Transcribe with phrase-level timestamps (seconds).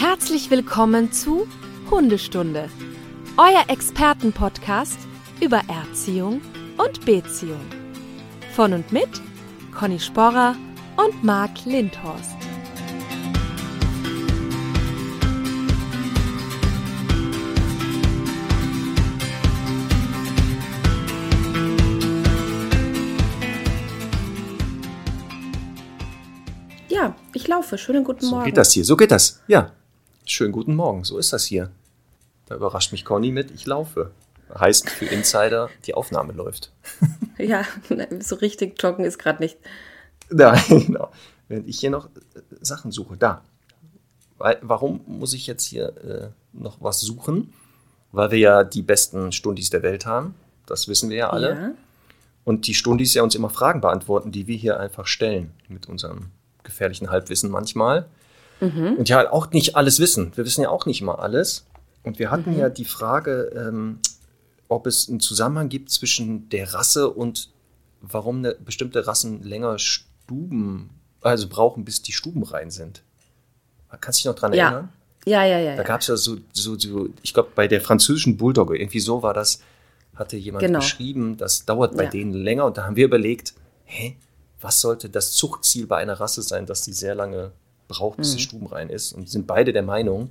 [0.00, 1.48] Herzlich willkommen zu
[1.90, 2.68] Hundestunde,
[3.36, 4.96] euer Expertenpodcast
[5.40, 6.40] über Erziehung
[6.76, 7.58] und Beziehung.
[8.54, 9.08] Von und mit
[9.76, 10.54] Conny Sporrer
[10.96, 12.36] und Marc Lindhorst.
[26.88, 27.76] Ja, ich laufe.
[27.78, 28.44] Schönen guten So Morgen.
[28.44, 29.42] geht das hier, so geht das.
[29.48, 29.72] Ja.
[30.30, 31.70] Schönen guten Morgen, so ist das hier.
[32.44, 34.10] Da überrascht mich Conny mit, ich laufe.
[34.54, 36.70] Heißt für Insider, die Aufnahme läuft.
[37.38, 37.64] Ja,
[38.20, 39.56] so richtig joggen ist gerade nicht.
[40.28, 41.10] Nein, genau.
[41.46, 43.16] Während ich hier noch äh, Sachen suche.
[43.16, 43.42] Da.
[44.36, 47.54] Warum muss ich jetzt hier äh, noch was suchen?
[48.10, 50.34] Weil wir ja die besten Stundis der Welt haben.
[50.66, 51.50] Das wissen wir ja alle.
[51.54, 51.70] Ja.
[52.44, 55.52] Und die Stundis ja uns immer Fragen beantworten, die wir hier einfach stellen.
[55.68, 56.30] Mit unserem
[56.64, 58.08] gefährlichen Halbwissen manchmal.
[58.60, 60.32] Und ja, auch nicht alles wissen.
[60.36, 61.66] Wir wissen ja auch nicht immer alles.
[62.02, 63.98] Und wir hatten ja die Frage, ähm,
[64.68, 67.50] ob es einen Zusammenhang gibt zwischen der Rasse und
[68.00, 73.02] warum eine bestimmte Rassen länger Stuben, also brauchen, bis die Stuben rein sind.
[74.00, 74.64] Kannst du dich noch dran Ja.
[74.66, 74.88] erinnern?
[75.26, 75.76] Ja, ja, ja.
[75.76, 79.22] Da gab es ja so, so, so ich glaube, bei der französischen Bulldogge, irgendwie so
[79.22, 79.60] war das,
[80.14, 80.78] hatte jemand Genau.
[80.78, 82.10] beschrieben, das dauert bei Ja.
[82.10, 82.64] denen länger.
[82.66, 83.54] Und da haben wir überlegt,
[83.84, 84.16] hä,
[84.60, 87.52] was sollte das Zuchtziel bei einer Rasse sein, dass die sehr lange
[87.88, 88.36] braucht, bis Mhm.
[88.36, 89.12] die Stuben rein ist?
[89.12, 90.30] Und sind beide der Meinung,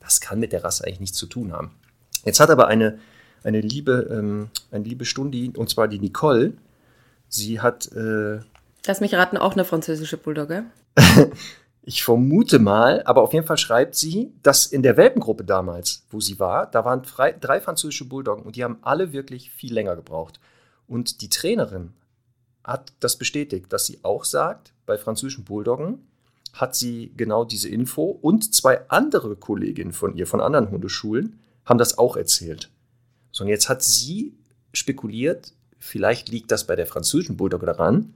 [0.00, 1.72] das kann mit der Rasse eigentlich nichts zu tun haben.
[2.24, 2.98] Jetzt hat aber eine,
[3.42, 6.52] eine liebe, ähm, eine liebe Stundi, und zwar die Nicole,
[7.28, 8.40] sie hat äh,
[8.86, 10.64] Lass mich raten, auch eine französische Bulldogge.
[11.82, 16.20] Ich vermute mal, aber auf jeden Fall schreibt sie, dass in der Welpengruppe damals, wo
[16.20, 19.96] sie war, da waren drei, drei französische Bulldoggen und die haben alle wirklich viel länger
[19.96, 20.38] gebraucht.
[20.86, 21.94] Und die Trainerin
[22.62, 26.06] hat das bestätigt, dass sie auch sagt, bei französischen Bulldoggen
[26.60, 31.78] hat sie genau diese Info und zwei andere Kolleginnen von ihr, von anderen Hundeschulen, haben
[31.78, 32.70] das auch erzählt.
[33.32, 34.34] So, und jetzt hat sie
[34.72, 38.14] spekuliert, vielleicht liegt das bei der französischen Bulldogge daran,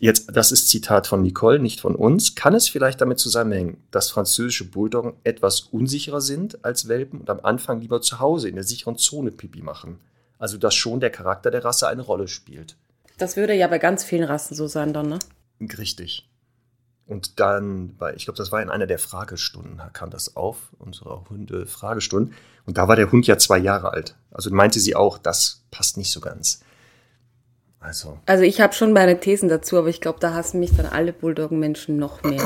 [0.00, 2.36] Jetzt, das ist Zitat von Nicole, nicht von uns.
[2.36, 7.40] Kann es vielleicht damit zusammenhängen, dass französische Bulldoggen etwas unsicherer sind als Welpen und am
[7.42, 9.98] Anfang lieber zu Hause in der sicheren Zone Pipi machen?
[10.38, 12.76] Also, dass schon der Charakter der Rasse eine Rolle spielt.
[13.18, 15.18] Das würde ja bei ganz vielen Rassen so sein dann, ne?
[15.60, 16.28] Richtig.
[17.08, 21.24] Und dann, bei, ich glaube, das war in einer der Fragestunden, kam das auf, unserer
[21.30, 22.34] Hunde-Fragestunden.
[22.66, 24.14] Und da war der Hund ja zwei Jahre alt.
[24.30, 26.60] Also meinte sie auch, das passt nicht so ganz.
[27.80, 30.84] Also, Also ich habe schon meine Thesen dazu, aber ich glaube, da hassen mich dann
[30.84, 32.44] alle Bulldoggen-Menschen noch mehr.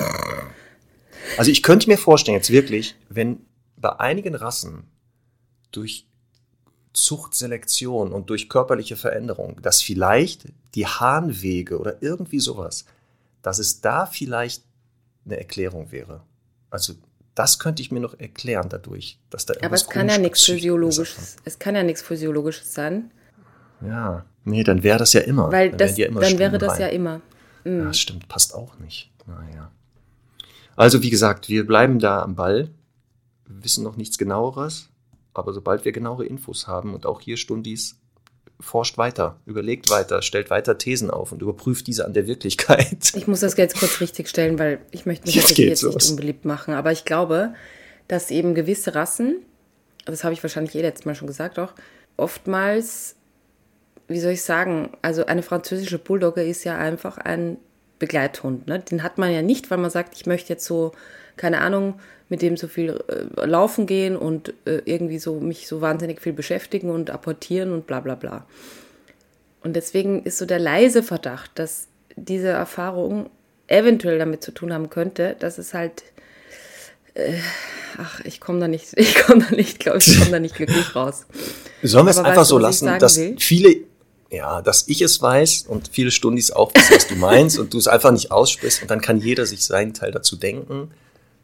[1.39, 3.45] Also ich könnte mir vorstellen, jetzt wirklich, wenn
[3.77, 4.85] bei einigen Rassen
[5.73, 6.07] durch
[6.93, 10.45] Zuchtselektion und durch körperliche Veränderung, dass vielleicht
[10.77, 12.85] die Harnwege oder irgendwie sowas,
[13.43, 14.65] dass es da vielleicht
[15.25, 16.23] eine Erklärung wäre.
[16.71, 16.95] Also
[17.35, 21.37] das könnte ich mir noch erklären dadurch, dass da Aber es kann ja nichts Physiologisches.
[21.45, 23.11] Es kann ja nichts Physiologisches sein.
[23.81, 25.51] Ja, nee, dann wäre das ja immer.
[25.51, 27.21] weil dann das, ja immer dann wäre das ja immer.
[27.65, 29.11] Ja, stimmt, passt auch nicht.
[29.27, 29.71] Naja.
[30.77, 32.71] Also, wie gesagt, wir bleiben da am Ball,
[33.47, 34.89] wir wissen noch nichts genaueres,
[35.35, 38.01] aber sobald wir genauere Infos haben und auch hier Stundis,
[38.63, 43.13] forscht weiter, überlegt weiter, stellt weiter Thesen auf und überprüft diese an der Wirklichkeit.
[43.15, 46.11] Ich muss das jetzt kurz richtig stellen, weil ich möchte mich Jetzt geht's jetzt nicht
[46.11, 46.75] unbeliebt machen.
[46.75, 47.55] Aber ich glaube,
[48.09, 49.37] dass eben gewisse Rassen,
[50.05, 51.75] das habe ich wahrscheinlich eh letztes Mal schon gesagt auch,
[52.17, 53.17] oftmals,
[54.09, 57.59] wie soll ich sagen, also eine französische Bulldogge ist ja einfach ein
[57.99, 58.67] Begleithund.
[58.67, 58.81] Ne?
[58.81, 60.93] Den hat man ja nicht, weil man sagt, ich möchte jetzt so,
[61.37, 61.95] keine Ahnung,
[62.33, 66.33] mit dem so viel äh, laufen gehen und äh, irgendwie so mich so wahnsinnig viel
[66.33, 68.47] beschäftigen und apportieren und bla bla bla.
[69.63, 73.29] Und deswegen ist so der leise Verdacht, dass diese Erfahrung
[73.69, 76.03] eventuell damit zu tun haben könnte, dass es halt,
[77.13, 77.35] äh,
[77.99, 80.55] ach, ich komme da nicht, ich komme da nicht, glaube ich, ich komme da nicht
[80.55, 81.27] glücklich raus.
[81.83, 83.37] Sollen wir es einfach weißt so lassen, dass will?
[83.39, 83.77] viele,
[84.31, 87.79] ja, dass ich es weiß und viele Stundis auch wissen, was du meinst und du
[87.79, 90.91] es einfach nicht aussprichst und dann kann jeder sich seinen Teil dazu denken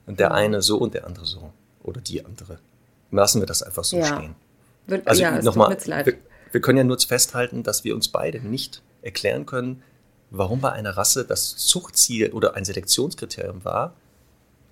[0.09, 1.53] und der eine so und der andere so
[1.85, 2.59] oder die andere.
[3.13, 4.07] Lassen wir das einfach so Ja.
[4.07, 4.35] stehen.
[4.87, 6.15] Wird, Also ja, nochmal, wir,
[6.51, 9.83] wir können ja nur festhalten, dass wir uns beide nicht erklären können,
[10.31, 13.95] warum bei einer Rasse das Zuchtziel oder ein Selektionskriterium war,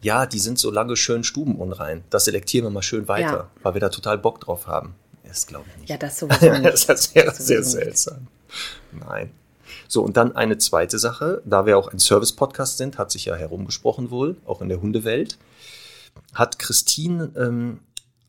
[0.03, 2.05] ja, die sind so lange schön stubenunrein.
[2.11, 3.51] Das selektieren wir mal schön weiter, Ja.
[3.63, 4.95] weil wir da total Bock drauf haben.
[5.25, 5.89] Das glaube ich nicht.
[5.91, 6.65] Ja, das sowieso nicht.
[6.65, 8.27] das ist sehr, sehr seltsam.
[8.93, 9.31] Nein.
[9.89, 13.35] So, und dann eine zweite Sache, da wir auch ein Service-Podcast sind, hat sich ja
[13.35, 15.39] herumgesprochen wohl, auch in der Hundewelt,
[16.35, 17.81] hat Christine ähm,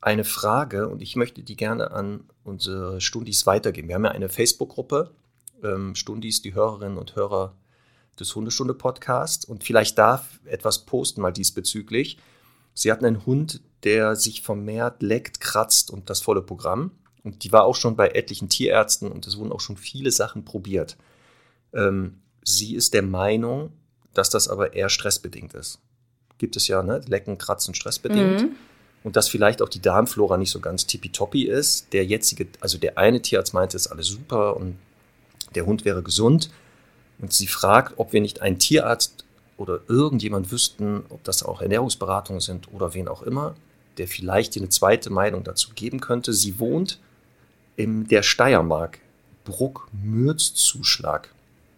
[0.01, 3.87] eine Frage und ich möchte die gerne an unsere Stundis weitergeben.
[3.87, 5.11] Wir haben ja eine Facebook-Gruppe,
[5.63, 7.53] ähm, Stundis, die Hörerinnen und Hörer
[8.19, 12.17] des Hundestunde-Podcasts und vielleicht darf etwas posten mal diesbezüglich.
[12.73, 16.91] Sie hatten einen Hund, der sich vermehrt leckt, kratzt und das volle Programm.
[17.23, 20.45] Und die war auch schon bei etlichen Tierärzten und es wurden auch schon viele Sachen
[20.45, 20.97] probiert.
[21.77, 23.71] Ähm, sie ist der Meinung,
[24.13, 25.79] dass das aber eher stressbedingt ist.
[26.37, 27.01] Gibt es ja, ne?
[27.07, 28.41] Lecken, Kratzen, stressbedingt.
[28.41, 28.55] Mhm.
[29.03, 31.93] Und dass vielleicht auch die Darmflora nicht so ganz tippitoppi ist.
[31.93, 34.77] Der jetzige, also der eine Tierarzt meinte, ist alles super und
[35.55, 36.49] der Hund wäre gesund.
[37.19, 39.23] Und sie fragt, ob wir nicht einen Tierarzt
[39.55, 43.55] oder irgendjemand wüssten, ob das auch Ernährungsberatungen sind oder wen auch immer,
[43.97, 46.33] der vielleicht eine zweite Meinung dazu geben könnte.
[46.33, 46.99] Sie wohnt
[47.75, 48.99] in der Steiermark,
[49.45, 51.29] Bruck-Mürz-Zuschlag.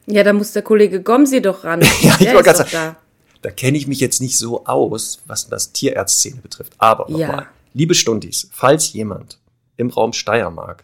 [0.10, 1.82] Ja, da muss der Kollege Gomsi doch ran.
[2.02, 2.98] ja, ich war ganz da.
[3.42, 6.74] Da kenne ich mich jetzt nicht so aus, was das Tierärztszene betrifft.
[6.78, 7.48] Aber nochmal, ja.
[7.74, 9.40] liebe Stundis, falls jemand
[9.78, 10.84] im Raum Steiermark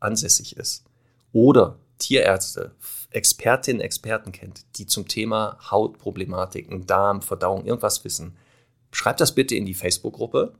[0.00, 0.84] ansässig ist
[1.32, 2.72] oder Tierärzte,
[3.10, 8.36] Expertinnen, Experten kennt, die zum Thema Hautproblematiken, Darm, Verdauung, irgendwas wissen,
[8.90, 10.54] schreibt das bitte in die Facebook-Gruppe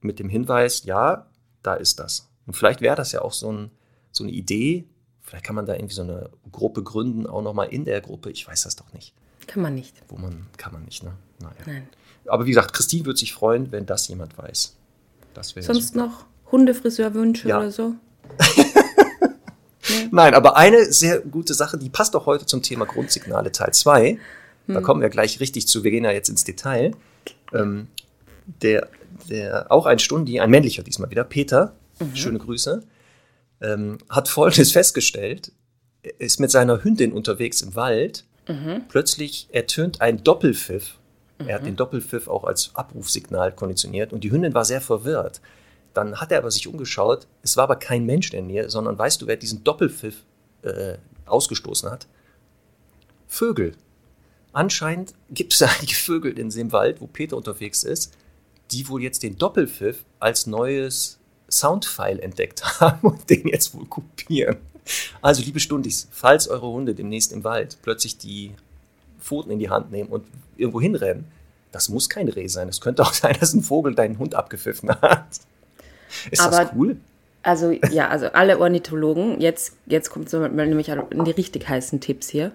[0.00, 1.26] mit dem Hinweis, ja,
[1.62, 2.28] da ist das.
[2.46, 3.70] Und vielleicht wäre das ja auch so, ein,
[4.12, 4.84] so eine Idee,
[5.28, 8.48] vielleicht kann man da irgendwie so eine Gruppe gründen, auch nochmal in der Gruppe, ich
[8.48, 9.12] weiß das doch nicht.
[9.46, 9.94] Kann man nicht.
[10.08, 11.12] Wo man, kann man nicht, ne?
[11.40, 11.54] Naja.
[11.66, 11.88] Nein.
[12.26, 14.74] Aber wie gesagt, Christine würde sich freuen, wenn das jemand weiß.
[15.34, 16.06] Das Sonst super.
[16.06, 17.58] noch Hundefriseurwünsche ja.
[17.58, 17.94] oder so?
[19.88, 20.08] nee.
[20.10, 24.18] Nein, aber eine sehr gute Sache, die passt auch heute zum Thema Grundsignale Teil 2.
[24.66, 24.82] Da hm.
[24.82, 25.84] kommen wir gleich richtig zu.
[25.84, 26.92] Wir gehen ja jetzt ins Detail.
[27.52, 27.88] Ähm,
[28.62, 28.88] der,
[29.28, 32.16] der, auch ein Stundi, ein männlicher diesmal wieder, Peter, mhm.
[32.16, 32.82] schöne Grüße,
[33.60, 35.52] ähm, hat Folgendes festgestellt.
[36.18, 38.24] Ist mit seiner Hündin unterwegs im Wald.
[38.46, 38.84] Mhm.
[38.88, 40.98] Plötzlich ertönt ein Doppelpfiff.
[41.38, 41.48] Mhm.
[41.48, 41.66] Er hat mhm.
[41.66, 45.40] den Doppelpfiff auch als Abrufsignal konditioniert und die Hündin war sehr verwirrt.
[45.94, 47.26] Dann hat er aber sich umgeschaut.
[47.42, 50.24] Es war aber kein Mensch in der Nähe, sondern weißt du, wer diesen Doppelpfiff
[50.62, 50.94] äh,
[51.26, 52.06] ausgestoßen hat?
[53.26, 53.74] Vögel.
[54.52, 58.16] Anscheinend gibt es einige Vögel in dem Wald, wo Peter unterwegs ist,
[58.70, 61.18] die wohl jetzt den Doppelpfiff als neues
[61.50, 64.56] Soundfile entdeckt haben und den jetzt wohl kopieren.
[65.20, 68.52] Also, liebe Stundis, falls eure Hunde demnächst im Wald plötzlich die
[69.20, 70.24] Pfoten in die Hand nehmen und
[70.56, 71.26] irgendwo hinrennen,
[71.72, 72.68] das muss kein Reh sein.
[72.68, 75.26] Es könnte auch sein, dass ein Vogel deinen Hund abgepfiffen hat.
[76.30, 76.96] Ist Aber, das cool?
[77.42, 82.28] Also, ja, also alle Ornithologen, jetzt, jetzt kommt so nämlich in die richtig heißen Tipps
[82.28, 82.52] hier.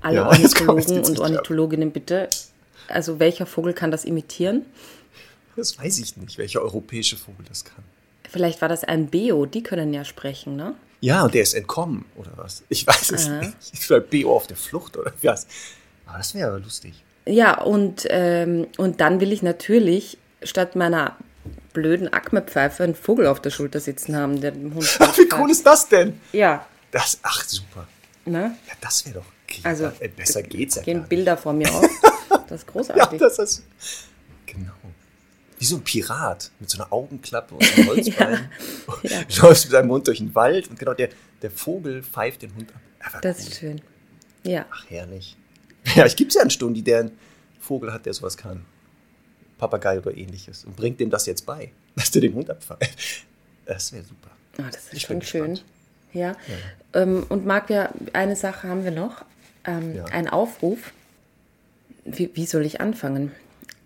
[0.00, 2.28] Alle ja, Ornithologen und Ornithologinnen bitte.
[2.88, 4.64] Also, welcher Vogel kann das imitieren?
[5.56, 7.84] Das weiß ich nicht, welcher europäische Vogel das kann.
[8.30, 10.74] Vielleicht war das ein Beo, die können ja sprechen, ne?
[11.00, 12.64] Ja, und der ist entkommen, oder was?
[12.68, 13.38] Ich weiß es Aha.
[13.40, 13.56] nicht.
[13.72, 15.46] Vielleicht Beo auf der Flucht oder was.
[16.06, 16.94] Aber das wäre lustig.
[17.24, 21.16] Ja, und, ähm, und dann will ich natürlich statt meiner
[21.72, 24.74] blöden Akme-Pfeife einen Vogel auf der Schulter sitzen haben, der Hund.
[25.16, 26.20] Wie cool ist das denn?
[26.32, 26.66] Ja.
[26.90, 27.86] Das, ach, super.
[28.24, 28.56] Ne?
[28.66, 29.26] Ja, das wäre doch.
[29.44, 29.60] Okay.
[29.62, 30.82] Also, äh, besser geht's ja.
[30.82, 31.88] Gehen Bilder vor mir auf.
[32.48, 33.20] Das ist großartig.
[33.20, 33.64] ja, das ist.
[34.46, 34.72] Genau.
[35.58, 38.50] Wie so ein Pirat mit so einer Augenklappe und einem Holzbein.
[39.02, 39.10] ja.
[39.10, 39.24] ja.
[39.42, 41.10] Läufst mit deinem Hund durch den Wald und genau der,
[41.42, 42.80] der Vogel pfeift den Hund ab.
[43.00, 43.80] Einfach das ist schön.
[44.44, 44.66] Ja.
[44.70, 45.36] Ach, herrlich.
[45.94, 47.18] Ja, ich gibt es ja einen Stundi, der einen
[47.60, 48.66] Vogel hat, der sowas kann.
[49.56, 50.64] Papagei oder ähnliches.
[50.66, 53.24] Und bringt dem das jetzt bei, dass der den Hund abpfeift.
[53.64, 54.30] Das wäre super.
[54.58, 55.60] Oh, das ist ich schon schön.
[56.12, 56.32] Ja.
[56.32, 56.36] ja.
[57.02, 59.24] Ähm, und Marc, ja, eine Sache haben wir noch.
[59.64, 60.04] Ähm, ja.
[60.06, 60.92] Ein Aufruf.
[62.04, 63.32] Wie, wie soll ich anfangen?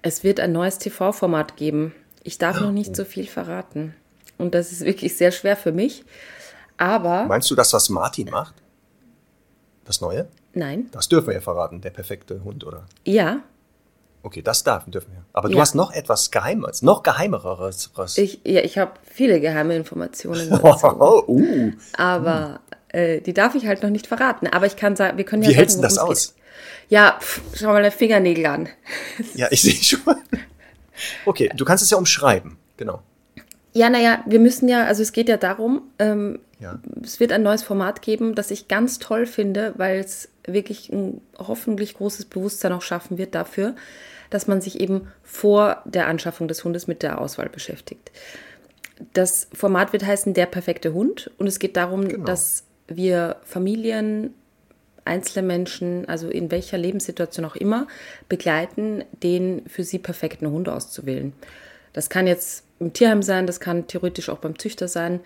[0.03, 1.95] Es wird ein neues TV-Format geben.
[2.25, 3.95] Ich darf noch nicht so viel verraten.
[4.39, 6.05] Und das ist wirklich sehr schwer für mich.
[6.77, 7.25] Aber.
[7.25, 8.55] Meinst du das, was Martin macht?
[9.85, 10.29] Das Neue?
[10.55, 10.89] Nein.
[10.93, 12.87] Das dürfen wir ja verraten, der perfekte Hund, oder?
[13.05, 13.41] Ja.
[14.25, 15.25] Okay, das darf, dürfen wir.
[15.33, 15.61] Aber du ja.
[15.61, 17.91] hast noch etwas Geheimes, noch Geheimeres.
[18.17, 20.87] Ich, ja, ich habe viele geheime Informationen dazu.
[21.27, 21.73] Uh.
[21.97, 24.47] Aber äh, die darf ich halt noch nicht verraten.
[24.47, 26.35] Aber ich kann sagen, wir können ja Wie hältst du das aus?
[26.35, 26.42] Geht.
[26.93, 28.69] Ja, pff, schau mal deine Fingernägel an.
[29.35, 30.15] Ja, ich sehe schon.
[31.25, 33.01] Okay, du kannst es ja umschreiben, genau.
[33.73, 36.79] Ja, naja, wir müssen ja, also es geht ja darum, ähm, ja.
[37.03, 41.23] es wird ein neues Format geben, das ich ganz toll finde, weil es wirklich ein
[41.39, 43.75] hoffentlich großes Bewusstsein auch schaffen wird dafür,
[44.29, 48.13] dass man sich eben vor der Anschaffung des Hundes mit der Auswahl beschäftigt.
[49.15, 52.27] Das Format wird heißen Der perfekte Hund und es geht darum, genau.
[52.27, 54.35] dass wir Familien
[55.05, 57.87] einzelne Menschen, also in welcher Lebenssituation auch immer,
[58.29, 61.33] begleiten, den für sie perfekten Hund auszuwählen.
[61.93, 65.21] Das kann jetzt im Tierheim sein, das kann theoretisch auch beim Züchter sein,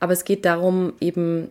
[0.00, 1.50] aber es geht darum, eben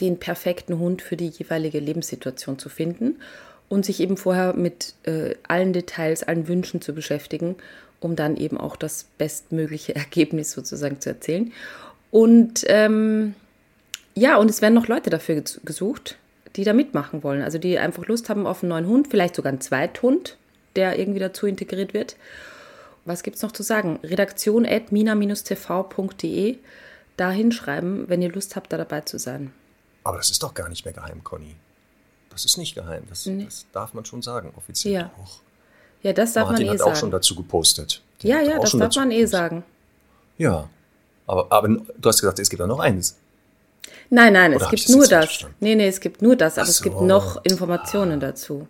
[0.00, 3.20] den perfekten Hund für die jeweilige Lebenssituation zu finden
[3.68, 7.56] und sich eben vorher mit äh, allen Details, allen Wünschen zu beschäftigen,
[8.00, 11.52] um dann eben auch das bestmögliche Ergebnis sozusagen zu erzählen.
[12.10, 13.34] Und ähm,
[14.14, 16.16] ja, und es werden noch Leute dafür gesucht,
[16.56, 17.42] die da mitmachen wollen.
[17.42, 20.36] Also die einfach Lust haben auf einen neuen Hund, vielleicht sogar einen Zweithund,
[20.76, 22.16] der irgendwie dazu integriert wird.
[23.04, 23.98] was gibt es noch zu sagen?
[24.02, 26.58] Redaktion at mina-tv.de.
[27.16, 29.52] Da hinschreiben, wenn ihr Lust habt, da dabei zu sein.
[30.02, 31.54] Aber das ist doch gar nicht mehr geheim, Conny.
[32.30, 33.04] Das ist nicht geheim.
[33.08, 33.44] Das, nee.
[33.44, 35.10] das darf man schon sagen, offiziell ja.
[35.22, 35.40] auch.
[36.02, 38.02] Ja, das darf Martin man eh hat auch schon dazu gepostet.
[38.22, 39.64] Den ja, ja, das darf man eh sagen.
[40.36, 40.68] Ja,
[41.26, 43.16] aber, aber du hast gesagt, es gibt auch noch eins.
[44.14, 45.44] Nein, nein, Oder es gibt nur das.
[45.58, 46.70] Nee, nee, es gibt nur das, aber so.
[46.70, 48.26] es gibt noch Informationen ah.
[48.28, 48.68] dazu.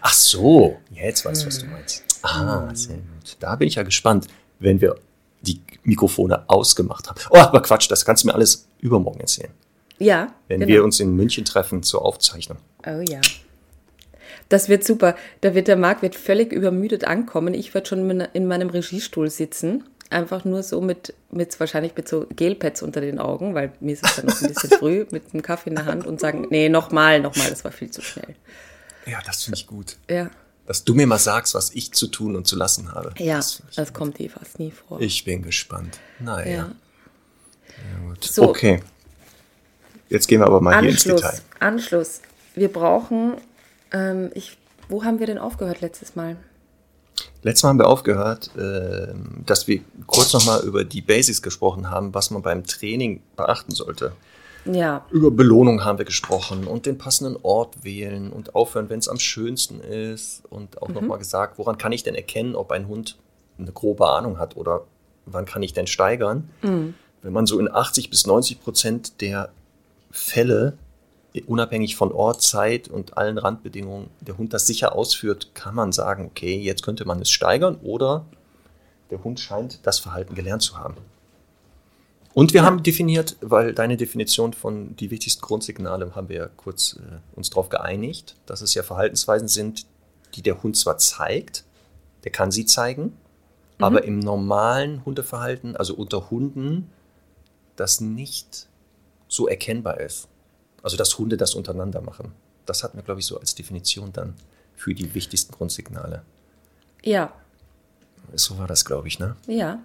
[0.00, 1.72] Ach so, jetzt weißt du, was du hm.
[1.72, 2.04] meinst.
[2.22, 3.36] Ah, sehr gut.
[3.40, 4.28] Da bin ich ja gespannt,
[4.60, 4.94] wenn wir
[5.40, 7.18] die Mikrofone ausgemacht haben.
[7.30, 9.50] Oh, aber Quatsch, das kannst du mir alles übermorgen erzählen.
[9.98, 10.32] Ja.
[10.46, 10.68] Wenn genau.
[10.68, 12.58] wir uns in München treffen zur Aufzeichnung.
[12.86, 13.20] Oh ja.
[14.48, 15.16] Das wird super.
[15.40, 17.54] Da wird der Marc wird völlig übermüdet ankommen.
[17.54, 19.84] Ich werde schon in meinem Regiestuhl sitzen.
[20.10, 24.04] Einfach nur so mit, mit wahrscheinlich mit so Gelpads unter den Augen, weil mir ist
[24.04, 26.68] es dann noch ein bisschen früh, mit einem Kaffee in der Hand und sagen, nee,
[26.68, 28.34] nochmal, nochmal, das war viel zu schnell.
[29.06, 29.96] Ja, das finde ich gut.
[30.08, 30.30] Ja.
[30.66, 33.12] Dass du mir mal sagst, was ich zu tun und zu lassen habe.
[33.18, 35.00] Ja, das, das kommt eh fast nie vor.
[35.00, 35.98] Ich bin gespannt.
[36.18, 36.50] Naja.
[36.50, 36.56] Ja.
[37.68, 38.24] Ja, gut.
[38.24, 38.82] So, okay.
[40.08, 41.40] Jetzt gehen wir aber mal Anschluss, hier ins Detail.
[41.60, 42.20] Anschluss.
[42.54, 43.34] Wir brauchen,
[43.92, 44.56] ähm, ich,
[44.88, 46.36] wo haben wir denn aufgehört letztes Mal?
[47.42, 49.14] Letztes Mal haben wir aufgehört, äh,
[49.46, 54.12] dass wir kurz nochmal über die Basics gesprochen haben, was man beim Training beachten sollte.
[54.64, 55.06] Ja.
[55.10, 59.18] Über Belohnung haben wir gesprochen und den passenden Ort wählen und aufhören, wenn es am
[59.18, 60.42] schönsten ist.
[60.50, 60.94] Und auch mhm.
[60.94, 63.16] nochmal gesagt, woran kann ich denn erkennen, ob ein Hund
[63.58, 64.84] eine grobe Ahnung hat oder
[65.26, 66.50] wann kann ich denn steigern?
[66.62, 66.94] Mhm.
[67.22, 69.50] Wenn man so in 80 bis 90 Prozent der
[70.10, 70.76] Fälle,
[71.46, 76.26] unabhängig von Ort, Zeit und allen Randbedingungen, der Hund das sicher ausführt, kann man sagen,
[76.26, 78.24] okay, jetzt könnte man es steigern oder
[79.10, 80.96] der Hund scheint das Verhalten gelernt zu haben.
[82.34, 82.66] Und wir ja.
[82.66, 87.50] haben definiert, weil deine Definition von die wichtigsten Grundsignale haben wir ja kurz äh, uns
[87.50, 89.86] darauf geeinigt, dass es ja Verhaltensweisen sind,
[90.34, 91.64] die der Hund zwar zeigt,
[92.24, 93.84] der kann sie zeigen, mhm.
[93.84, 96.90] aber im normalen Hundeverhalten, also unter Hunden,
[97.76, 98.68] das nicht
[99.26, 100.28] so erkennbar ist.
[100.82, 102.32] Also dass Hunde das untereinander machen.
[102.66, 104.34] Das hatten wir, glaube ich, so als Definition dann
[104.76, 106.22] für die wichtigsten Grundsignale.
[107.02, 107.32] Ja.
[108.34, 109.36] So war das, glaube ich, ne?
[109.46, 109.80] Ja.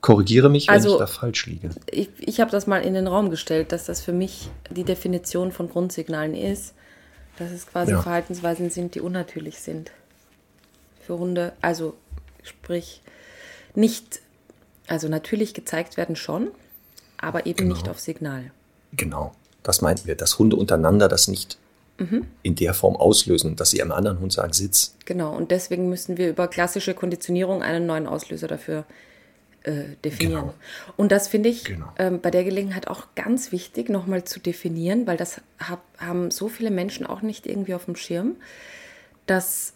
[0.00, 1.70] Korrigiere mich, wenn also, ich da falsch liege.
[1.90, 5.52] Ich, ich habe das mal in den Raum gestellt, dass das für mich die Definition
[5.52, 6.74] von Grundsignalen ist,
[7.38, 8.02] dass es quasi ja.
[8.02, 9.92] Verhaltensweisen sind, die unnatürlich sind
[11.00, 11.52] für Hunde.
[11.60, 11.94] Also
[12.42, 13.02] sprich,
[13.74, 14.20] nicht,
[14.86, 16.48] also natürlich gezeigt werden schon,
[17.16, 17.74] aber eben genau.
[17.74, 18.50] nicht auf Signal.
[18.92, 21.58] Genau, das meinten wir, dass Hunde untereinander das nicht
[21.98, 22.26] mhm.
[22.42, 24.94] in der Form auslösen, dass sie einem anderen Hund sagen, sitz.
[25.04, 28.84] Genau, und deswegen müssen wir über klassische Konditionierung einen neuen Auslöser dafür
[29.64, 30.42] äh, definieren.
[30.42, 30.54] Genau.
[30.96, 31.86] Und das finde ich genau.
[31.98, 36.48] ähm, bei der Gelegenheit auch ganz wichtig, nochmal zu definieren, weil das hab, haben so
[36.48, 38.36] viele Menschen auch nicht irgendwie auf dem Schirm,
[39.26, 39.74] dass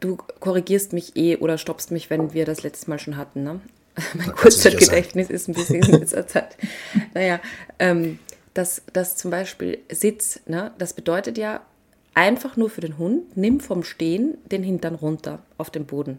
[0.00, 3.44] du korrigierst mich eh oder stoppst mich, wenn wir das letzte Mal schon hatten.
[3.44, 3.60] Ne?
[4.14, 6.56] mein Kurzzeitgedächtnis ist ein bisschen in letzter Zeit.
[7.14, 7.40] Naja,
[7.78, 8.18] ähm,
[8.58, 11.60] dass das zum Beispiel Sitz, ne, das bedeutet ja
[12.14, 16.18] einfach nur für den Hund, nimm vom Stehen den Hintern runter auf den Boden.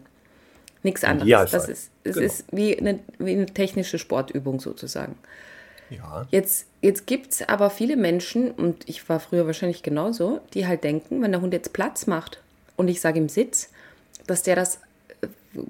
[0.82, 1.28] Nichts anderes.
[1.28, 2.26] Ja, das ist, es genau.
[2.26, 5.16] ist wie eine, wie eine technische Sportübung sozusagen.
[5.90, 6.26] Ja.
[6.30, 10.82] Jetzt, jetzt gibt es aber viele Menschen, und ich war früher wahrscheinlich genauso, die halt
[10.82, 12.40] denken, wenn der Hund jetzt Platz macht
[12.76, 13.68] und ich sage ihm Sitz,
[14.26, 14.78] dass der das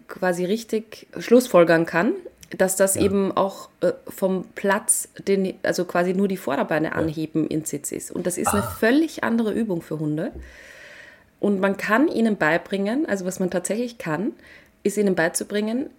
[0.07, 2.13] quasi richtig schlussfolgern kann,
[2.57, 3.03] dass das ja.
[3.03, 7.51] eben auch äh, vom Platz, den, also quasi nur die Vorderbeine anheben ja.
[7.51, 8.11] in Sitz ist.
[8.11, 8.53] Und das ist ah.
[8.53, 10.33] eine völlig andere Übung für Hunde.
[11.39, 14.33] Und man kann ihnen beibringen, also was man tatsächlich kann,
[14.83, 15.91] ist ihnen beizubringen,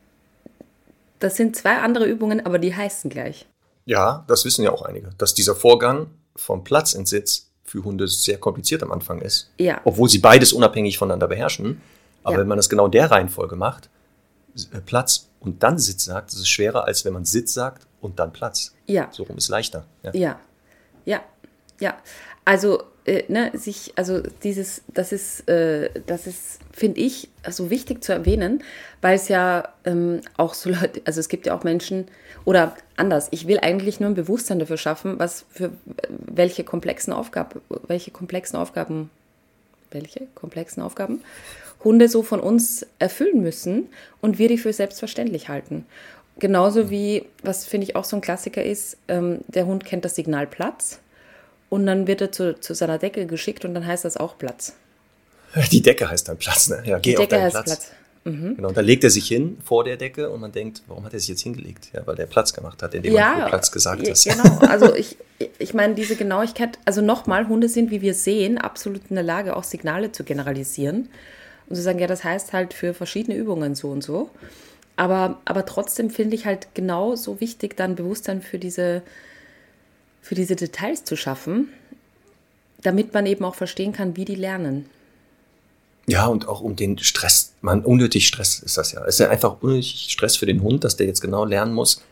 [1.19, 3.45] das sind zwei andere Übungen, aber die heißen gleich.
[3.85, 8.07] Ja, das wissen ja auch einige, dass dieser Vorgang vom Platz in Sitz für Hunde
[8.07, 9.49] sehr kompliziert am Anfang ist.
[9.57, 9.81] Ja.
[9.85, 11.81] Obwohl sie beides unabhängig voneinander beherrschen.
[12.23, 12.41] Aber ja.
[12.41, 13.89] wenn man das genau in der Reihenfolge macht,
[14.85, 18.31] Platz und dann Sitz sagt, ist es schwerer, als wenn man Sitz sagt und dann
[18.31, 18.73] Platz.
[18.85, 19.09] Ja.
[19.11, 19.85] So rum ist leichter.
[20.03, 20.39] Ja, ja,
[21.05, 21.21] ja.
[21.79, 21.97] ja.
[22.45, 28.03] Also, äh, ne, sich, also dieses, das ist, äh, das ist, finde ich, so wichtig
[28.03, 28.63] zu erwähnen,
[29.01, 32.07] weil es ja ähm, auch so Leute, also es gibt ja auch Menschen,
[32.45, 35.71] oder anders, ich will eigentlich nur ein Bewusstsein dafür schaffen, was für
[36.09, 39.09] welche komplexen Aufgaben, welche komplexen Aufgaben,
[39.91, 41.21] welche komplexen Aufgaben
[41.83, 43.89] Hunde so von uns erfüllen müssen
[44.21, 45.85] und wir die für selbstverständlich halten.
[46.39, 50.15] Genauso wie, was finde ich auch so ein Klassiker ist, ähm, der Hund kennt das
[50.15, 50.99] Signal Platz
[51.69, 54.73] und dann wird er zu, zu seiner Decke geschickt und dann heißt das auch Platz.
[55.71, 56.81] Die Decke heißt dann Platz, ne?
[56.85, 57.65] Ja, geh Die Decke heißt Platz.
[57.65, 57.91] Platz.
[58.23, 58.55] Mhm.
[58.55, 61.13] Genau, und dann legt er sich hin vor der Decke und man denkt, warum hat
[61.13, 61.89] er sich jetzt hingelegt?
[61.91, 64.23] Ja, weil der Platz gemacht hat, indem ja, man Platz gesagt hat.
[64.23, 65.17] Genau, also ich,
[65.57, 69.55] ich meine, diese Genauigkeit, also nochmal, Hunde sind, wie wir sehen, absolut in der Lage,
[69.55, 71.09] auch Signale zu generalisieren
[71.71, 74.29] Und sie sagen, ja, das heißt halt für verschiedene Übungen so und so.
[74.97, 79.03] Aber, aber trotzdem finde ich halt genau so wichtig, dann Bewusstsein für diese,
[80.21, 81.69] für diese Details zu schaffen,
[82.81, 84.85] damit man eben auch verstehen kann, wie die lernen.
[86.07, 89.01] Ja, und auch um den Stress, man, unnötig Stress ist das ja.
[89.05, 92.03] Es ist ja einfach unnötig Stress für den Hund, dass der jetzt genau lernen muss,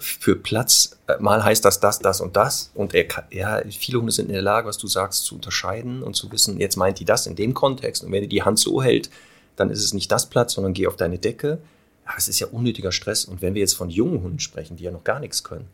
[0.00, 2.70] für Platz, äh, mal heißt das das, das und das.
[2.74, 6.02] Und er kann, ja, viele Hunde sind in der Lage, was du sagst, zu unterscheiden
[6.02, 8.04] und zu wissen, jetzt meint die das in dem Kontext.
[8.04, 9.10] Und wenn die die Hand so hält,
[9.56, 11.58] dann ist es nicht das Platz, sondern geh auf deine Decke.
[12.06, 13.24] Ja, es ist ja unnötiger Stress.
[13.24, 15.68] Und wenn wir jetzt von jungen Hunden sprechen, die ja noch gar nichts können,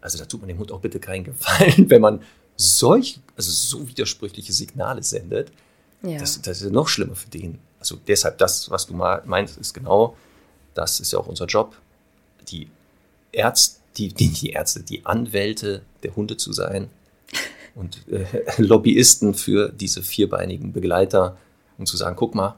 [0.00, 2.22] also da tut man dem Hund auch bitte keinen Gefallen, wenn man
[2.56, 5.52] solch, also so widersprüchliche Signale sendet.
[6.02, 6.18] Ja.
[6.18, 7.58] Das, das ist noch schlimmer für den.
[7.78, 10.16] Also deshalb das, was du meinst, ist genau,
[10.74, 11.76] das ist ja auch unser Job,
[12.48, 12.68] die
[13.32, 16.88] Ärzte, die, die, die Ärzte, die Anwälte der Hunde zu sein
[17.74, 18.24] und äh,
[18.58, 21.36] Lobbyisten für diese vierbeinigen Begleiter
[21.78, 22.56] und zu sagen, guck mal,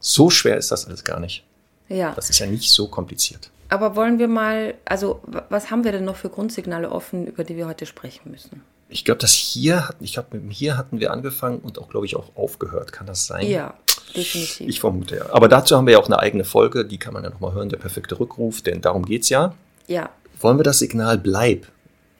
[0.00, 1.44] so schwer ist das alles gar nicht.
[1.88, 2.12] Ja.
[2.14, 3.50] Das ist ja nicht so kompliziert.
[3.68, 7.56] Aber wollen wir mal, also was haben wir denn noch für Grundsignale offen, über die
[7.56, 8.62] wir heute sprechen müssen?
[8.88, 12.34] Ich glaube, das hier, ich glaube, hier hatten wir angefangen und auch, glaube ich, auch
[12.34, 12.92] aufgehört.
[12.92, 13.46] Kann das sein?
[13.46, 13.74] Ja,
[14.16, 14.68] definitiv.
[14.68, 15.32] Ich vermute ja.
[15.32, 17.68] Aber dazu haben wir ja auch eine eigene Folge, die kann man ja nochmal hören,
[17.68, 19.54] der perfekte Rückruf, denn darum geht es ja.
[19.90, 20.10] Ja.
[20.38, 21.66] Wollen wir das Signal Bleib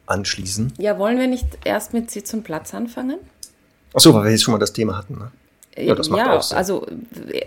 [0.07, 0.73] anschließen?
[0.79, 3.21] Ja, wollen wir nicht erst mit Sitz und Platz anfangen?
[3.95, 5.31] Achso, weil wir jetzt schon mal das Thema hatten, ne?
[5.77, 6.59] Ja, das macht ja, auch Sinn.
[6.59, 6.85] also,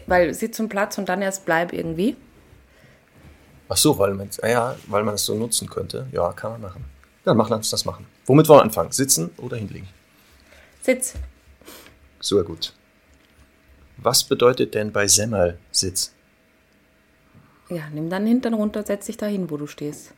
[0.07, 2.15] weil Sitz und Platz und dann erst Bleib irgendwie.
[3.67, 6.07] Ach so, weil man, ja, weil man es so nutzen könnte.
[6.13, 6.85] Ja, kann man machen.
[7.25, 8.05] Dann machen uns das machen.
[8.25, 8.93] Womit wollen wir anfangen?
[8.93, 9.89] Sitzen oder hinlegen?
[10.81, 11.15] Sitz.
[12.21, 12.71] Sehr gut.
[13.97, 16.13] Was bedeutet denn bei Semmel Sitz?
[17.69, 20.13] Ja, nimm dann Hintern runter, setz dich dahin, wo du stehst.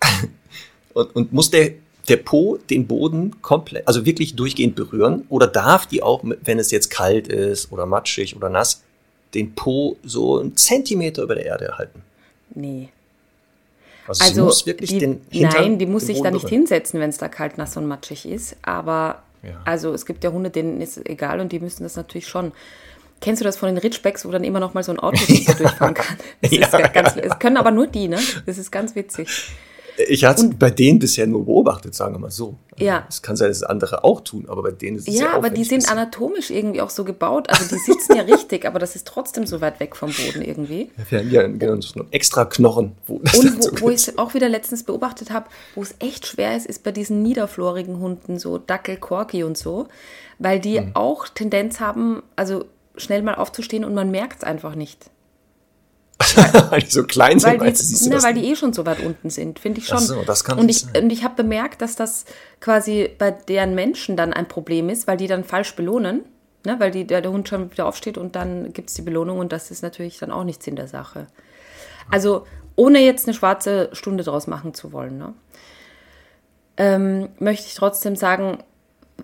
[0.94, 1.72] und, und muss der,
[2.08, 5.24] der Po den Boden komplett, also wirklich durchgehend berühren?
[5.28, 8.82] Oder darf die auch, wenn es jetzt kalt ist oder matschig oder nass,
[9.34, 12.02] den Po so einen Zentimeter über der Erde halten?
[12.54, 12.88] Nee.
[14.06, 16.62] Also, also muss wirklich die, den Hintern, Nein, die muss sich da nicht berühren.
[16.62, 18.56] hinsetzen, wenn es da kalt, nass und matschig ist.
[18.62, 19.60] Aber ja.
[19.66, 22.52] also es gibt ja Hunde, denen ist es egal und die müssen das natürlich schon.
[23.20, 25.94] Kennst du das von den Ritschbecks, wo dann immer noch mal so ein Auto durchfahren
[25.94, 26.16] kann?
[26.40, 27.22] Das ja, ganz, ja.
[27.22, 28.18] Es können aber nur die, ne?
[28.46, 29.28] Das ist ganz witzig.
[30.06, 32.54] Ich hatte es bei denen bisher nur beobachtet, sagen wir mal so.
[32.76, 33.04] Ja.
[33.08, 35.50] Es kann sein, dass andere auch tun, aber bei denen ist es ja Ja, aber
[35.50, 37.50] die sind anatomisch irgendwie auch so gebaut.
[37.50, 40.90] Also die sitzen ja richtig, aber das ist trotzdem so weit weg vom Boden irgendwie.
[41.10, 42.92] Haben ja genau, so extra Knochen.
[43.08, 46.28] Wo Und wo, so wo ich es auch wieder letztens beobachtet habe, wo es echt
[46.28, 49.88] schwer ist, ist bei diesen niederflorigen Hunden, so Dackel, Korki und so,
[50.38, 50.92] weil die mhm.
[50.94, 52.66] auch Tendenz haben, also
[52.98, 55.10] schnell mal aufzustehen und man merkt es einfach nicht.
[56.70, 59.30] weil die so klein sind, weil die, na, weil die eh schon so weit unten
[59.30, 59.98] sind, finde ich schon.
[59.98, 61.04] Ach so, das kann und ich, sein.
[61.04, 62.24] Und ich habe bemerkt, dass das
[62.60, 66.24] quasi bei deren Menschen dann ein Problem ist, weil die dann falsch belohnen.
[66.66, 69.38] Ne, weil die, der, der Hund schon wieder aufsteht und dann gibt es die Belohnung
[69.38, 71.28] und das ist natürlich dann auch nichts in der Sache.
[72.10, 75.34] Also ohne jetzt eine schwarze Stunde draus machen zu wollen, ne,
[76.76, 78.58] ähm, möchte ich trotzdem sagen,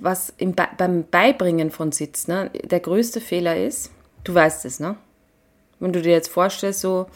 [0.00, 3.90] was im, beim Beibringen von Sitz ne, der größte Fehler ist,
[4.24, 4.96] du weißt es, ne?
[5.80, 7.06] Wenn du dir jetzt vorstellst, so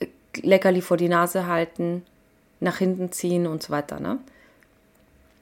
[0.00, 0.06] äh,
[0.40, 2.04] Leckerli vor die Nase halten,
[2.60, 4.18] nach hinten ziehen und so weiter, ne?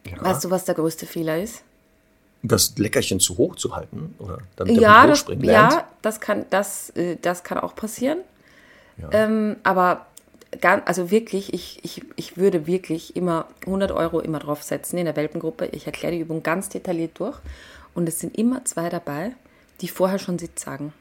[0.06, 0.22] Ja.
[0.22, 1.62] Weißt du, was der größte Fehler ist?
[2.42, 4.38] Das Leckerchen zu hoch zu halten, oder?
[4.56, 8.18] Damit ja, das, ja das, kann, das, äh, das kann auch passieren.
[8.96, 9.08] Ja.
[9.12, 10.06] Ähm, aber
[10.60, 15.66] also wirklich, ich, ich, ich würde wirklich immer 100 Euro immer draufsetzen in der Welpengruppe.
[15.66, 17.38] Ich erkläre die Übung ganz detailliert durch.
[17.94, 19.32] Und es sind immer zwei dabei,
[19.80, 20.92] die vorher schon Sitz sagen.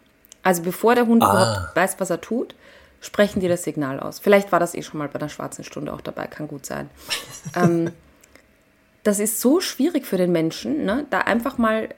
[0.44, 1.32] Also bevor der Hund ah.
[1.32, 2.56] überhaupt weiß, was er tut,
[3.00, 4.20] sprechen die das Signal aus.
[4.20, 6.90] Vielleicht war das eh schon mal bei der schwarzen Stunde auch dabei, kann gut sein.
[7.56, 7.92] ähm,
[9.04, 11.06] das ist so schwierig für den Menschen, ne?
[11.10, 11.90] da einfach mal,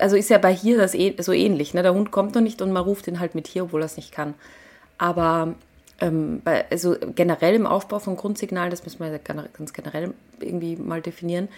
[0.00, 1.82] also ist ja bei hier das eh, so ähnlich, ne?
[1.82, 3.96] der Hund kommt noch nicht und man ruft ihn halt mit hier, obwohl er es
[3.96, 4.34] nicht kann.
[4.98, 5.54] Aber
[6.00, 11.00] ähm, bei, also generell im Aufbau von Grundsignalen, das müssen wir ganz generell irgendwie mal
[11.00, 11.48] definieren,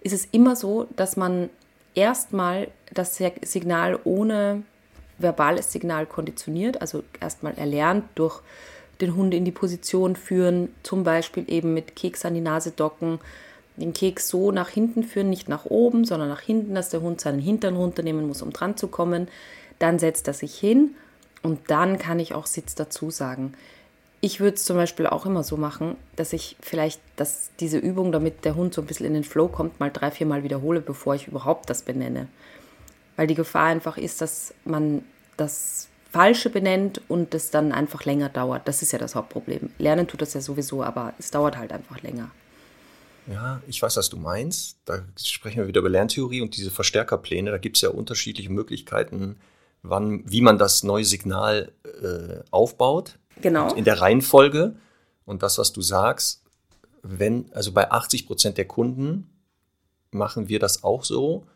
[0.00, 1.50] ist es immer so, dass man
[1.94, 4.62] erstmal das Signal ohne
[5.18, 8.40] verbales Signal konditioniert, also erstmal erlernt durch
[9.00, 13.18] den Hund in die Position führen, zum Beispiel eben mit Keks an die Nase docken,
[13.76, 17.20] den Keks so nach hinten führen, nicht nach oben, sondern nach hinten, dass der Hund
[17.20, 19.28] seinen Hintern runternehmen muss, um dran zu kommen.
[19.78, 20.94] Dann setzt er sich hin
[21.42, 23.54] und dann kann ich auch Sitz dazu sagen.
[24.24, 28.12] Ich würde es zum Beispiel auch immer so machen, dass ich vielleicht dass diese Übung,
[28.12, 30.80] damit der Hund so ein bisschen in den Flow kommt, mal drei, vier Mal wiederhole,
[30.80, 32.28] bevor ich überhaupt das benenne.
[33.16, 35.04] Weil die Gefahr einfach ist, dass man
[35.36, 38.68] das Falsche benennt und es dann einfach länger dauert.
[38.68, 39.70] Das ist ja das Hauptproblem.
[39.78, 42.30] Lernen tut das ja sowieso, aber es dauert halt einfach länger.
[43.26, 44.78] Ja, ich weiß, was du meinst.
[44.84, 47.50] Da sprechen wir wieder über Lerntheorie und diese Verstärkerpläne.
[47.50, 49.36] Da gibt es ja unterschiedliche Möglichkeiten,
[49.82, 53.18] wann, wie man das neue Signal äh, aufbaut.
[53.40, 53.74] Genau.
[53.74, 54.76] In der Reihenfolge.
[55.24, 56.42] Und das, was du sagst,
[57.02, 59.28] wenn, also bei 80 Prozent der Kunden
[60.10, 61.46] machen wir das auch so,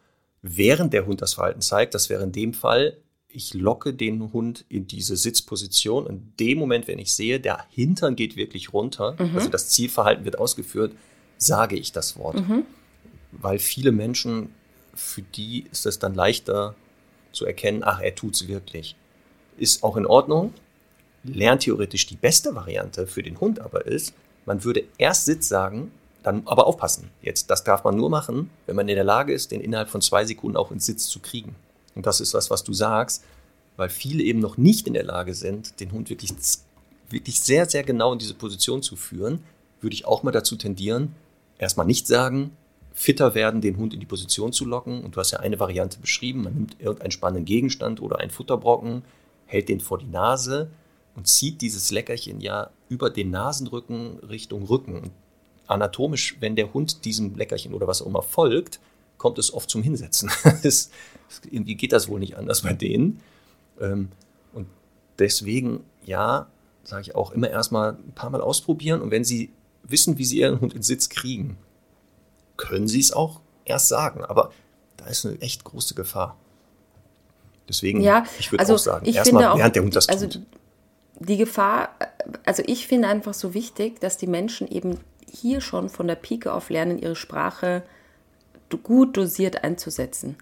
[0.43, 1.95] während der Hund das Verhalten zeigt.
[1.95, 2.97] Das wäre in dem Fall,
[3.29, 6.07] ich locke den Hund in diese Sitzposition.
[6.07, 9.37] In dem Moment, wenn ich sehe, der Hintern geht wirklich runter, mhm.
[9.37, 10.93] also das Zielverhalten wird ausgeführt,
[11.37, 12.37] sage ich das Wort.
[12.37, 12.65] Mhm.
[13.33, 14.51] Weil viele Menschen,
[14.95, 16.75] für die ist es dann leichter
[17.37, 18.97] zu erkennen, ach, er tut es wirklich.
[19.59, 20.55] Ist auch in Ordnung.
[21.23, 25.91] Lerntheoretisch die beste Variante für den Hund aber ist, man würde erst Sitz sagen,
[26.23, 27.11] dann aber aufpassen.
[27.23, 30.01] Jetzt, das darf man nur machen, wenn man in der Lage ist, den innerhalb von
[30.01, 31.55] zwei Sekunden auch ins Sitz zu kriegen.
[31.95, 33.23] Und das ist das, was du sagst,
[33.77, 36.33] weil viele eben noch nicht in der Lage sind, den Hund wirklich,
[37.11, 39.45] wirklich sehr, sehr genau in diese Position zu führen,
[39.81, 41.15] würde ich auch mal dazu tendieren,
[41.59, 42.57] erstmal nicht sagen,
[42.97, 45.05] fitter werden, den Hund in die Position zu locken.
[45.05, 49.03] Und du hast ja eine Variante beschrieben, man nimmt irgendeinen spannenden Gegenstand oder einen Futterbrocken,
[49.45, 50.71] hält den vor die Nase
[51.15, 55.11] und zieht dieses Leckerchen ja über den Nasenrücken Richtung Rücken.
[55.67, 58.81] Anatomisch, wenn der Hund diesem Leckerchen oder was auch immer folgt,
[59.19, 60.31] kommt es oft zum Hinsetzen.
[60.63, 60.91] das,
[61.51, 63.21] irgendwie geht das wohl nicht anders bei denen.
[63.79, 64.09] Ähm,
[64.55, 64.69] und
[65.19, 66.47] deswegen, ja,
[66.83, 69.03] sage ich auch immer erstmal ein paar Mal ausprobieren.
[69.03, 69.51] Und wenn Sie
[69.83, 71.59] wissen, wie Sie Ihren Hund in Sitz kriegen,
[72.57, 74.25] können Sie es auch erst sagen.
[74.25, 74.53] Aber
[74.97, 76.37] da ist eine echt große Gefahr.
[77.69, 80.43] Deswegen, ja, ich würde also auch sagen, erstmal während der Hund das also tut.
[81.19, 81.91] Die Gefahr,
[82.45, 86.53] also ich finde einfach so wichtig, dass die Menschen eben hier schon von der Pike
[86.53, 87.83] auf lernen, ihre Sprache
[88.83, 90.37] gut dosiert einzusetzen.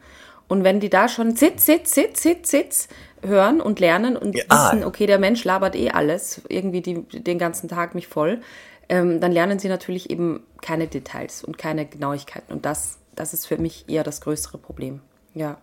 [0.48, 2.88] Und wenn die da schon Sitz, Sitz, Sitz, Sitz, Sitz
[3.22, 4.44] hören und lernen und Ja.
[4.50, 8.42] wissen, okay, der Mensch labert eh alles, irgendwie die, den ganzen Tag mich voll,
[8.88, 12.52] ähm, dann lernen sie natürlich eben keine Details und keine Genauigkeiten.
[12.52, 15.00] Und das, das ist für mich eher das größere Problem.
[15.34, 15.58] Ja.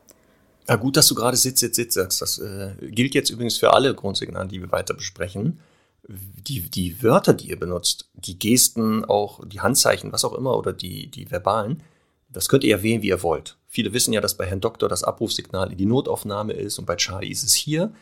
[0.67, 2.21] Ja, gut, dass du gerade Sitz, Sitz, Sitz sagst.
[2.21, 5.59] Das äh, gilt jetzt übrigens für alle Grundsignale, die wir weiter besprechen.
[6.07, 10.73] Die, die Wörter, die ihr benutzt, die Gesten, auch die Handzeichen, was auch immer, oder
[10.73, 11.83] die, die verbalen,
[12.29, 13.57] das könnt ihr erwähnen, wie ihr wollt.
[13.67, 16.95] Viele wissen ja, dass bei Herrn Doktor das Abrufsignal in die Notaufnahme ist und bei
[16.95, 17.93] Charlie ist es hier.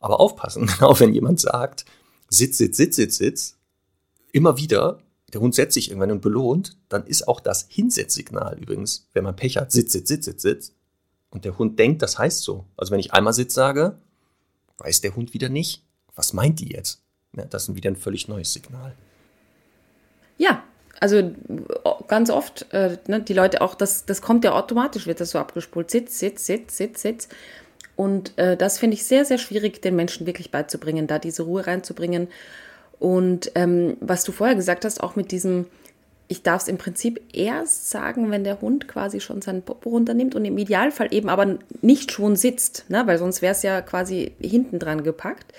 [0.00, 1.84] Aber aufpassen, genau wenn jemand sagt,
[2.28, 3.57] Sitz, Sitz, Sitz, Sitz, Sitz,
[4.32, 4.98] immer wieder,
[5.32, 9.36] der Hund setzt sich irgendwann und belohnt, dann ist auch das Hinsetzsignal übrigens, wenn man
[9.36, 10.72] Pech hat, Sitz, Sitz, Sitz, Sitz, Sitz,
[11.30, 12.64] und der Hund denkt, das heißt so.
[12.76, 13.98] Also wenn ich einmal Sitz sage,
[14.78, 17.02] weiß der Hund wieder nicht, was meint die jetzt?
[17.32, 18.94] Ne, das ist wieder ein völlig neues Signal.
[20.38, 20.62] Ja,
[21.00, 21.30] also
[22.06, 25.38] ganz oft, äh, ne, die Leute auch, das, das kommt ja automatisch, wird das so
[25.38, 25.90] abgespult.
[25.90, 27.28] Sitz, Sitz, Sitz, Sitz, Sitz.
[27.94, 31.66] Und äh, das finde ich sehr, sehr schwierig, den Menschen wirklich beizubringen, da diese Ruhe
[31.66, 32.28] reinzubringen.
[32.98, 35.66] Und ähm, was du vorher gesagt hast, auch mit diesem,
[36.26, 40.34] ich darf es im Prinzip erst sagen, wenn der Hund quasi schon seinen Popo runternimmt
[40.34, 43.06] und im Idealfall eben aber nicht schon sitzt, ne?
[43.06, 45.52] weil sonst wäre es ja quasi hinten dran gepackt.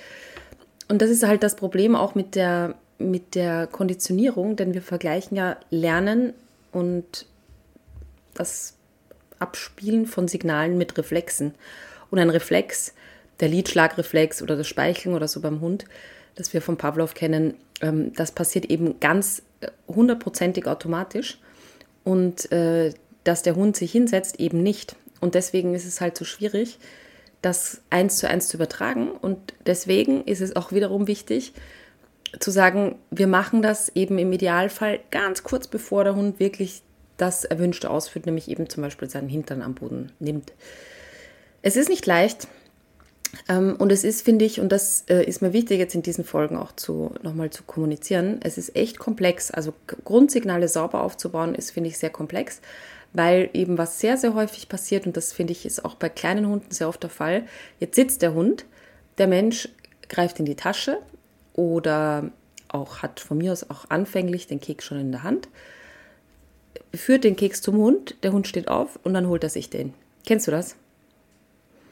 [0.90, 5.38] Und das ist halt das Problem auch mit der, mit der Konditionierung, denn wir vergleichen
[5.38, 6.34] ja Lernen
[6.72, 7.26] und
[8.34, 8.74] das
[9.38, 11.54] Abspielen von Signalen mit Reflexen.
[12.12, 12.94] Und ein Reflex,
[13.40, 15.86] der Lidschlagreflex oder das Speicheln oder so beim Hund,
[16.40, 21.40] das wir von Pavlov kennen, ähm, das passiert eben ganz äh, hundertprozentig automatisch.
[22.04, 24.96] Und äh, dass der Hund sich hinsetzt, eben nicht.
[25.20, 26.80] Und deswegen ist es halt so schwierig,
[27.42, 29.12] das eins zu eins zu übertragen.
[29.12, 31.54] Und deswegen ist es auch wiederum wichtig,
[32.40, 36.82] zu sagen, wir machen das eben im Idealfall ganz kurz bevor der Hund wirklich
[37.18, 40.54] das Erwünschte ausführt, nämlich eben zum Beispiel seinen Hintern am Boden nimmt.
[41.62, 42.48] Es ist nicht leicht
[43.48, 46.58] und es ist, finde ich, und das äh, ist mir wichtig jetzt in diesen Folgen
[46.58, 49.52] auch zu, nochmal zu kommunizieren, es ist echt komplex.
[49.52, 52.62] Also Grundsignale sauber aufzubauen ist, finde ich, sehr komplex,
[53.14, 56.48] weil eben was sehr, sehr häufig passiert und das finde ich ist auch bei kleinen
[56.48, 57.44] Hunden sehr oft der Fall.
[57.80, 58.66] Jetzt sitzt der Hund,
[59.18, 59.70] der Mensch
[60.10, 60.98] greift in die Tasche
[61.54, 62.32] oder
[62.68, 65.50] auch hat von mir aus auch anfänglich den Keks schon in der Hand,
[66.94, 69.94] führt den Keks zum Hund, der Hund steht auf und dann holt er sich den.
[70.26, 70.76] Kennst du das?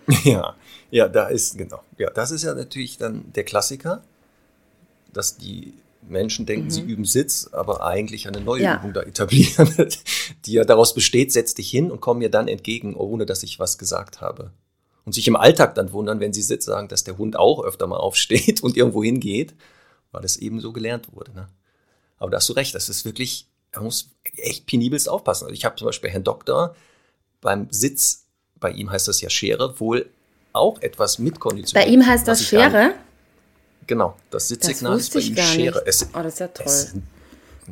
[0.24, 0.56] Ja,
[0.90, 1.84] ja, da ist, genau.
[1.98, 4.04] Ja, das ist ja natürlich dann der Klassiker,
[5.12, 5.74] dass die
[6.10, 8.78] Menschen denken, sie üben Sitz, aber eigentlich eine neue Ja.
[8.78, 9.70] Übung da etablieren,
[10.46, 13.60] die ja daraus besteht, setz dich hin und komm mir dann entgegen, ohne dass ich
[13.60, 14.52] was gesagt habe.
[15.04, 17.88] Und sich im Alltag dann wundern, wenn sie Sitz sagen, dass der Hund auch öfter
[17.88, 19.56] mal aufsteht und irgendwo hingeht,
[20.12, 21.34] weil es eben so gelernt wurde.
[21.34, 21.50] Ne?
[22.18, 25.46] Aber da hast du recht, das ist wirklich, man muss echt penibelst aufpassen.
[25.46, 26.76] Also ich habe zum Beispiel Herrn Doktor
[27.42, 28.27] beim Sitz,
[28.60, 30.10] bei ihm heißt das ja Schere, wohl
[30.54, 31.90] auch etwas Bei mitkonditioniert.
[31.92, 32.92] ihm heißt das nicht- Schere.
[33.86, 35.78] Genau, das Das Sitzsignal ist wusste bei ihm gar Schere.
[35.80, 35.88] nicht.
[35.88, 36.66] Es, oh, das ist ja toll.
[36.66, 36.94] es,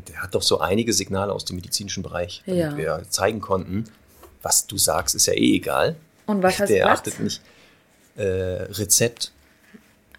[0.08, 2.78] der hat doch so einige Signale aus dem medizinischen Bereich, damit Ja.
[2.78, 3.86] wir zeigen konnten,
[4.42, 5.96] was du sagst, ist ja eh egal.
[6.26, 7.00] Und was heißt Der was?
[7.00, 7.42] achtet nicht.
[8.18, 9.32] Äh, Rezept.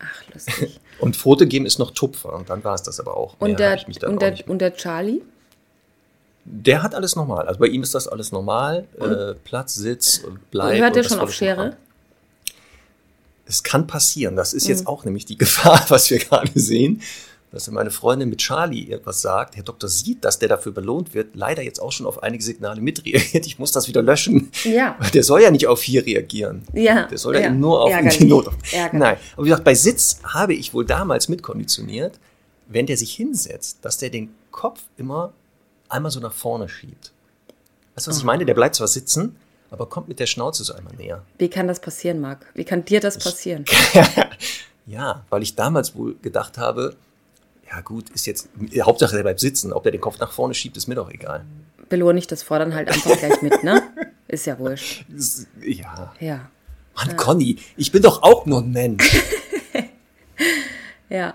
[0.01, 0.81] Ach, lustig.
[0.99, 2.33] Und Foto geben ist noch Tupfer.
[2.35, 3.37] Und dann war es das aber auch.
[3.39, 5.21] Und der, ich mich und, der, und der Charlie?
[6.49, 7.47] Der hat alles normal.
[7.49, 8.87] Also bei ihm ist das alles normal.
[9.01, 10.79] Äh, Platz, Sitz, Bleib.
[10.79, 11.77] Hört und das schon auf Schere?
[13.47, 14.37] Es kann passieren.
[14.37, 14.71] Das ist Mhm.
[14.71, 17.03] jetzt auch nämlich die Gefahr, was wir gerade sehen,
[17.53, 19.57] dass meine Freundin mit Charlie etwas sagt.
[19.57, 22.81] Herr Doktor sieht, dass der dafür belohnt wird, leider jetzt auch schon auf einige Signale
[22.81, 23.47] mitreagiert.
[23.47, 24.51] Ich muss das wieder löschen.
[24.65, 24.99] Ja.
[25.15, 26.63] Der soll ja nicht auf hier reagieren.
[26.75, 27.47] Ja, Der soll ja, ja.
[27.49, 28.19] eben nur auf Ärgerlich.
[28.19, 28.47] die Not.
[28.73, 28.93] Ärgerlich.
[29.01, 29.17] Nein.
[29.35, 32.19] Aber wie gesagt, bei Sitz habe ich wohl damals mitkonditioniert,
[32.69, 35.33] wenn der sich hinsetzt, dass der den Kopf immer
[35.89, 37.13] einmal so nach vorne schiebt.
[37.95, 38.45] Weißt du, was ich meine?
[38.45, 39.37] Der bleibt zwar sitzen,
[39.71, 41.23] aber kommt mit der Schnauze so einmal näher.
[41.39, 42.47] Wie kann das passieren, Marc?
[42.55, 43.65] Wie kann dir das passieren?
[44.87, 46.95] Ja, weil ich damals wohl gedacht habe,
[47.69, 48.49] ja gut, ist jetzt,
[48.81, 49.73] Hauptsache der bleibt sitzen.
[49.73, 51.45] Ob der den Kopf nach vorne schiebt, ist mir doch egal.
[51.89, 53.83] Belohne ich das Fordern halt einfach gleich mit, ne?
[54.29, 55.05] Ist ja wurscht.
[55.61, 56.15] Ja.
[56.21, 56.49] Ja.
[56.95, 59.23] Mann, Conny, ich bin doch auch nur ein Mensch.
[61.09, 61.35] Ja.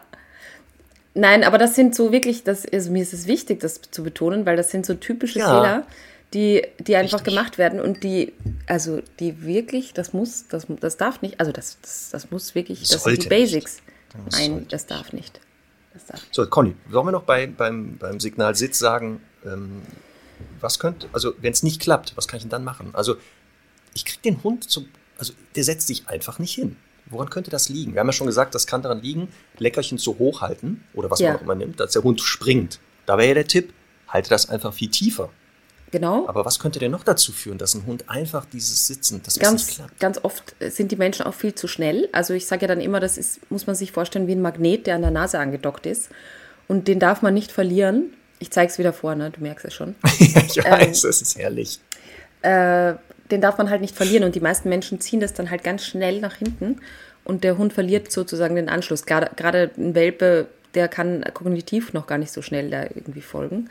[1.13, 4.45] Nein, aber das sind so wirklich, das ist, mir ist es wichtig, das zu betonen,
[4.45, 5.47] weil das sind so typische Ja.
[5.47, 5.87] Fehler,
[6.33, 7.33] die, die einfach Richtig.
[7.35, 8.33] gemacht werden und die,
[8.67, 12.79] also die wirklich, das muss, das, das darf nicht, also das, das, das muss wirklich,
[12.79, 13.81] das sind Sollte die Basics.
[14.25, 15.39] Das Nein, das darf nicht.
[15.93, 16.21] Das darf.
[16.31, 19.81] So, Conny, sollen wir noch bei, beim, beim Signal Sitz sagen, ähm,
[20.61, 22.91] was könnte, also wenn es nicht klappt, was kann ich denn dann machen?
[22.93, 23.17] Also
[23.93, 26.77] ich kriege den Hund zum, also der setzt sich einfach nicht hin.
[27.11, 27.93] Woran könnte das liegen?
[27.93, 31.19] Wir haben ja schon gesagt, das kann daran liegen, Leckerchen zu hoch halten oder was
[31.19, 31.29] Ja.
[31.29, 32.79] man auch immer nimmt, dass der Hund springt.
[33.05, 33.73] Da wäre ja der Tipp,
[34.07, 35.29] halte das einfach viel tiefer.
[35.91, 36.25] Genau.
[36.29, 39.41] Aber was könnte denn noch dazu führen, dass ein Hund einfach dieses Sitzen, dass es
[39.41, 39.99] nicht ganz, klappt?
[39.99, 42.07] ganz oft sind die Menschen auch viel zu schnell.
[42.13, 44.87] Also ich sage ja dann immer, das ist, muss man sich vorstellen wie ein Magnet,
[44.87, 46.07] der an der Nase angedockt ist.
[46.69, 48.13] Und den darf man nicht verlieren.
[48.39, 49.31] Ich zeige es wieder vor, ne?
[49.31, 49.95] du merkst es schon.
[50.19, 51.81] ich Ähm, weiß, das ist herrlich.
[52.41, 52.93] Äh,
[53.31, 54.23] den darf man halt nicht verlieren.
[54.23, 56.81] Und die meisten Menschen ziehen das dann halt ganz schnell nach hinten.
[57.23, 59.05] Und der Hund verliert sozusagen den Anschluss.
[59.05, 63.69] Gerade, gerade ein Welpe, der kann kognitiv noch gar nicht so schnell da irgendwie folgen.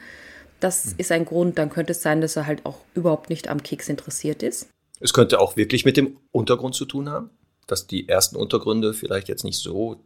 [0.60, 1.58] Das ist ein Grund.
[1.58, 4.68] Dann könnte es sein, dass er halt auch überhaupt nicht am Keks interessiert ist.
[5.00, 7.30] Es könnte auch wirklich mit dem Untergrund zu tun haben,
[7.66, 10.00] dass die ersten Untergründe vielleicht jetzt nicht so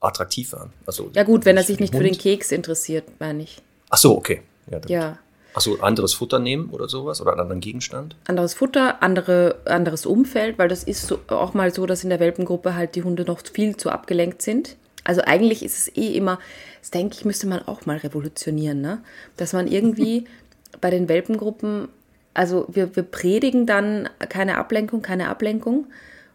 [0.00, 0.72] attraktiv waren.
[0.86, 2.22] Also Ja gut, wenn er sich nicht für den Hund.
[2.22, 3.60] Keks interessiert, meine ich.
[3.90, 4.42] Ach so, okay.
[4.70, 5.18] Ja, Ja.
[5.56, 8.16] Ach so, anderes Futter nehmen oder sowas oder einen anderen Gegenstand?
[8.26, 12.18] Anderes Futter, andere, anderes Umfeld, weil das ist so, auch mal so, dass in der
[12.18, 14.76] Welpengruppe halt die Hunde noch viel zu abgelenkt sind.
[15.04, 16.40] Also eigentlich ist es eh immer,
[16.80, 19.00] das denke ich, müsste man auch mal revolutionieren, ne?
[19.36, 20.26] Dass man irgendwie
[20.80, 21.88] bei den Welpengruppen,
[22.32, 25.86] also wir, wir predigen dann keine Ablenkung, keine Ablenkung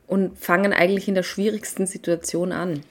[0.08, 2.84] und fangen eigentlich in der schwierigsten Situation an.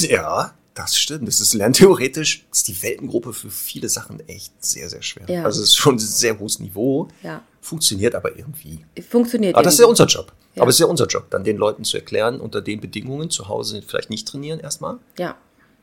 [0.00, 1.26] Ja, das stimmt.
[1.26, 5.24] Das ist lerntheoretisch, ist die Welpengruppe für viele Sachen echt sehr, sehr schwer.
[5.28, 5.44] Ja.
[5.44, 7.08] Also es ist schon ein sehr hohes Niveau.
[7.22, 7.42] Ja.
[7.60, 8.84] Funktioniert aber irgendwie.
[9.08, 9.56] Funktioniert.
[9.56, 10.02] Aber das ist ja irgendwie.
[10.02, 10.32] unser Job.
[10.54, 10.62] Ja.
[10.62, 13.48] Aber es ist ja unser Job, dann den Leuten zu erklären, unter den Bedingungen zu
[13.48, 14.98] Hause vielleicht nicht trainieren erstmal.
[15.18, 15.36] Ja.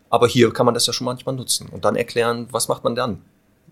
[0.10, 2.96] Aber hier kann man das ja schon manchmal nutzen und dann erklären, was macht man
[2.96, 3.22] dann?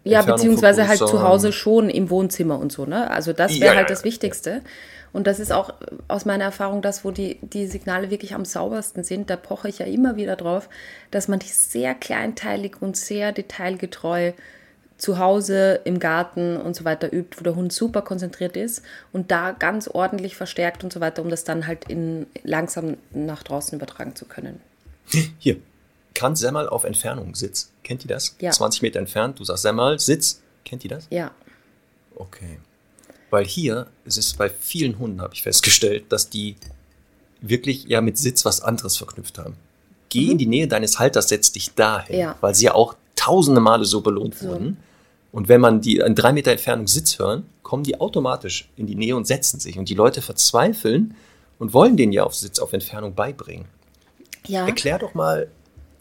[0.03, 1.21] Ja, Entfernung beziehungsweise halt zu.
[1.21, 3.09] Hause schon im Wohnzimmer und so, ne?
[3.09, 4.61] Also das wäre ja, halt ja, das Wichtigste.
[5.13, 5.73] Und das ist auch
[6.07, 9.29] aus meiner Erfahrung das, wo die, die Signale wirklich am saubersten sind.
[9.29, 10.69] Da poche ich ja immer wieder drauf,
[11.11, 14.33] dass man die sehr kleinteilig und sehr detailgetreu
[14.97, 19.31] zu Hause, im Garten und so weiter übt, wo der Hund super konzentriert ist und
[19.31, 23.77] da ganz ordentlich verstärkt und so weiter, um das dann halt in, langsam nach draußen
[23.77, 24.61] übertragen zu können.
[25.39, 25.57] Hier,
[26.13, 27.71] kann Semmel auf Entfernung Sitz.
[27.83, 28.35] Kennt ihr das?
[28.39, 28.51] Ja.
[28.51, 30.41] 20 Meter entfernt, du sagst Semmel, Sitz.
[30.63, 31.07] Kennt ihr das?
[31.09, 31.31] Ja,
[32.15, 32.59] Okay.
[33.33, 36.55] Weil hier ist es bei vielen Hunden, habe ich festgestellt, dass die
[37.41, 39.55] wirklich ja mit Sitz was anderes verknüpft haben.
[40.09, 42.21] Geh in die Nähe deines Halters, setz dich dahin, Mhm.
[42.21, 42.35] Ja.
[42.41, 44.77] weil sie ja auch tausende Male so belohnt wurden.
[45.31, 48.93] Und wenn man die an drei Meter Entfernung Sitz hören, kommen die automatisch in die
[48.93, 49.79] Nähe und setzen sich.
[49.79, 51.15] Und die Leute verzweifeln
[51.57, 53.65] und wollen den ja auf Sitz auf Entfernung beibringen.
[54.45, 54.67] ja.
[54.67, 55.47] Erklär doch mal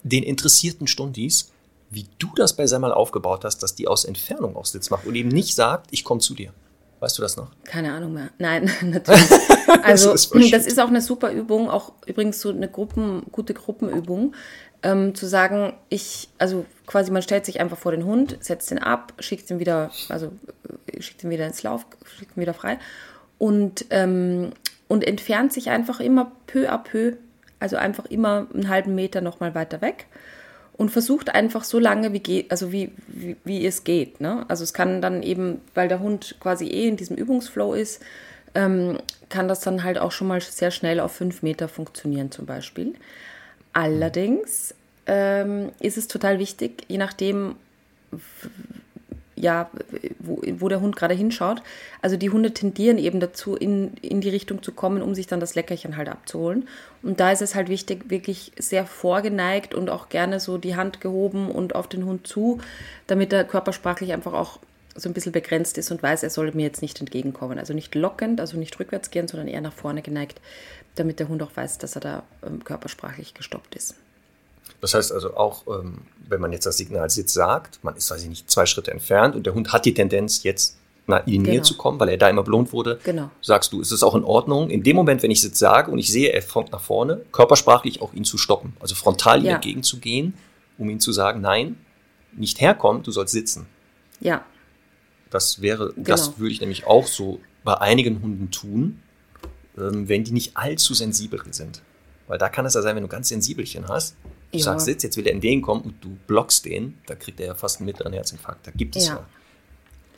[0.03, 1.49] den interessierten Stundis,
[1.89, 5.15] wie du das bei Semmel aufgebaut hast, dass die aus Entfernung auf Sitz macht und
[5.15, 6.53] eben nicht sagt, ich komme zu dir.
[7.03, 7.51] Weißt du das noch?
[7.65, 8.29] Keine Ahnung mehr.
[8.37, 9.29] Nein, natürlich.
[9.83, 13.53] Also Das ist das ist auch eine super Übung, auch übrigens so eine Gruppen, gute
[13.53, 14.33] Gruppenübung,
[14.83, 18.77] ähm, zu sagen, ich, also quasi man stellt sich einfach vor den Hund, setzt ihn
[18.77, 20.31] ab, schickt ihn wieder, also
[20.87, 21.85] äh, schickt ihn wieder ins Lauf,
[22.17, 22.77] schickt ihn wieder frei
[23.37, 24.51] und, ähm,
[24.87, 27.17] und entfernt sich einfach immer peu à peu,
[27.59, 30.07] also einfach immer einen halben Meter nochmal weiter weg
[30.75, 34.21] und versucht einfach so lange, wie geht, also wie, wie, wie es geht.
[34.21, 34.45] Ne?
[34.47, 38.01] Also es kann dann eben, weil der Hund quasi eh in diesem Übungsflow ist,
[38.55, 38.97] ähm,
[39.29, 42.93] kann das dann halt auch schon mal sehr schnell auf fünf Meter funktionieren zum Beispiel.
[43.71, 47.55] Allerdings ähm, ist es total wichtig, je nachdem,
[49.43, 49.69] ja,
[50.19, 51.61] wo, wo der Hund gerade hinschaut.
[52.01, 55.41] Also die Hunde tendieren eben dazu, in, in die Richtung zu kommen, um sich dann
[55.41, 56.67] das Leckerchen halt abzuholen.
[57.01, 61.01] Und da ist es halt wichtig, wirklich sehr vorgeneigt und auch gerne so die Hand
[61.01, 62.61] gehoben und auf den Hund zu,
[63.05, 64.59] damit er körpersprachlich einfach auch
[64.95, 67.59] so ein bisschen begrenzt ist und weiß, er soll mir jetzt nicht entgegenkommen.
[67.59, 70.39] Also nicht lockend, also nicht rückwärts gehen, sondern eher nach vorne geneigt,
[70.95, 73.95] damit der Hund auch weiß, dass er da ähm, körpersprachlich gestoppt ist.
[74.83, 78.21] Das heißt also auch, ähm, wenn man jetzt das Signal Sitz sagt, man ist, weiß
[78.23, 81.51] ich nicht, zwei Schritte entfernt und der Hund hat die Tendenz, jetzt in die Nähe
[81.53, 81.63] genau.
[81.63, 83.31] zu kommen, weil er da immer belohnt wurde, genau.
[83.41, 85.99] sagst du, ist es auch in Ordnung, in dem Moment, wenn ich Sitz sage und
[85.99, 89.55] ich sehe, er kommt nach vorne, körpersprachlich auch ihn zu stoppen, also frontal ihm ja.
[89.55, 90.33] entgegenzugehen,
[90.77, 91.77] um ihm zu sagen, nein,
[92.33, 93.67] nicht herkommen, du sollst sitzen.
[94.19, 94.43] Ja.
[95.29, 96.07] Das wäre, genau.
[96.09, 99.01] das würde ich nämlich auch so bei einigen Hunden tun,
[99.77, 101.81] ähm, wenn die nicht allzu sensibel sind.
[102.27, 104.17] Weil da kann es ja sein, wenn du ganz Sensibelchen hast,
[104.53, 104.63] du ja.
[104.63, 107.79] sagst Sitz, jetzt will er entgegenkommen und du blockst den, da kriegt er ja fast
[107.79, 108.67] einen mittleren Herzinfarkt.
[108.67, 109.15] Da gibt es ja.
[109.15, 109.25] ja.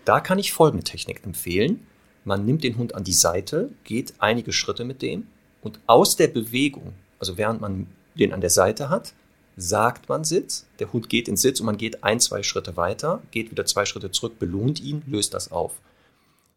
[0.05, 1.87] Da kann ich folgende Technik empfehlen.
[2.23, 5.27] Man nimmt den Hund an die Seite, geht einige Schritte mit dem
[5.61, 9.13] und aus der Bewegung, also während man den an der Seite hat,
[9.57, 13.21] sagt man Sitz, der Hund geht in Sitz und man geht ein, zwei Schritte weiter,
[13.31, 15.73] geht wieder zwei Schritte zurück, belohnt ihn, löst das auf.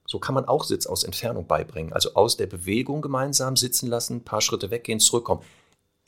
[0.06, 4.16] So kann man auch Sitz aus Entfernung beibringen, also aus der Bewegung gemeinsam sitzen lassen,
[4.16, 5.42] ein paar Schritte weggehen, zurückkommen.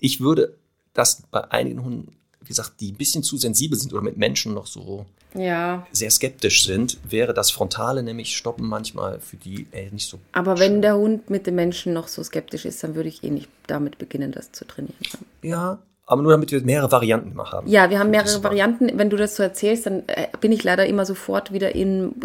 [0.01, 0.57] Ich würde
[0.95, 4.55] das bei einigen Hunden, wie gesagt, die ein bisschen zu sensibel sind oder mit Menschen
[4.55, 5.87] noch so ja.
[5.93, 10.19] sehr skeptisch sind, wäre das Frontale nämlich Stoppen manchmal für die äh, nicht so.
[10.33, 10.67] Aber schön.
[10.67, 13.49] wenn der Hund mit den Menschen noch so skeptisch ist, dann würde ich eh nicht
[13.67, 14.97] damit beginnen, das zu trainieren.
[15.43, 17.69] Ja, aber nur damit wir mehrere Varianten immer haben.
[17.69, 18.91] Ja, wir haben mehrere Varianten.
[18.99, 22.17] Wenn du das so erzählst, dann äh, bin ich leider immer sofort wieder in,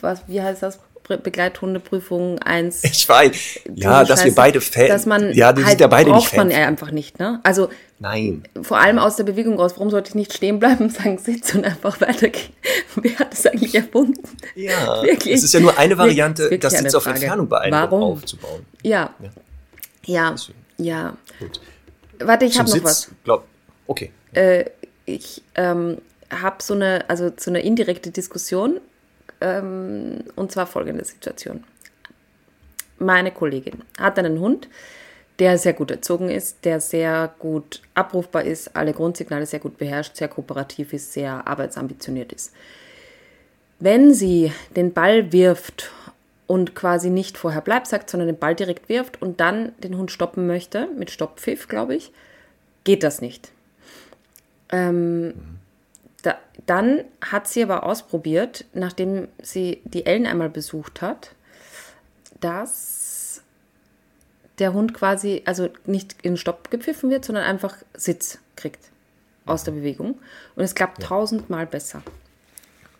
[0.00, 0.78] was, wie heißt das?
[1.08, 2.84] Begleithundeprüfung 1.
[2.84, 3.60] Ich weiß.
[3.74, 4.88] Ja, dass Scheiße, wir beide Fans.
[4.88, 7.40] Dass man ja, du halt ja beide braucht nicht man ja einfach nicht, ne?
[7.42, 7.68] Also
[8.00, 8.42] Nein.
[8.60, 9.72] Vor allem aus der Bewegung raus.
[9.76, 12.52] Warum sollte ich nicht stehen bleiben, sagen Sitz und einfach weitergehen?
[12.96, 14.20] Wer hat das eigentlich erfunden?
[14.54, 15.34] Ja, wirklich.
[15.34, 18.66] Es ist ja nur eine Variante, wirklich das Sitz auf Entfernung beeindruckend aufzubauen.
[18.82, 19.14] Ja.
[19.20, 19.30] Ja.
[20.06, 20.34] Ja.
[20.76, 21.16] ja.
[21.38, 21.60] Gut.
[22.18, 23.10] Warte, ich habe noch was.
[23.24, 23.44] Glaub,
[23.86, 24.10] okay.
[24.32, 24.66] Äh,
[25.06, 25.98] ich ähm,
[26.30, 28.80] habe so eine, also so eine indirekte Diskussion
[29.40, 31.64] ähm, und zwar folgende Situation.
[32.98, 34.68] Meine Kollegin hat einen Hund,
[35.38, 40.16] der sehr gut erzogen ist, der sehr gut abrufbar ist, alle Grundsignale sehr gut beherrscht,
[40.16, 42.52] sehr kooperativ ist, sehr arbeitsambitioniert ist.
[43.80, 45.90] Wenn sie den Ball wirft
[46.46, 50.12] und quasi nicht vorher bleibt sagt, sondern den Ball direkt wirft und dann den Hund
[50.12, 52.12] stoppen möchte, mit Stopppfiff, glaube ich,
[52.84, 53.50] geht das nicht.
[54.70, 55.34] Ähm,
[56.24, 61.34] da, dann hat sie aber ausprobiert, nachdem sie die Ellen einmal besucht hat,
[62.40, 63.42] dass
[64.58, 68.90] der Hund quasi, also nicht in Stopp gepfiffen wird, sondern einfach Sitz kriegt
[69.46, 70.18] aus der Bewegung.
[70.56, 71.08] Und es klappt ja.
[71.08, 72.02] tausendmal besser.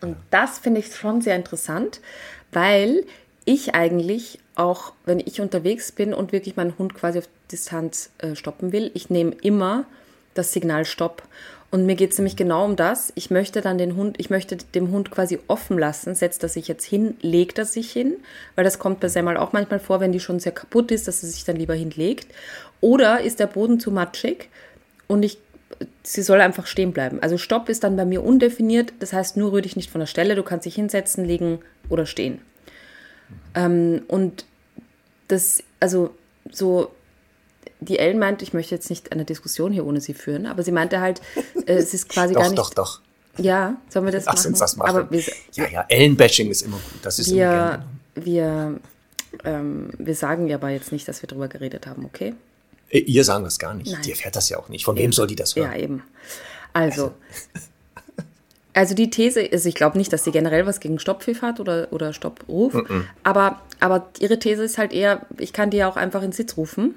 [0.01, 2.01] Und das finde ich schon sehr interessant,
[2.51, 3.05] weil
[3.45, 8.35] ich eigentlich auch, wenn ich unterwegs bin und wirklich meinen Hund quasi auf Distanz äh,
[8.35, 9.85] stoppen will, ich nehme immer
[10.33, 11.23] das Signal Stopp.
[11.75, 13.11] Und mir geht es nämlich genau um das.
[13.15, 16.15] Ich möchte dann den Hund, ich möchte dem Hund quasi offen lassen.
[16.15, 18.15] Setzt er sich jetzt hin, legt er sich hin,
[18.55, 21.19] weil das kommt bei Semmel auch manchmal vor, wenn die schon sehr kaputt ist, dass
[21.19, 22.33] sie sich dann lieber hinlegt.
[22.79, 24.47] Oder ist der Boden zu matschig
[25.07, 25.37] und ich,
[26.01, 27.19] sie soll einfach stehen bleiben.
[27.21, 28.93] Also Stopp ist dann bei mir undefiniert.
[29.01, 30.35] Das heißt, nur rühr dich nicht von der Stelle.
[30.35, 31.59] Du kannst dich hinsetzen, legen
[31.89, 32.39] oder stehen.
[33.53, 34.45] Ähm, und
[35.27, 36.11] das, also
[36.49, 36.94] so
[37.79, 40.71] die Ellen meint, ich möchte jetzt nicht eine Diskussion hier ohne sie führen, aber sie
[40.71, 41.21] meinte halt,
[41.65, 42.59] äh, es ist quasi doch, gar nicht.
[42.59, 43.01] Doch, doch, doch.
[43.37, 44.47] Ja, sollen wir das Lass machen?
[44.47, 44.89] uns das machen.
[44.89, 45.23] Aber wir,
[45.53, 47.03] ja, ja, Ellenbashing ist immer gut.
[47.03, 48.79] Das ist wir, immer wir,
[49.43, 52.33] ähm, wir sagen ja aber jetzt nicht, dass wir darüber geredet haben, okay?
[52.89, 53.91] Äh, ihr sagen das gar nicht.
[53.91, 54.01] Nein.
[54.03, 54.85] Die erfährt das ja auch nicht.
[54.85, 55.71] Von wem soll die das hören?
[55.71, 56.03] Ja, eben.
[56.71, 57.11] Also,
[58.73, 61.87] also die These ist, ich glaube nicht, dass sie generell was gegen Stopppfiff hat oder,
[61.91, 63.03] oder Stoppruf, mm -mm.
[63.23, 66.55] Aber, aber ihre These ist halt eher, ich kann die ja auch einfach in Sitz
[66.55, 66.95] rufen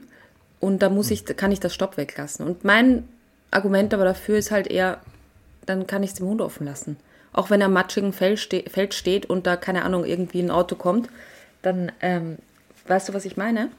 [0.61, 2.47] und da muss ich, kann ich das Stopp weglassen.
[2.47, 3.09] Und mein
[3.51, 5.01] Argument aber dafür ist halt eher,
[5.66, 6.97] dann kann ich es dem Hund offen lassen.
[7.33, 10.51] Auch wenn er am matschigen Feld, ste Feld steht und da, keine Ahnung, irgendwie ein
[10.51, 11.09] Auto kommt,
[11.62, 12.39] dann, ähm,
[12.87, 13.70] weißt du, was ich meine?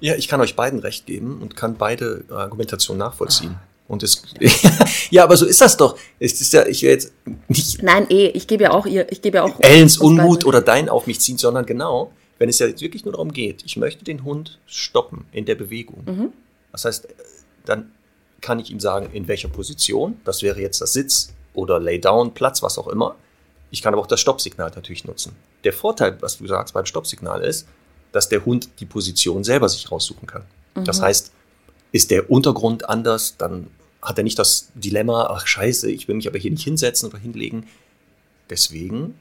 [0.00, 3.56] Ja, ich kann euch beiden recht geben und kann beide Argumentationen nachvollziehen.
[3.56, 3.68] Ah.
[3.88, 4.22] Und es,
[5.10, 5.98] ja, aber so ist das doch.
[6.18, 7.12] Es ist ja, ich will jetzt
[7.48, 7.82] nicht.
[7.82, 9.60] Nein, eh, ich gebe ja auch ihr, ich gebe ja auch.
[9.60, 12.12] Ellens Unmut oder dein auf mich ziehen, sondern genau,
[12.42, 15.54] wenn es ja jetzt wirklich nur darum geht, ich möchte den Hund stoppen in der
[15.54, 16.02] Bewegung.
[16.04, 16.32] Mhm.
[16.72, 17.06] Das heißt,
[17.64, 17.92] dann
[18.40, 22.34] kann ich ihm sagen, in welcher Position, das wäre jetzt das Sitz oder Lay Down,
[22.34, 23.14] Platz, was auch immer.
[23.70, 25.36] Ich kann aber auch das Stoppsignal natürlich nutzen.
[25.62, 27.68] Der Vorteil, was du sagst beim Stoppsignal ist,
[28.10, 30.42] dass der Hund die Position selber sich raussuchen kann.
[30.74, 30.84] Mhm.
[30.84, 31.30] Das heißt,
[31.92, 33.68] ist der Untergrund anders, dann
[34.02, 37.18] hat er nicht das Dilemma, ach scheiße, ich will mich aber hier nicht hinsetzen oder
[37.18, 37.68] hinlegen.
[38.50, 39.14] deswegen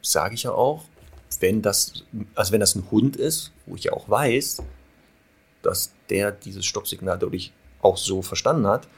[0.00, 0.84] sage ich ja auch,
[1.40, 2.04] wenn das,
[2.34, 4.62] also wenn das ein Hund ist, wo ich ja auch weiß,
[5.62, 8.88] dass der dieses Stoppsignal dadurch auch so verstanden hat,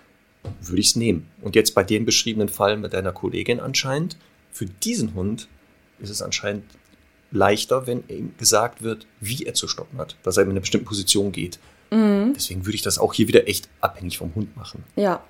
[0.61, 1.29] würde ich es nehmen.
[1.43, 4.17] Und jetzt bei dem beschriebenen Fall mit deiner Kollegin anscheinend,
[4.51, 5.49] für diesen Hund
[5.99, 6.65] ist es anscheinend
[7.31, 10.87] leichter, wenn ihm gesagt wird, wie er zu stoppen hat, dass er in eine bestimmte
[10.87, 11.59] Position geht.
[11.91, 12.33] Mhm.
[12.35, 14.85] Deswegen würde ich das auch hier wieder echt abhängig vom Hund machen.
[14.97, 15.23] Ja.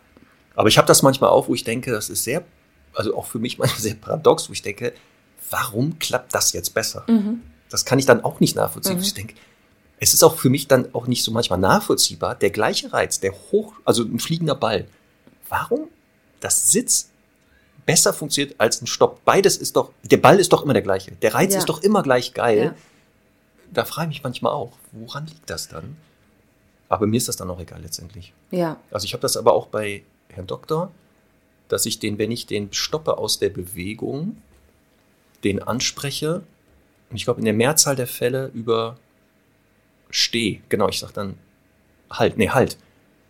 [0.54, 2.44] Aber ich habe das manchmal auch, wo ich denke, das ist sehr,
[2.94, 4.92] also auch für mich manchmal sehr paradox, wo ich denke,
[5.50, 7.04] warum klappt das jetzt besser?
[7.08, 7.42] Mhm.
[7.70, 8.96] Das kann ich dann auch nicht nachvollziehen.
[8.96, 9.02] Mhm.
[9.02, 9.34] Ich denke,
[9.98, 13.32] es ist auch für mich dann auch nicht so manchmal nachvollziehbar, der gleiche Reiz, der
[13.50, 14.86] hoch, also ein fliegender Ball.
[15.48, 15.88] Warum
[16.40, 17.10] das Sitz
[17.86, 19.24] besser funktioniert als ein Stopp?
[19.24, 21.12] Beides ist doch, der Ball ist doch immer der gleiche.
[21.12, 21.58] Der Reiz Ja.
[21.60, 22.58] ist doch immer gleich geil.
[22.58, 22.74] Ja.
[23.72, 25.96] Da frage ich mich manchmal auch, woran liegt das dann?
[26.88, 28.32] Aber mir ist das dann auch egal letztendlich.
[28.50, 28.78] Ja.
[28.90, 30.92] Also ich habe das aber auch bei Herrn Doktor,
[31.68, 34.40] dass ich den, wenn ich den stoppe aus der Bewegung,
[35.46, 36.42] den anspreche,
[37.10, 38.96] und ich glaube in der Mehrzahl der Fälle über
[40.10, 40.60] steh.
[40.68, 41.34] Genau, ich sage dann
[42.10, 42.76] halt, nee, halt.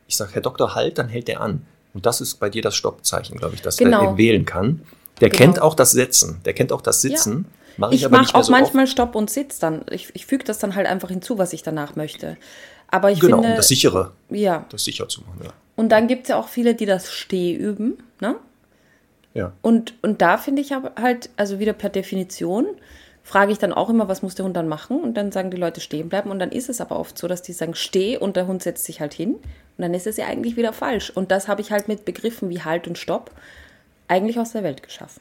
[0.08, 1.66] Ich sage, Herr Doktor, halt, dann hält der an.
[1.94, 4.00] Und das ist bei dir das Stoppzeichen, glaube ich, dass Genau.
[4.02, 4.82] der wählen kann.
[5.20, 5.38] Der Genau.
[5.38, 7.46] kennt auch das Setzen, der kennt auch das Sitzen.
[7.78, 8.60] Mache ich, Ich aber mache auch so oft.
[8.62, 9.84] manchmal Stopp und Sitz dann.
[9.90, 12.36] Ich, ich füge das dann halt einfach hinzu, was ich danach möchte.
[12.88, 14.64] Aber ich Genau, finde, um das sichere, ja.
[14.70, 15.40] das sicher zu machen.
[15.44, 15.52] Ja.
[15.74, 17.98] Und dann gibt es ja auch viele, die das Steh üben.
[18.20, 18.36] Ne?
[19.36, 19.52] Ja.
[19.62, 22.66] Und, und da finde ich halt, also wieder per Definition,
[23.22, 25.00] frage ich dann auch immer, was muss der Hund dann machen?
[25.00, 26.30] Und dann sagen die Leute stehen bleiben.
[26.30, 28.84] Und dann ist es aber oft so, dass die sagen, steh und der Hund setzt
[28.84, 29.34] sich halt hin.
[29.34, 29.42] Und
[29.82, 31.10] dann ist es ja eigentlich wieder falsch.
[31.10, 33.30] Und das habe ich halt mit Begriffen wie Halt und Stopp
[34.08, 35.20] eigentlich aus der Welt geschaffen.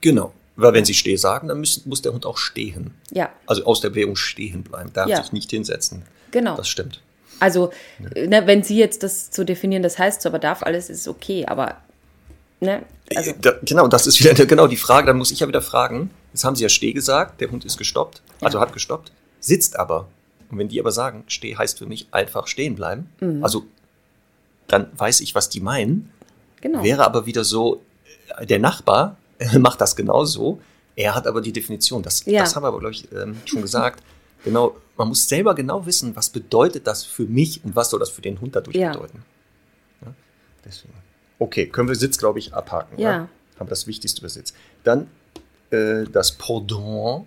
[0.00, 0.32] Genau.
[0.56, 2.94] Weil wenn sie steh sagen, dann müssen, muss der Hund auch stehen.
[3.10, 5.22] Ja, Also aus der Bewegung stehen bleiben, darf Ja.
[5.22, 6.02] sich nicht hinsetzen.
[6.30, 6.56] genau.
[6.56, 7.02] Das stimmt.
[7.38, 11.06] Also, ne, wenn Sie jetzt das zu definieren, das heißt so, aber darf alles, ist
[11.06, 11.44] okay.
[11.44, 11.76] Aber,
[12.60, 12.84] ne,
[13.14, 15.06] also, Äh, Da, genau, das ist wieder genau die Frage.
[15.08, 16.10] Dann muss ich ja wieder fragen.
[16.32, 18.62] Jetzt haben Sie ja steh gesagt, der Hund ist gestoppt, also Ja.
[18.62, 20.08] hat gestoppt, sitzt aber.
[20.50, 23.42] Und wenn die aber sagen, steh heißt für mich einfach stehen bleiben, Mhm.
[23.42, 23.64] also
[24.68, 26.10] dann weiß ich, was die meinen.
[26.60, 26.82] genau.
[26.82, 27.82] Wäre aber wieder so,
[28.38, 29.16] äh, der Nachbar
[29.58, 30.60] macht das genauso.
[30.96, 32.02] Er hat aber die Definition.
[32.02, 32.40] Das, Ja.
[32.40, 34.02] das haben wir aber, glaube ich, ähm, schon gesagt.
[34.44, 38.10] Genau, man muss selber genau wissen, was bedeutet das für mich und was soll das
[38.10, 38.92] für den Hund dadurch Ja.
[38.92, 39.22] bedeuten.
[40.02, 40.12] Ja,
[40.64, 40.94] deswegen.
[41.38, 42.98] Okay, können wir Sitz, glaube ich, abhaken.
[42.98, 43.28] Ja.
[43.58, 44.54] Haben wir das Wichtigste über Sitz.
[44.84, 45.08] Dann
[45.70, 47.26] äh, das Pendant,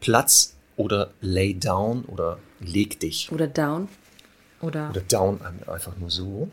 [0.00, 3.88] Platz oder Lay down oder leg dich Oder down.
[4.60, 6.48] Oder, oder down ein- einfach nur so,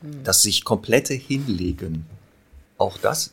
[0.00, 0.22] Hm.
[0.24, 2.06] dass sich komplette hinlegen.
[2.76, 3.32] Auch das,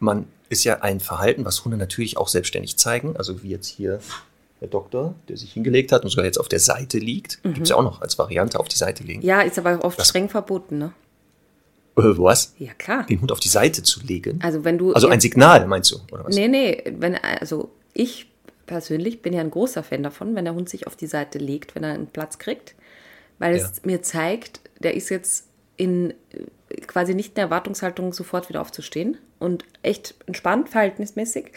[0.00, 3.16] man ist ja ein Verhalten, was Hunde natürlich auch selbstständig zeigen.
[3.16, 4.00] Also wie jetzt hier
[4.60, 7.40] der Doktor, der sich hingelegt hat und sogar jetzt auf der Seite liegt.
[7.44, 9.20] Gibt es ja auch noch als Variante auf die Seite legen.
[9.20, 9.26] Mhm.
[9.26, 10.92] ja, ist aber oft Das- streng verboten, ne?
[11.96, 12.54] Äh, was?
[12.58, 13.04] Ja, klar.
[13.06, 14.38] Den Hund auf die Seite zu legen?
[14.42, 14.92] Also, wenn du.
[14.92, 15.96] Also ein Signal, meinst du?
[16.12, 16.34] Oder was?
[16.34, 18.30] Nee, nee, wenn, also ich
[18.66, 21.74] persönlich bin ja ein großer Fan davon, wenn der Hund sich auf die Seite legt,
[21.74, 22.74] wenn er einen Platz kriegt,
[23.38, 23.68] weil es Ja.
[23.84, 26.10] mir zeigt, der ist jetzt in
[26.70, 31.52] äh, quasi nicht in der Erwartungshaltung, sofort wieder aufzustehen und echt entspannt, verhältnismäßig.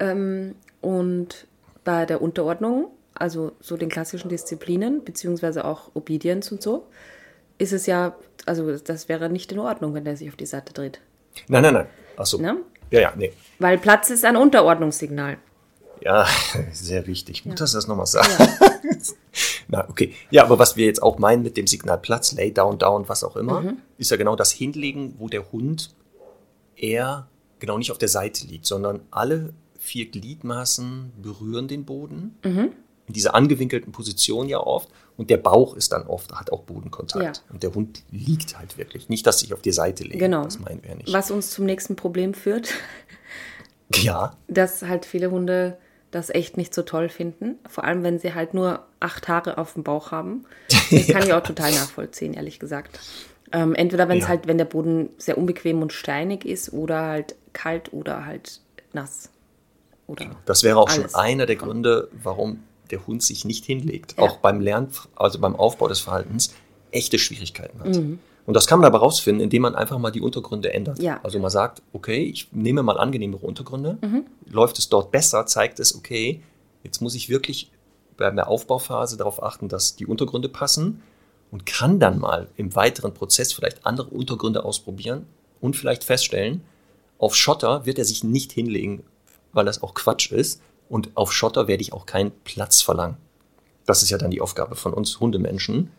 [0.00, 1.46] Ähm, und
[1.84, 6.86] bei der Unterordnung, also so den klassischen Disziplinen, beziehungsweise auch Obedience und so,
[7.58, 8.14] ist es ja,
[8.46, 11.00] also das wäre nicht in Ordnung, wenn der sich auf die Seite dreht.
[11.48, 11.86] Nein, nein, nein.
[12.16, 12.38] Achso.
[12.38, 12.58] Ne?
[12.90, 13.32] Ja, ja, nee.
[13.58, 15.38] Weil Platz ist ein Unterordnungssignal.
[16.02, 16.26] Ja,
[16.72, 17.44] sehr wichtig.
[17.44, 18.38] Gut, dass du das nochmal sagst.
[19.68, 20.14] Na, okay.
[20.30, 23.22] Ja, aber was wir jetzt auch meinen mit dem Signal Platz, Lay down, down, was
[23.24, 23.78] auch immer, Mhm.
[23.98, 25.94] ist ja genau das Hinlegen, wo der Hund
[26.76, 27.28] eher
[27.60, 32.36] genau nicht auf der Seite liegt, sondern alle vier Gliedmaßen berühren den Boden.
[32.44, 32.72] Mhm.
[33.06, 34.88] In dieser angewinkelten Position ja oft.
[35.22, 37.36] Und der Bauch ist dann oft, hat auch Bodenkontakt.
[37.38, 37.52] Ja.
[37.52, 39.08] Und der Hund liegt halt wirklich.
[39.08, 40.18] Nicht, dass sich auf die Seite legt.
[40.18, 40.42] Genau.
[40.42, 41.12] Das meinen wir ja nicht.
[41.12, 42.70] Was uns zum nächsten Problem führt,
[43.94, 45.76] Ja, dass halt viele Hunde
[46.10, 47.56] das echt nicht so toll finden.
[47.68, 50.44] Vor allem, wenn sie halt nur acht Haare auf dem Bauch haben.
[50.90, 52.98] Das kann ich auch total nachvollziehen, ehrlich gesagt.
[53.52, 54.28] Ähm, entweder wenn es Ja.
[54.30, 58.60] halt, wenn der Boden sehr unbequem und steinig ist oder halt kalt oder halt
[58.92, 59.28] nass.
[60.06, 61.12] Oder Das wäre auch Alles.
[61.12, 62.62] schon einer der Gründe, warum
[62.92, 64.14] der Hund sich nicht hinlegt.
[64.16, 64.24] Ja.
[64.24, 66.54] Auch beim Lernen, also beim Aufbau des Verhaltens,
[66.92, 67.96] echte Schwierigkeiten hat.
[67.96, 68.20] Mhm.
[68.44, 71.00] Und das kann man aber rausfinden, indem man einfach mal die Untergründe ändert.
[71.00, 71.20] Ja.
[71.22, 73.98] Also man sagt, okay, ich nehme mal angenehmere Untergründe.
[74.00, 74.26] Mhm.
[74.46, 76.42] Läuft es dort besser, zeigt es, okay,
[76.82, 77.70] jetzt muss ich wirklich
[78.16, 81.02] bei der Aufbauphase darauf achten, dass die Untergründe passen
[81.50, 85.26] und kann dann mal im weiteren Prozess vielleicht andere Untergründe ausprobieren
[85.60, 86.62] und vielleicht feststellen,
[87.18, 89.04] auf Schotter wird er sich nicht hinlegen,
[89.52, 90.60] weil das auch Quatsch ist.
[90.92, 93.16] Und auf Schotter werde ich auch keinen Platz verlangen.
[93.86, 95.90] Das ist ja dann die Aufgabe von uns Hundemenschen,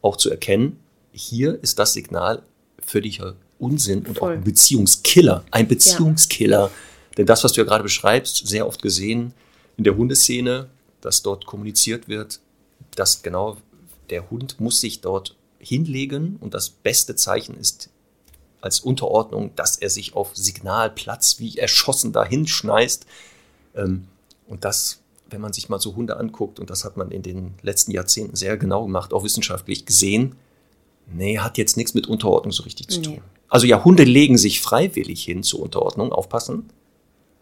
[0.00, 0.80] auch zu erkennen,
[1.12, 2.42] hier ist das Signal
[2.78, 4.32] völliger Unsinn und Voll.
[4.32, 5.44] auch ein Beziehungskiller.
[5.50, 6.70] Ein Beziehungskiller.
[7.18, 9.34] Denn das, was du ja gerade beschreibst, sehr oft gesehen
[9.76, 10.70] in der Hundeszene,
[11.02, 12.40] dass dort kommuniziert wird,
[12.94, 13.58] dass genau
[14.08, 17.90] der Hund muss sich dort hinlegen und das beste Zeichen ist
[18.62, 23.04] als Unterordnung, dass er sich auf Signalplatz wie erschossen dahin schneist.
[23.74, 24.08] Ähm,
[24.48, 27.54] und das, wenn man sich mal so Hunde anguckt, und das hat man in den
[27.62, 30.34] letzten Jahrzehnten sehr genau gemacht, auch wissenschaftlich gesehen,
[31.12, 33.06] nee, hat jetzt nichts mit Unterordnung so richtig zu Nee.
[33.06, 33.20] tun.
[33.48, 36.68] Also ja, Hunde legen sich freiwillig hin zur Unterordnung, aufpassen.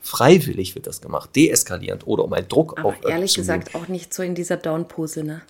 [0.00, 4.14] Freiwillig wird das gemacht, deeskalierend oder um einen Druck Aber auf ehrlich gesagt auch nicht
[4.14, 5.42] so in dieser Down-Pose, ne?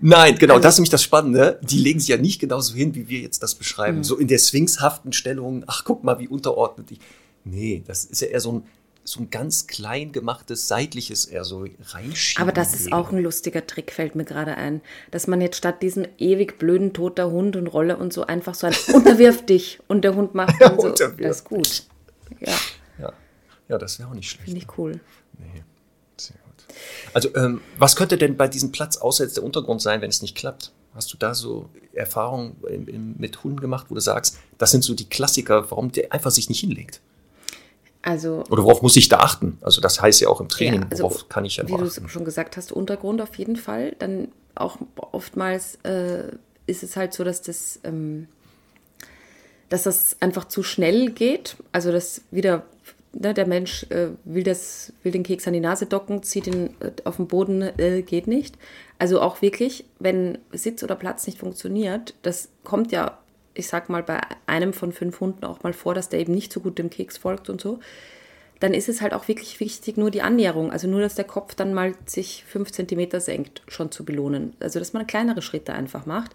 [0.00, 1.60] Nein, genau, Also- das ist nämlich das Spannende.
[1.62, 3.98] Die legen sich ja nicht genauso hin, wie wir jetzt das beschreiben.
[3.98, 4.04] Mhm.
[4.04, 7.00] So in der swingshaften Stellung, ach guck mal, wie unterordnet ich.
[7.44, 8.62] Nee, das ist ja eher so ein,
[9.10, 12.42] so ein ganz klein gemachtes, seitliches, eher so reinschieben.
[12.42, 14.80] Aber das ist auch ein lustiger Trick, fällt mir gerade ein.
[15.10, 18.66] Dass man jetzt statt diesen ewig blöden toter Hund und Rolle und so einfach so
[18.66, 21.84] ein unterwirf dich und der Hund macht dann so, das ist gut.
[22.38, 22.56] Ja,
[22.98, 23.12] Ja,
[23.68, 24.44] ja das wäre auch nicht schlecht.
[24.44, 25.00] finde ich cool.
[25.38, 25.64] Nee,
[26.16, 26.74] sehr gut.
[27.12, 30.22] Also, ähm, was könnte denn bei diesem Platz außer jetzt der Untergrund sein, wenn es
[30.22, 30.72] nicht klappt?
[30.94, 32.56] Hast du da so Erfahrungen
[33.18, 36.48] mit Hunden gemacht, wo du sagst, das sind so die Klassiker, warum der einfach sich
[36.48, 37.00] nicht hinlegt?
[38.02, 39.58] Also, Oder worauf muss ich da achten?
[39.60, 41.84] Also das heißt ja auch im Training, Ja, also, worauf kann ich ja wie du
[41.84, 42.08] achten?
[42.08, 43.94] schon gesagt hast, Untergrund auf jeden Fall.
[43.98, 44.78] Dann auch
[45.12, 46.32] oftmals äh,
[46.66, 48.26] ist es halt so, dass das, ähm,
[49.68, 51.56] dass das einfach zu schnell geht.
[51.72, 52.62] Also dass wieder
[53.12, 56.70] ne, der Mensch äh, will das, will den Keks an die Nase docken, zieht ihn
[56.80, 58.56] äh, auf den Boden, äh, geht nicht.
[58.98, 63.18] Also auch wirklich, wenn Sitz oder Platz nicht funktioniert, das kommt ja,
[63.54, 66.52] ich sag mal, bei einem von fünf Hunden auch mal vor, dass der eben nicht
[66.52, 67.80] so gut dem Keks folgt und so
[68.60, 71.54] dann ist es halt auch wirklich wichtig, nur die Annäherung, also nur, dass der Kopf
[71.54, 74.54] dann mal sich fünf Zentimeter senkt, schon zu belohnen.
[74.60, 76.32] Also, dass man kleinere Schritte einfach macht.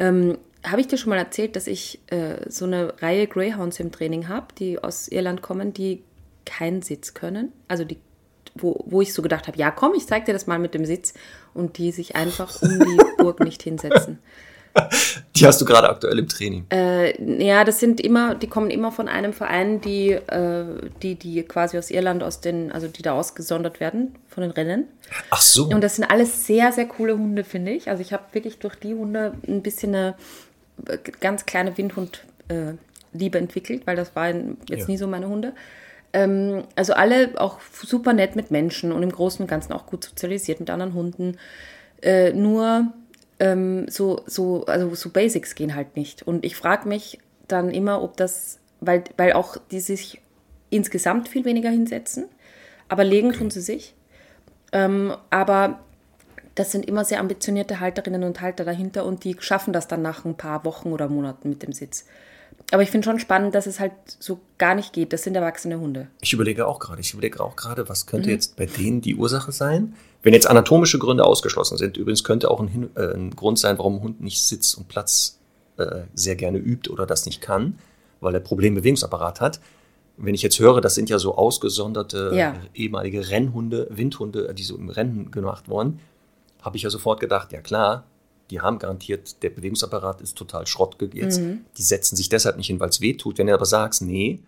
[0.00, 0.36] Ähm,
[0.66, 4.28] habe ich dir schon mal erzählt, dass ich äh, so eine Reihe Greyhounds im Training
[4.28, 6.02] habe, die aus Irland kommen, die
[6.44, 7.52] keinen Sitz können?
[7.68, 7.98] Also, die,
[8.56, 10.84] wo, wo ich so gedacht habe, ja, komm, ich zeig dir das mal mit dem
[10.84, 11.14] Sitz
[11.54, 14.18] und die sich einfach um die Burg nicht hinsetzen.
[15.36, 16.66] Die hast du gerade aktuell im Training.
[16.70, 20.64] Äh, ja, das sind immer, die kommen immer von einem Verein, die, äh,
[21.02, 24.86] die, die quasi aus Irland, aus den, also die da ausgesondert werden von den Rennen.
[25.30, 25.66] Ach so.
[25.66, 27.88] Und das sind alles sehr, sehr coole Hunde, finde ich.
[27.88, 30.14] Also ich habe wirklich durch die Hunde ein bisschen eine
[30.88, 34.86] äh, ganz kleine Windhund-Liebe entwickelt, weil das waren jetzt Ja.
[34.86, 35.52] nie so meine Hunde.
[36.12, 40.04] Ähm, also alle auch super nett mit Menschen und im Großen und Ganzen auch gut
[40.04, 41.38] sozialisiert mit anderen Hunden.
[42.02, 42.92] Äh, nur
[43.40, 46.22] ähm, so, so, also so Basics gehen halt nicht.
[46.22, 47.18] Und ich frage mich
[47.48, 50.20] dann immer, ob das, weil, weil auch die sich
[50.70, 52.24] insgesamt viel weniger hinsetzen,
[52.88, 53.94] aber legen tun sie sich.
[54.72, 55.80] Ähm, aber
[56.54, 60.24] das sind immer sehr ambitionierte Halterinnen und Halter dahinter und die schaffen das dann nach
[60.24, 62.06] ein paar Wochen oder Monaten mit dem Sitz.
[62.70, 65.12] Aber ich finde schon spannend, dass es halt so gar nicht geht.
[65.12, 66.08] Das sind erwachsene Hunde.
[66.20, 68.10] Ich überlege auch gerade, ich überlege auch gerade, was Mhm.
[68.10, 69.94] könnte jetzt bei denen die Ursache sein?
[70.22, 73.76] Wenn jetzt anatomische Gründe ausgeschlossen sind, übrigens könnte auch ein, Hin äh, ein Grund sein,
[73.78, 75.38] warum ein Hund nicht Sitz und Platz
[75.76, 77.78] äh, sehr gerne übt oder das nicht kann,
[78.20, 79.60] weil er Problembewegungsapparat hat.
[80.16, 82.54] Wenn ich jetzt höre, das sind ja so ausgesonderte Ja.
[82.74, 86.00] ehemalige Rennhunde, Windhunde, die so im Rennen gemacht wurden,
[86.62, 88.04] habe ich ja sofort gedacht, ja klar,
[88.50, 91.40] die haben garantiert, der Bewegungsapparat ist total Schrott jetzt.
[91.40, 91.64] Mhm.
[91.76, 93.38] Die setzen sich deshalb nicht hin, weil es weh tut.
[93.38, 94.40] Wenn du aber sagst, nee,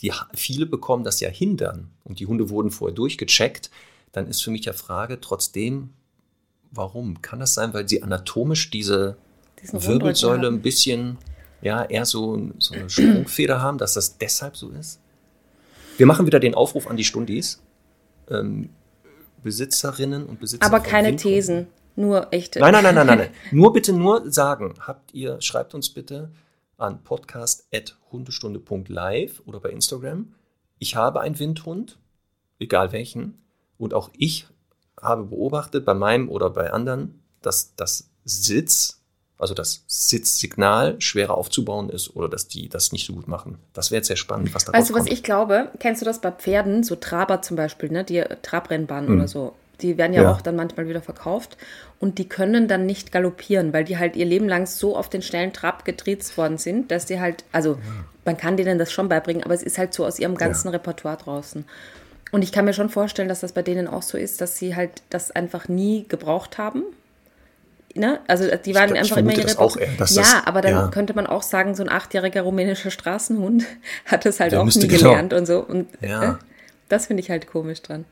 [0.00, 3.70] die, viele bekommen das ja hindern und die Hunde wurden vorher durchgecheckt,
[4.12, 5.90] dann ist für mich ja Frage trotzdem,
[6.70, 7.22] warum?
[7.22, 9.16] Kann das sein, weil sie anatomisch diese
[9.60, 11.18] Diesen Wirbelsäule ein bisschen,
[11.60, 15.00] ja, eher so, so eine Sprungfeder haben, dass das deshalb so ist?
[15.96, 17.60] Wir machen wieder den Aufruf an die Stundis,
[18.30, 18.70] ähm,
[19.42, 20.66] Besitzerinnen und Besitzer.
[20.66, 21.16] Aber keine.
[21.16, 21.66] Thesen,
[21.96, 22.60] nur echte.
[22.60, 23.30] Nein, nein, nein, nein, nein, nein.
[23.52, 26.30] Nur bitte nur sagen, habt ihr, schreibt uns bitte
[26.78, 30.34] an podcast.hundestunde.live oder bei Instagram.
[30.78, 31.98] Ich habe einen Windhund,
[32.58, 33.42] egal welchen,
[33.78, 34.46] und auch ich
[35.00, 39.00] habe beobachtet bei meinem oder bei anderen, dass das Sitz,
[39.38, 43.58] also das Sitzsignal schwerer aufzubauen ist oder dass die das nicht so gut machen.
[43.72, 45.18] Das wäre jetzt sehr spannend, was da Weißt du, was rauskommt.
[45.18, 45.70] ich glaube?
[45.80, 46.84] Kennst du das bei Pferden?
[46.84, 48.04] So Traber zum Beispiel, ne?
[48.04, 49.54] Die Trabrennbahnen oder so.
[49.82, 50.22] Die werden ja.
[50.22, 50.32] Ja.
[50.32, 51.56] auch dann manchmal wieder verkauft.
[52.00, 55.22] Und die können dann nicht galoppieren, weil die halt ihr Leben lang so auf den
[55.22, 57.78] schnellen Trab getriezt worden sind, dass die halt, also
[58.24, 61.16] man kann denen das schon beibringen, aber es ist halt so aus ihrem ganzen Repertoire
[61.16, 61.64] draußen.
[62.32, 64.74] Und ich kann mir schon vorstellen, dass das bei denen auch so ist, dass sie
[64.74, 66.82] halt das einfach nie gebraucht haben.
[67.94, 68.20] Ne?
[68.26, 70.62] Also die waren ich einfach immer vermute ihre das auch eher, dass Ja, das- aber
[70.62, 70.88] dann ja.
[70.88, 73.64] könnte man auch sagen, so ein achtjähriger rumänischer Straßenhund
[74.06, 75.60] hat das halt Der auch nie genau- gelernt und so.
[75.60, 76.22] Und Ja.
[76.32, 76.34] äh,
[76.88, 78.06] das finde ich halt komisch dran.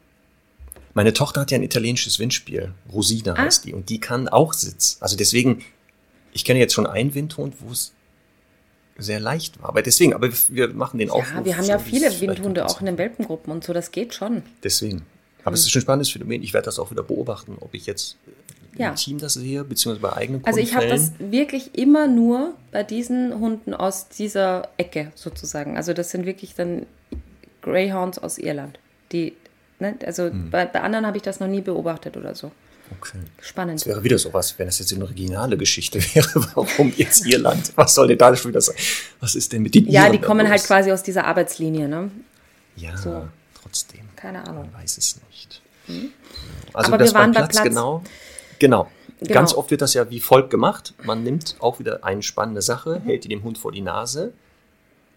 [0.95, 2.73] Meine Tochter hat ja ein italienisches Windspiel.
[2.93, 3.39] Rosina Ah.
[3.39, 3.75] heißt die.
[3.75, 4.97] Und die kann auch Sitz.
[5.01, 5.63] Also deswegen,
[6.33, 7.93] ich kenne jetzt schon einen Windhund, wo es
[8.99, 9.69] sehr leicht war.
[9.71, 11.33] Aber deswegen, aber wir machen den Aufruf.
[11.35, 13.73] Ja, wir haben ja so, viele das vielleicht Windhunde auch in den Welpengruppen und so,
[13.73, 14.43] das geht schon.
[14.63, 15.03] Deswegen.
[15.45, 16.43] Aber es ist ein spannendes Phänomen.
[16.43, 18.17] Ich werde das auch wieder beobachten, ob ich jetzt
[18.77, 18.91] Ja.
[18.91, 22.83] im Team das sehe, beziehungsweise bei eigenen Also ich habe das wirklich immer nur bei
[22.83, 25.77] diesen Hunden aus dieser Ecke sozusagen.
[25.79, 26.85] Also das sind wirklich dann
[27.63, 28.79] Greyhounds aus Irland.
[29.13, 29.35] Die,
[29.81, 30.51] ne, also Hm.
[30.51, 32.51] bei, bei anderen habe ich das noch nie beobachtet oder so.
[32.99, 33.19] Okay.
[33.41, 33.81] Spannend.
[33.81, 36.29] Das wäre wieder sowas, wenn das jetzt eine originale Geschichte wäre.
[36.55, 37.73] Warum jetzt Irland?
[37.77, 38.75] Was soll denn da schon wieder sein?
[39.21, 42.11] Was ist denn mit den Ja, Iren die kommen halt quasi aus dieser Arbeitslinie, ne?
[42.77, 43.29] Ja, so.
[43.63, 44.01] trotzdem.
[44.17, 44.69] Keine Ahnung.
[44.73, 45.63] Man weiß es nicht.
[46.73, 47.69] Also Aber das wir waren beim bei Platz, Platz.
[47.69, 48.03] genau.
[48.59, 48.91] Genau.
[49.21, 49.35] Genau.
[49.35, 50.95] Ganz oft wird das ja wie folgt gemacht.
[51.05, 54.33] Man nimmt auch wieder eine spannende Sache, hält die dem Hund vor die Nase,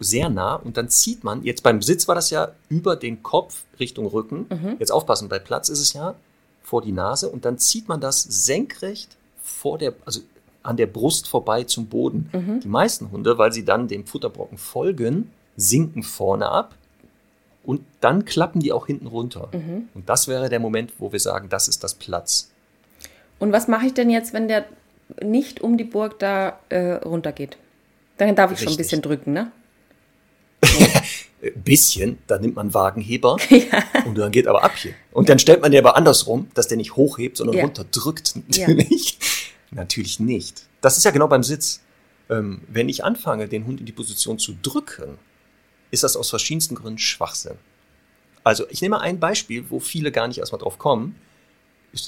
[0.03, 3.63] sehr nah und dann zieht man, jetzt beim Sitz war das ja über den Kopf
[3.79, 4.47] Richtung Rücken.
[4.79, 6.15] Jetzt aufpassen, bei Platz ist es ja
[6.61, 10.21] vor die Nase und dann zieht man das senkrecht vor der, also
[10.61, 12.29] an der Brust vorbei zum Boden.
[12.63, 16.75] Die meisten Hunde, weil sie dann dem Futterbrocken folgen, sinken vorne ab
[17.63, 19.49] und dann klappen die auch hinten runter.
[19.93, 22.49] Und das wäre der Moment, wo wir sagen, das ist das Platz.
[23.39, 24.65] Und was mache ich denn jetzt, wenn der
[25.21, 27.57] nicht um die Burg da äh, runtergeht?
[28.17, 28.85] Dann darf ich schon ein Richtig.
[28.85, 29.51] bisschen drücken, ne?
[31.55, 33.35] Bisschen, dann nimmt man Wagenheber
[34.05, 34.93] und dann geht aber ab hier.
[35.11, 37.63] Und dann stellt man den aber andersrum, dass der nicht hochhebt, sondern Ja.
[37.63, 38.35] runterdrückt.
[38.53, 38.67] Ja.
[38.67, 39.19] Natürlich.
[39.71, 40.63] Natürlich nicht.
[40.81, 41.81] Das ist ja genau beim Sitz.
[42.29, 45.17] Ähm, wenn ich anfange, den Hund in die Position zu drücken,
[45.91, 47.57] ist das aus verschiedensten Gründen Schwachsinn.
[48.45, 51.15] Also ich nehme ein Beispiel, wo viele gar nicht erstmal drauf kommen.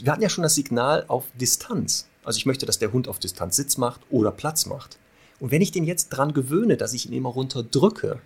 [0.02, 2.08] Wir hatten ja schon das Signal auf Distanz.
[2.24, 4.98] Also ich möchte, dass der Hund auf Distanz Sitz macht oder Platz macht.
[5.40, 8.22] Und wenn ich den jetzt dran gewöhne, dass ich ihn immer runterdrücke,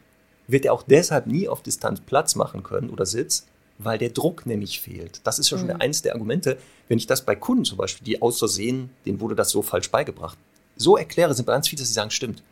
[0.52, 3.46] wird er auch deshalb nie auf Distanz Platz machen können oder Sitz,
[3.78, 5.22] weil der Druck nämlich fehlt.
[5.24, 8.22] Das ist ja schon eines der Argumente, wenn ich das bei Kunden zum Beispiel, die
[8.22, 10.38] aus Versehen, denen wurde das so falsch beigebracht,
[10.76, 12.44] so erkläre, sind bei ganz viele, dass sie sagen, stimmt.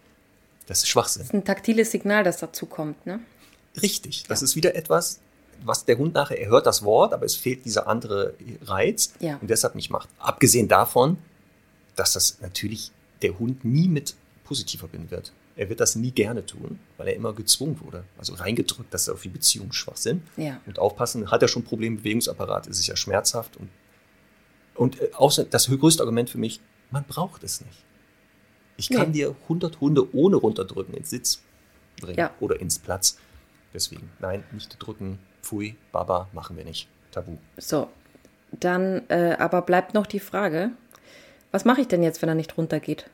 [0.68, 1.22] Das ist Schwachsinn.
[1.24, 3.20] Das ist ein taktiles Signal, das dazu kommt, ne?
[3.82, 4.24] Richtig.
[4.28, 5.20] Das ist wieder etwas,
[5.64, 8.34] was der Hund nachher, er hört das Wort, aber es fehlt dieser andere
[8.64, 9.38] Reiz Ja.
[9.42, 10.10] und deshalb nicht macht.
[10.20, 11.18] Abgesehen davon,
[11.96, 12.92] dass das natürlich
[13.22, 15.32] der Hund nie mit positiv verbinden wird.
[15.58, 18.04] Er wird das nie gerne tun, weil er immer gezwungen wurde.
[18.18, 20.22] Also reingedrückt, das ist auch wie Beziehungsschwachsinn.
[20.38, 20.62] Ja.
[20.68, 23.58] Und aufpassen, hat er schon Probleme im Bewegungsapparat, ist es ja schmerzhaft.
[23.58, 23.70] Und,
[24.76, 27.84] und äh, außer, das größte Argument für mich, man braucht es nicht.
[28.78, 29.14] Ich kann Nee.
[29.14, 31.42] dir 100 Hunde ohne runterdrücken ins Sitz
[32.00, 32.32] bringen Ja.
[32.40, 33.18] oder ins Platz.
[33.74, 36.88] Deswegen, nein, nicht drücken, pfui, baba, machen wir nicht.
[37.12, 37.38] Tabu.
[37.58, 37.90] So,
[38.52, 40.70] dann äh, aber bleibt noch die Frage,
[41.52, 43.10] was mache ich denn jetzt, wenn er nicht runtergeht?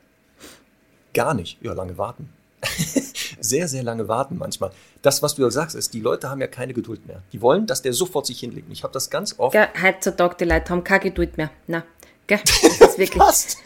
[1.14, 1.58] Gar nicht.
[1.62, 2.28] Ja, lange warten.
[3.40, 4.70] sehr, sehr lange warten manchmal.
[5.02, 7.22] Das, was du ja sagst, ist, die Leute haben ja keine Geduld mehr.
[7.32, 8.68] Die wollen, dass der sofort sich hinlegt.
[8.70, 9.52] Ich habe das ganz oft.
[9.52, 11.50] Gell, heutzutage die Leute haben keine Geduld mehr.
[11.66, 11.84] Na,
[12.26, 12.40] gell?
[12.44, 13.22] Das ist wirklich.
[13.22, 13.58] Fast.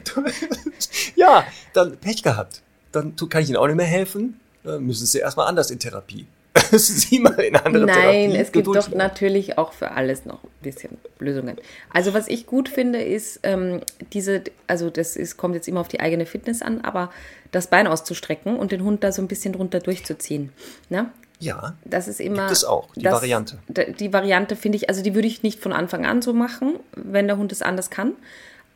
[1.16, 2.62] ja, dann Pech gehabt.
[2.92, 4.40] Dann kann ich Ihnen auch nicht mehr helfen.
[4.64, 6.26] Dann müssen Sie erstmal anders in Therapie.
[6.72, 8.28] Sie mal in andere Therapie.
[8.28, 8.98] Nein, es gibt doch lernen.
[8.98, 11.56] natürlich auch für alles noch ein bisschen Lösungen.
[11.90, 13.80] Also was ich gut finde, ist ähm,
[14.12, 17.10] diese, also das ist, kommt jetzt immer auf die eigene Fitness an, aber
[17.52, 20.52] das Bein auszustrecken und den Hund da so ein bisschen drunter durchzuziehen.
[20.90, 21.10] Ne?
[21.38, 22.42] Ja, Das ist immer.
[22.42, 23.58] Gibt es auch, die das, Variante.
[23.68, 27.26] Die Variante finde ich, also die würde ich nicht von Anfang an so machen, wenn
[27.26, 28.12] der Hund es anders kann.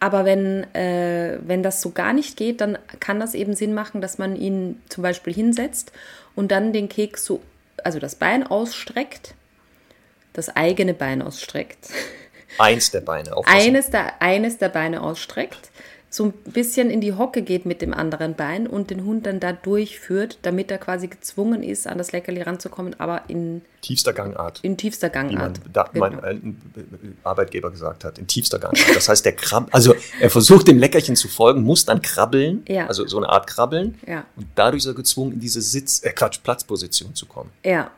[0.00, 4.00] Aber wenn, äh, wenn das so gar nicht geht, dann kann das eben Sinn machen,
[4.00, 5.92] dass man ihn zum Beispiel hinsetzt
[6.34, 7.40] und dann den Keks so,
[7.84, 9.34] also das Bein ausstreckt,
[10.32, 11.88] das eigene Bein ausstreckt,
[12.58, 13.36] eins der Beine.
[13.36, 13.58] Aufpassen.
[13.58, 15.70] eines der, eines der Beine ausstreckt,
[16.16, 19.38] so ein bisschen in die Hocke geht mit dem anderen Bein und den Hund dann
[19.38, 24.60] da durchführt, damit er quasi gezwungen ist, an das Leckerli ranzukommen, aber in, Tiefster Gangart.
[24.62, 25.60] in tiefster wie Gangart.
[25.70, 26.08] da, Genau.
[26.08, 26.80] mein äh,
[27.22, 28.94] Arbeitgeber gesagt hat, in tiefster Gangart.
[28.94, 32.86] Das heißt, der Krab, also er versucht dem Leckerchen zu folgen, muss dann krabbeln, Ja.
[32.86, 33.98] also so eine Art Krabbeln.
[34.06, 34.24] Ja.
[34.36, 37.50] Und dadurch ist er gezwungen, in diese Sitz, äh Quatsch, Platzposition zu kommen.
[37.62, 37.90] Ja,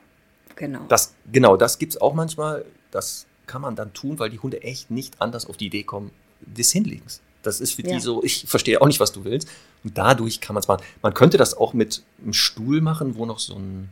[0.56, 0.80] genau.
[0.88, 2.64] Das, genau, das gibt es auch manchmal.
[2.90, 6.10] Das kann man dann tun, weil die Hunde echt nicht anders auf die Idee kommen
[6.40, 7.20] des Hinlegens.
[7.42, 7.94] Das ist für Ja.
[7.94, 9.48] die so, ich verstehe auch nicht, was du willst.
[9.84, 10.82] Und dadurch kann man es machen.
[11.02, 13.88] Man könnte das auch mit einem Stuhl machen, wo noch so ein,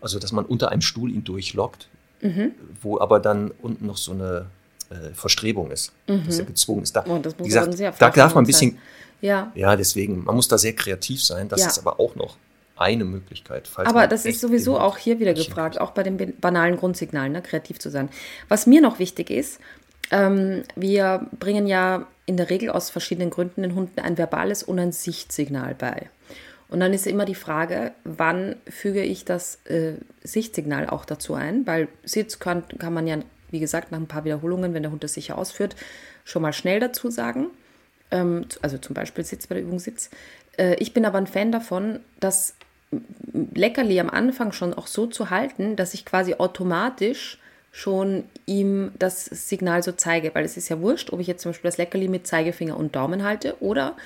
[0.00, 1.88] also dass man unter einem Stuhl ihn durchlockt,
[2.22, 2.52] Mhm.
[2.82, 4.46] wo aber dann unten noch so eine
[4.88, 6.94] äh, Verstrebung ist, dass er gezwungen ist.
[6.94, 8.78] Da, Oh, das muss gesagt, sehr da darf man ein bisschen,
[9.20, 11.48] Ja, ja, deswegen, man muss da sehr kreativ sein.
[11.48, 11.66] Das Ja.
[11.68, 12.36] ist aber auch noch
[12.76, 13.68] eine Möglichkeit.
[13.76, 17.78] Aber das ist sowieso auch hier wieder gefragt, auch bei den banalen Grundsignalen, ne, kreativ
[17.78, 18.10] zu sein.
[18.48, 19.58] Was mir noch wichtig ist,
[20.10, 24.78] ähm, wir bringen ja in der Regel aus verschiedenen Gründen den Hunden ein verbales und
[24.78, 26.10] ein Sichtsignal bei.
[26.68, 31.66] Und dann ist immer die Frage, wann füge ich das äh, Sichtsignal auch dazu ein?
[31.66, 33.18] Weil Sitz kann, kann man ja,
[33.50, 35.76] wie gesagt, nach ein paar Wiederholungen, wenn der Hund das sicher ausführt,
[36.24, 37.46] schon mal schnell dazu sagen.
[38.10, 40.10] ähm, also zum Beispiel Sitz bei der Übung Sitz.
[40.56, 42.54] Äh, ich bin aber ein Fan davon, das
[43.32, 47.38] Leckerli am Anfang schon auch so zu halten, dass ich quasi automatisch
[47.76, 51.50] schon ihm das Signal so zeige, weil es ist ja wurscht, ob ich jetzt zum
[51.50, 53.98] Beispiel das Leckerli mit Zeigefinger und Daumen halte oder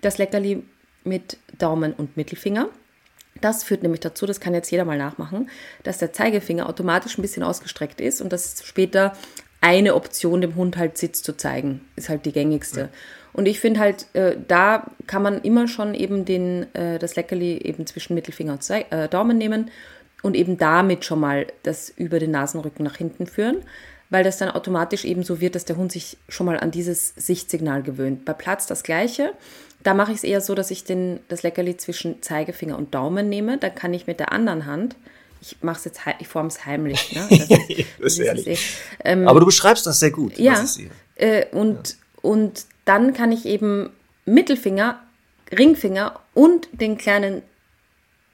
[0.00, 0.62] das Leckerli
[1.02, 2.68] mit Daumen und Mittelfinger.
[3.40, 5.50] Das führt nämlich dazu, das kann jetzt jeder mal nachmachen,
[5.82, 9.12] dass der Zeigefinger automatisch ein bisschen ausgestreckt ist und dass später
[9.60, 12.80] eine Option dem Hund halt Sitz zu zeigen, ist halt die gängigste.
[12.80, 12.88] Ja.
[13.32, 17.58] Und ich finde halt, äh, da kann man immer schon eben den, äh, das Leckerli
[17.58, 19.72] eben zwischen Mittelfinger und Zei äh, Daumen nehmen
[20.26, 23.58] und eben damit schon mal das über den Nasenrücken nach hinten führen,
[24.10, 27.14] weil das dann automatisch eben so wird, dass der Hund sich schon mal an dieses
[27.16, 28.24] Sichtsignal gewöhnt.
[28.24, 29.32] Bei Platz das gleiche.
[29.82, 33.28] Da mache ich es eher so, dass ich den, das Leckerli zwischen Zeigefinger und Daumen
[33.28, 33.58] nehme.
[33.58, 34.96] Dann kann ich mit der anderen Hand
[35.40, 37.12] ich mache es jetzt, ich forme es heimlich.
[37.12, 37.28] Ne?
[37.28, 38.46] Das ist, das ist ehrlich.
[38.48, 38.58] Eh,
[39.04, 40.36] ähm, Aber du beschreibst das sehr gut.
[40.38, 40.64] Ja.
[41.14, 41.96] Äh, und, ja.
[42.22, 43.90] und dann kann ich eben
[44.24, 45.00] Mittelfinger,
[45.56, 47.42] Ringfinger und den kleinen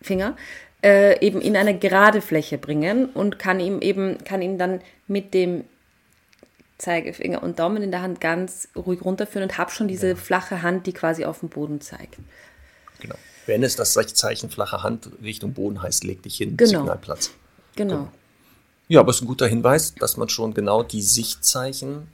[0.01, 0.37] Finger
[0.83, 5.35] äh, eben in eine gerade Fläche bringen und kann ihm eben, kann ihn dann mit
[5.35, 5.65] dem
[6.79, 10.17] Zeigefinger und Daumen in der Hand ganz ruhig runterführen und habe schon diese ja.
[10.17, 12.17] flache Hand, die quasi auf dem Boden zeigt.
[13.01, 13.15] Genau.
[13.47, 16.81] Wenn es das Zeichen flache Hand Richtung Boden heißt, leg dich hin, genau.
[16.81, 17.31] Signalplatz.
[17.77, 17.95] Genau.
[17.95, 18.13] genau.
[18.89, 22.09] Ja, aber es ist ein guter Hinweis, dass man schon genau die Sichtzeichen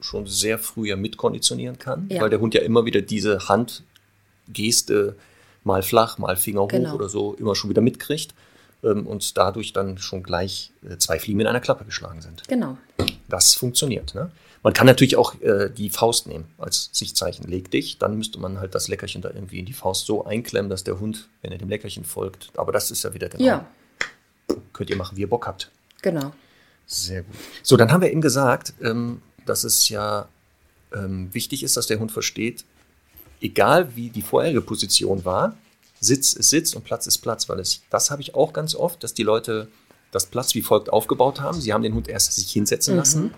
[0.00, 2.20] schon sehr früh ja mitkonditionieren kann, ja.
[2.20, 5.16] weil der Hund ja immer wieder diese Handgeste
[5.64, 6.94] mal flach, mal Finger hoch genau.
[6.94, 8.34] oder so immer schon wieder mitkriegt
[8.82, 12.46] ähm, und dadurch dann schon gleich äh, zwei Fliegen in einer Klappe geschlagen sind.
[12.48, 12.76] Genau.
[13.28, 14.14] Das funktioniert.
[14.14, 14.30] Ne?
[14.62, 17.48] Man kann natürlich auch äh, die Faust nehmen als Sichtzeichen.
[17.48, 20.70] Leg dich, dann müsste man halt das Leckerchen da irgendwie in die Faust so einklemmen,
[20.70, 23.44] dass der Hund, wenn er dem Leckerchen folgt, aber das ist ja wieder genau.
[23.44, 23.66] Ja.
[24.72, 25.70] Könnt ihr machen, wie ihr Bock habt.
[26.02, 26.32] Genau.
[26.86, 27.34] Sehr gut.
[27.62, 30.28] So, dann haben wir eben gesagt, ähm, dass es ja
[30.94, 32.64] ähm, wichtig ist, dass der Hund versteht,
[33.42, 35.56] egal wie die vorherige Position war,
[36.00, 39.02] Sitz ist Sitz und Platz ist Platz, weil es, das habe ich auch ganz oft,
[39.04, 39.68] dass die Leute
[40.10, 41.60] das Platz wie folgt aufgebaut haben.
[41.60, 42.98] Sie haben den Hund erst sich hinsetzen mhm.
[42.98, 43.34] lassen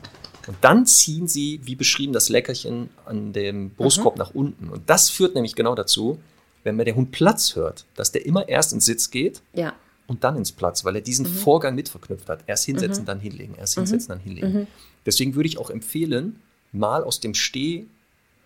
[0.47, 4.19] und dann ziehen sie, wie beschrieben, das Leckerchen an dem Brustkorb mhm.
[4.19, 4.69] nach unten.
[4.71, 6.19] Und das führt nämlich genau dazu,
[6.65, 9.75] wenn mir der Hund Platz hört, dass der immer erst ins Sitz geht ja.
[10.07, 11.35] und dann ins Platz, weil er diesen mhm.
[11.35, 12.41] Vorgang mit verknüpft hat.
[12.47, 13.07] Erst hinsetzen, mhm.
[13.07, 14.53] dann hinlegen, erst hinsetzen, dann hinlegen.
[14.53, 14.67] Mhm.
[15.07, 16.41] Deswegen würde ich auch empfehlen,
[16.73, 17.87] mal aus dem Steh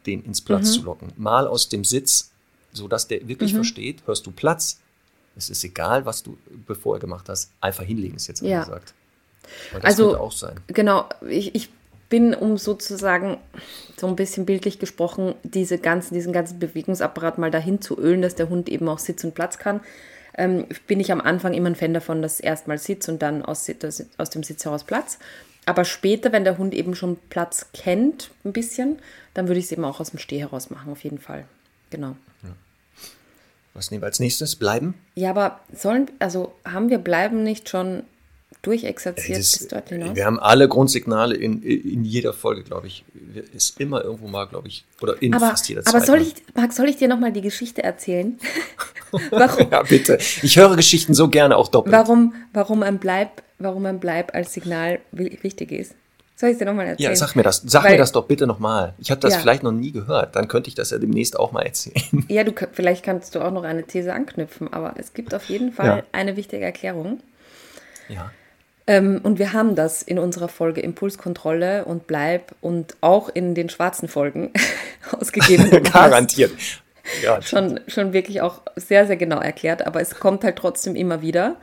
[0.09, 0.73] den ins Platz mhm.
[0.73, 2.33] zu locken, mal aus dem Sitz,
[2.73, 3.59] sodass der wirklich mhm.
[3.59, 4.81] versteht, hörst du Platz,
[5.37, 6.37] es ist egal, was du
[6.67, 8.61] bevor gemacht hast, einfach hinlegen ist jetzt ja.
[8.61, 8.95] gesagt.
[9.83, 10.57] also, auch sein.
[10.67, 11.71] Genau, ich, ich
[12.09, 13.39] bin, um sozusagen
[13.97, 18.35] so ein bisschen bildlich gesprochen, diese ganzen, diesen ganzen Bewegungsapparat mal dahin zu ölen, dass
[18.35, 19.81] der Hund eben auch Sitz und Platz kann,
[20.37, 23.71] ähm, bin ich am Anfang immer ein Fan davon, dass erstmal Sitz und dann aus,
[24.17, 25.19] aus dem Sitz heraus Platz.
[25.69, 28.99] Aber später, wenn der Hund eben schon Platz kennt, ein bisschen,
[29.35, 31.45] dann würde ich es eben auch aus dem Steh heraus machen, auf jeden Fall.
[31.91, 32.17] Genau.
[32.43, 32.51] Ja.
[33.75, 34.57] Was nehmen wir als nächstes?
[34.57, 34.95] Bleiben?
[35.15, 38.05] Ja, aber sollen, also haben wir Bleiben nicht schon
[38.63, 40.15] durchexerziert das, bis dort hinaus?
[40.15, 43.05] Wir haben alle Grundsignale in, in jeder Folge, glaube ich.
[43.55, 45.95] Ist immer irgendwo mal, glaube ich, oder in aber, fast jeder Zeit.
[45.95, 48.39] Aber soll ich, Marc, soll ich dir nochmal die Geschichte erzählen?
[49.31, 49.71] warum?
[49.71, 50.19] ja, bitte.
[50.43, 51.95] Ich höre Geschichten so gerne auch doppelt.
[51.95, 55.95] Warum, warum ein Bleib warum ein Bleib als Signal wichtig ist.
[56.37, 57.11] Soll ich es dir nochmal erzählen?
[57.11, 57.63] Ja, sag mir das.
[57.67, 58.95] Sag Weil, mir das doch bitte nochmal.
[58.99, 59.41] Ich habe das ja.
[59.41, 60.37] vielleicht noch nie gehört.
[60.37, 62.25] Dann könnte ich das ja demnächst auch mal erzählen.
[62.29, 65.73] Ja, du, vielleicht kannst du auch noch eine These anknüpfen, aber es gibt auf jeden
[65.73, 66.03] Fall ja.
[66.13, 67.21] eine wichtige Erklärung.
[68.09, 68.31] Ja.
[68.89, 73.69] Ähm, und wir haben das in unserer Folge Impulskontrolle und Bleib und auch in den
[73.69, 74.53] schwarzen Folgen
[75.13, 75.71] ausgegeben.
[75.93, 76.51] Garantiert.
[77.23, 81.23] Ja, schon, schon wirklich auch sehr, sehr genau erklärt, aber es kommt halt trotzdem immer
[81.23, 81.57] wieder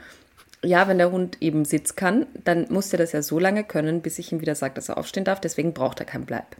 [0.66, 4.02] ja, wenn der Hund eben Sitz kann, dann muss er das ja so lange können,
[4.02, 5.40] bis ich ihm wieder sage, dass er aufstehen darf.
[5.40, 6.56] Deswegen braucht er kein Bleib.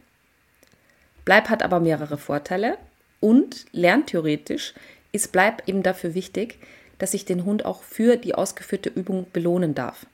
[1.24, 2.78] Bleib hat aber mehrere Vorteile
[3.20, 4.74] und lerntheoretisch
[5.12, 6.58] ist Bleib eben dafür wichtig,
[6.98, 10.06] dass ich den Hund auch für die ausgeführte Übung belohnen darf.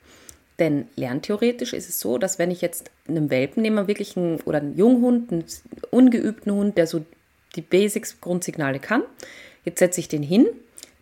[0.59, 4.59] Denn lerntheoretisch ist es so, dass wenn ich jetzt einen Welpen nehme, wirklich einen, oder
[4.59, 5.45] einen Junghund, einen
[5.89, 7.05] ungeübten Hund, der so
[7.55, 9.03] die Basics, Grundsignale kann,
[9.65, 10.47] jetzt setze ich den hin,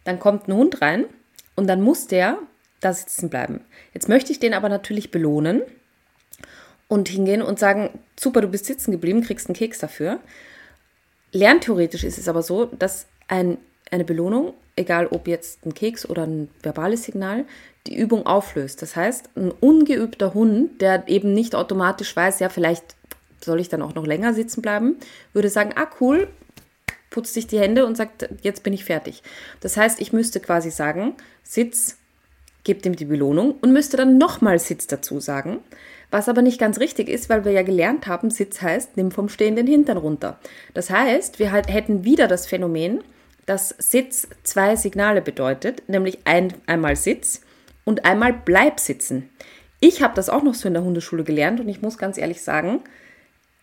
[0.04, 1.06] dann kommt ein Hund rein
[1.56, 2.38] und dann muss der
[2.80, 3.62] da sitzen bleiben.
[3.94, 5.62] Jetzt möchte ich den aber natürlich belohnen
[6.88, 10.20] und hingehen und sagen, super, du bist sitzen geblieben, kriegst einen Keks dafür.
[11.32, 13.58] Lerntheoretisch ist es aber so, dass ein,
[13.92, 17.46] eine Belohnung, egal ob jetzt ein Keks oder ein verbales Signal,
[17.88, 18.82] die Übung auflöst.
[18.82, 22.96] Das heißt, ein ungeübter Hund, der eben nicht automatisch weiß, ja, vielleicht
[23.44, 24.98] soll ich dann auch noch länger sitzen bleiben,
[25.34, 26.28] würde sagen, ah cool,
[27.10, 29.24] putzt sich die Hände und sagt, jetzt bin ich fertig.
[29.60, 31.98] Das heißt, ich müsste quasi sagen, Sitz,
[32.64, 35.60] gebt ihm die Belohnung und müsste dann nochmal Sitz dazu sagen,
[36.14, 39.30] Was aber nicht ganz richtig ist, weil wir ja gelernt haben, Sitz heißt, nimm vom
[39.30, 40.40] stehenden Hintern runter.
[40.74, 43.02] Das heißt, wir halt hätten wieder das Phänomen,
[43.46, 47.42] dass Sitz zwei Signale bedeutet, nämlich ein, einmal Sitz
[47.86, 49.30] und einmal bleib sitzen.
[49.80, 52.42] Ich habe das auch noch so in der Hundeschule gelernt und ich muss ganz ehrlich
[52.42, 52.82] sagen,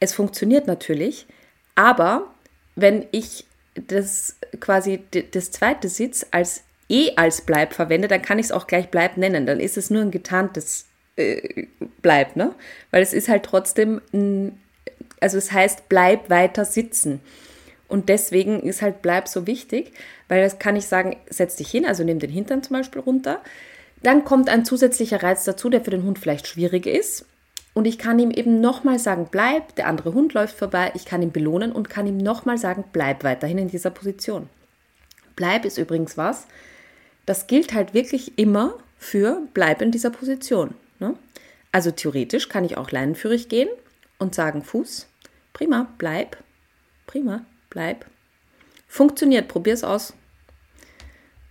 [0.01, 1.27] es funktioniert natürlich,
[1.75, 2.33] aber
[2.75, 3.45] wenn ich
[3.75, 5.01] das quasi
[5.33, 9.16] das zweite Sitz als eh als Bleib verwende, dann kann ich es auch gleich Bleib
[9.16, 9.47] nennen.
[9.47, 11.66] Dann ist es nur ein getarntes äh,
[12.03, 12.55] Bleib, ne?
[12.91, 14.61] Weil es ist halt trotzdem, ein,
[15.21, 17.21] also es heißt Bleib weiter sitzen.
[17.89, 19.93] Und deswegen ist halt Bleib so wichtig,
[20.29, 23.43] weil das kann ich sagen, setz dich hin, also nimm den Hintern zum Beispiel runter.
[24.03, 27.26] Dann kommt ein zusätzlicher Reiz dazu, der für den Hund vielleicht schwierig ist.
[27.74, 31.22] Und ich kann ihm eben nochmal sagen, bleib, der andere Hund läuft vorbei, ich kann
[31.22, 34.49] ihn belohnen und kann ihm nochmal sagen, bleib weiterhin in dieser Position.
[35.36, 36.49] Bleib ist übrigens was,
[37.24, 40.74] das gilt halt wirklich immer für bleib in dieser Position.
[40.99, 41.14] Ne?
[41.70, 43.68] Also theoretisch kann ich auch leinenführig gehen
[44.18, 45.07] und sagen, Fuß,
[45.53, 46.36] prima, bleib,
[47.07, 48.07] prima, bleib.
[48.88, 50.14] Funktioniert, probier's aus.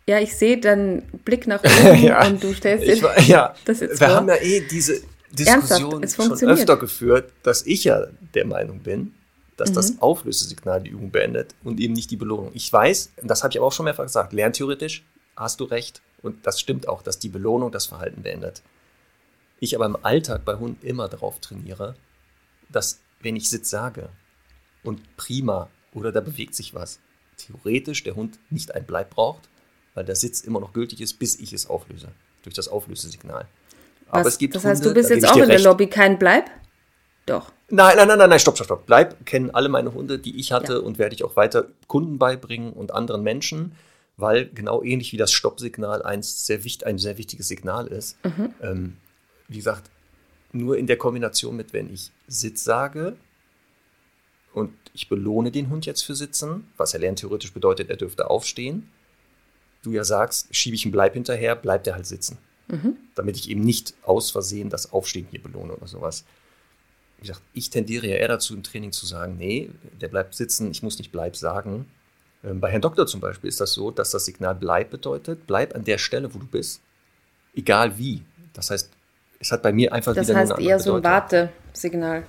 [0.07, 3.99] Ja, ich sehe deinen Blick nach oben ja, und du stellst ich, ja, das jetzt
[3.99, 4.15] Wir vor.
[4.15, 5.01] haben ja eh diese
[5.31, 9.13] Diskussion schon öfter geführt, dass ich ja der Meinung bin,
[9.57, 9.75] dass mhm.
[9.75, 12.51] das Auflösesignal die Übung beendet und eben nicht die Belohnung.
[12.53, 15.03] Ich weiß, das habe ich aber auch schon mehrfach gesagt, lerntheoretisch
[15.35, 16.01] hast du recht.
[16.21, 18.63] Und das stimmt auch, dass die Belohnung das Verhalten beendet.
[19.59, 21.95] Ich aber im Alltag bei Hunden immer darauf trainiere,
[22.69, 24.09] dass, wenn ich Sitz sage
[24.83, 26.99] und prima oder da bewegt sich was,
[27.37, 29.49] theoretisch der Hund nicht ein Bleib braucht,
[29.97, 32.09] weil der Sitz immer noch gültig ist, bis ich es auflöse,
[32.43, 33.47] durch das Auflösesignal.
[34.09, 35.59] Aber was, es gibt das heißt, Hunde, du bist jetzt auch in der.
[35.59, 36.49] Lobby kein Bleib?
[37.25, 37.51] Doch.
[37.69, 38.85] Nein, nein, nein, nein, stopp, stopp, stopp.
[38.85, 40.79] Bleib kennen alle meine Hunde, die ich hatte ja.
[40.79, 43.75] und werde ich auch weiter Kunden beibringen und anderen Menschen
[44.17, 48.17] weil genau ähnlich wie das Stoppsignal ein sehr, ein sehr wichtiges Signal ist.
[48.25, 48.53] Mhm.
[48.61, 48.97] Ähm,
[49.47, 49.89] wie gesagt,
[50.51, 53.15] nur in der Kombination mit, wenn ich Sitz sage
[54.53, 58.29] und ich belohne den Hund jetzt für Sitzen, was er lernt theoretisch bedeutet, er dürfte
[58.29, 58.89] aufstehen.
[59.87, 62.37] Du ja sagst, schiebe ich einen Bleib hinterher, bleibt er halt sitzen.
[62.67, 62.97] Mhm.
[63.15, 66.25] Damit ich eben nicht aus Versehen das Aufstehen hier belohne oder sowas.
[67.17, 69.69] Wie gesagt, ich tendiere ja eher dazu, im Training zu sagen, nee,
[70.01, 71.85] der bleibt sitzen, ich muss nicht Bleib sagen,
[72.43, 75.73] ähm, bei Herrn Doktor zum Beispiel ist das so, dass das Signal bleib bedeutet, bleib
[75.73, 76.81] an der Stelle, wo du bist,
[77.55, 78.23] egal wie.
[78.53, 78.89] Das heißt,
[79.39, 82.23] es hat bei mir einfach das wieder heißt eine eher so ein Wartesignal.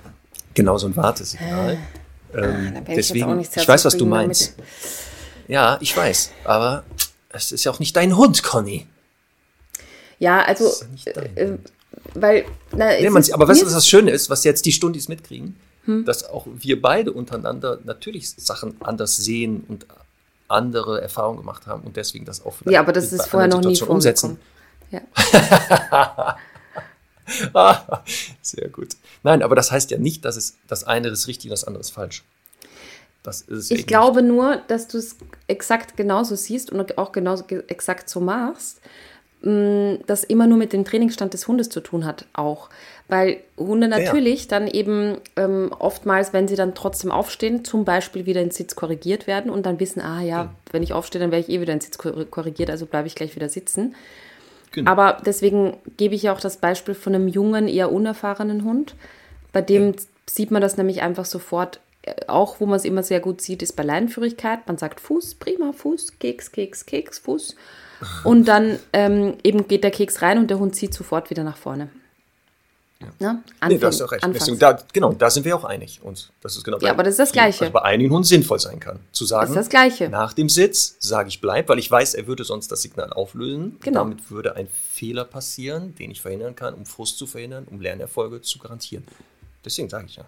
[0.53, 1.77] Genau, so ein Wartesignal.
[2.33, 4.57] Äh, ähm, deswegen, ich, ich weiß, was du meinst.
[4.57, 4.69] Damit.
[5.49, 6.83] Ja, ich weiß, aber
[7.29, 8.87] es ist ja auch nicht dein Hund, Conny.
[10.19, 10.71] Ja, also,
[11.05, 11.57] ja äh,
[12.13, 15.07] weil, na, nee, man, aber weißt du, was das Schöne ist, was jetzt die Stundis
[15.07, 15.55] mitkriegen?
[15.89, 16.05] hm.
[16.05, 19.85] dass auch wir beide untereinander natürlich Sachen anders sehen und
[20.47, 23.81] andere Erfahrungen gemacht haben und deswegen das auch Ja, aber das ist vorher noch nie
[23.81, 24.39] umsetzen.
[24.91, 25.01] Ja.
[28.41, 28.95] Sehr gut.
[29.21, 31.81] Nein, aber das heißt ja nicht, dass es das eine ist richtig und das andere
[31.81, 32.23] ist falsch.
[33.23, 35.17] Das ist ich glaube nur, dass du es
[35.47, 38.79] exakt genauso siehst und auch genauso exakt so machst,
[39.41, 42.69] mm, das immer nur mit dem Trainingsstand des Hundes zu tun hat, auch.
[43.09, 44.47] Weil Hunde natürlich ja.
[44.49, 49.27] dann eben ähm, oftmals, wenn sie dann trotzdem aufstehen, zum Beispiel wieder in Sitz korrigiert
[49.27, 50.55] werden und dann wissen, ah ja, ja.
[50.71, 53.35] wenn ich aufstehe, dann werde ich eh wieder in Sitz korrigiert, also bleibe ich gleich
[53.35, 53.95] wieder sitzen.
[54.71, 54.91] Genau.
[54.91, 58.95] Aber deswegen gebe ich ja auch das Beispiel von einem jungen, eher unerfahrenen Hund.
[59.51, 59.99] Bei dem ja.
[60.29, 61.79] sieht man das nämlich einfach sofort.
[62.27, 64.67] Auch wo man es immer sehr gut sieht, ist bei Leinenführigkeit.
[64.67, 67.55] Man sagt Fuß, prima, Fuß, Keks, Keks, Keks, Fuß.
[68.23, 71.57] Und dann ähm, eben geht der Keks rein und der Hund zieht sofort wieder nach
[71.57, 71.89] vorne.
[73.01, 73.07] Ja.
[73.19, 73.43] Ne?
[73.59, 74.25] Anfang, nee, da hast du recht.
[74.33, 76.01] Deswegen, da, genau, da sind wir auch einig.
[76.03, 77.61] Und das ist genau ja, aber das ist das Gleiche.
[77.61, 78.99] Also bei einigen Hunden sinnvoll sein kann.
[79.13, 80.09] Zu sagen, das ist das Gleiche.
[80.09, 83.77] nach dem Sitz sage ich bleib, weil ich weiß, er würde sonst das Signal auflösen.
[83.81, 84.01] Genau.
[84.01, 88.41] Damit würde ein Fehler passieren, den ich verhindern kann, um Frust zu verhindern, um Lernerfolge
[88.41, 89.05] zu garantieren.
[89.63, 90.25] Deswegen sage ich ja.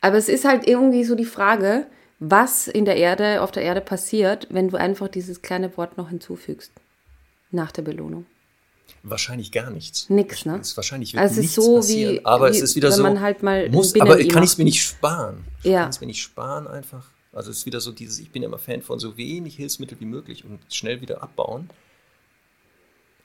[0.00, 1.86] Aber es ist halt irgendwie so die Frage,
[2.20, 6.08] was in der Erde, auf der Erde passiert, wenn du einfach dieses kleine Wort noch
[6.08, 6.72] hinzufügst.
[7.50, 8.26] Nach der Belohnung.
[9.02, 10.10] Wahrscheinlich gar nichts.
[10.10, 10.58] Nix, ne?
[10.60, 13.20] Es wahrscheinlich wird also nichts so passieren, wie, aber wie, es ist wieder so, man
[13.20, 15.44] halt mal muss, aber kann ich es mir nicht sparen?
[15.62, 15.82] Ich ja.
[15.82, 17.06] kann es mir nicht sparen einfach.
[17.32, 20.00] Also es ist wieder so dieses, ich bin ja immer Fan von so wenig Hilfsmittel
[20.00, 21.70] wie möglich und schnell wieder abbauen.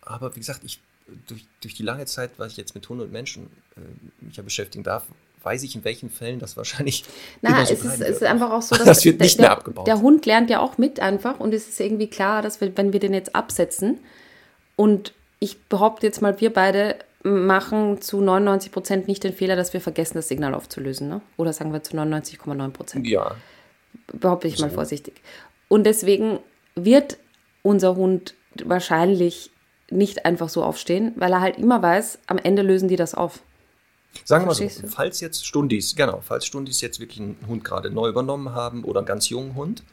[0.02, 0.80] Aber wie gesagt, ich,
[1.28, 4.44] durch, durch die lange Zeit, was ich jetzt mit Hunden und Menschen äh, mich ja
[4.44, 5.08] beschäftigen darf,
[5.44, 7.04] weiß ich, in welchen Fällen das wahrscheinlich.
[7.42, 9.52] Na, so es, ist, es ist einfach auch so, dass das wird nicht der, mehr
[9.52, 9.88] abgebaut.
[9.88, 12.94] Der Hund lernt ja auch mit einfach und es ist irgendwie klar, dass wir, wenn
[12.94, 14.00] wir den jetzt absetzen
[14.76, 19.74] und ich behaupte jetzt mal, wir beide machen zu 99 Prozent nicht den Fehler, dass
[19.74, 21.08] wir vergessen, das Signal aufzulösen.
[21.08, 21.22] Ne?
[21.38, 23.08] Oder sagen wir zu 99,9 Prozent.
[23.08, 23.36] Ja.
[24.12, 24.66] Behaupte ich so.
[24.66, 25.16] mal vorsichtig.
[25.70, 26.40] Und deswegen
[26.76, 27.18] wird
[27.62, 29.52] unser Hund wahrscheinlich
[29.90, 33.40] nicht einfach so aufstehen, weil er halt immer weiß, am Ende lösen die das auf.
[34.26, 34.88] Sagen wir mal so, du?
[34.88, 39.00] falls jetzt Stundis, genau, falls Stundis jetzt wirklich einen Hund gerade neu übernommen haben oder
[39.00, 39.84] einen ganz jungen Hund,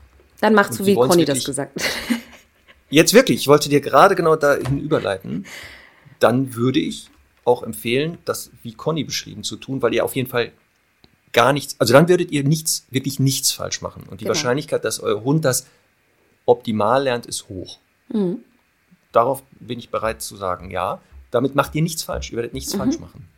[0.41, 1.89] Dann macht so, Und sie wie Conny das gesagt hat.
[2.93, 5.47] Jetzt wirklich, ich wollte dir gerade genau dahin überleiten.
[6.19, 7.09] Dann würde ich
[7.45, 10.51] auch empfehlen, das wie Conny beschrieben zu tun, weil ihr auf jeden Fall
[11.33, 14.03] gar nichts, also dann würdet ihr nichts, wirklich nichts falsch machen.
[14.11, 14.35] Und die Genau.
[14.35, 15.67] Wahrscheinlichkeit, dass euer Hund das
[16.47, 17.79] optimal lernt, ist hoch.
[18.13, 18.39] Mhm.
[19.13, 21.01] Darauf bin ich bereit zu sagen, ja,
[21.31, 22.31] damit macht ihr nichts falsch.
[22.33, 22.57] Ihr werdet Mhm.
[22.57, 23.29] nichts falsch machen.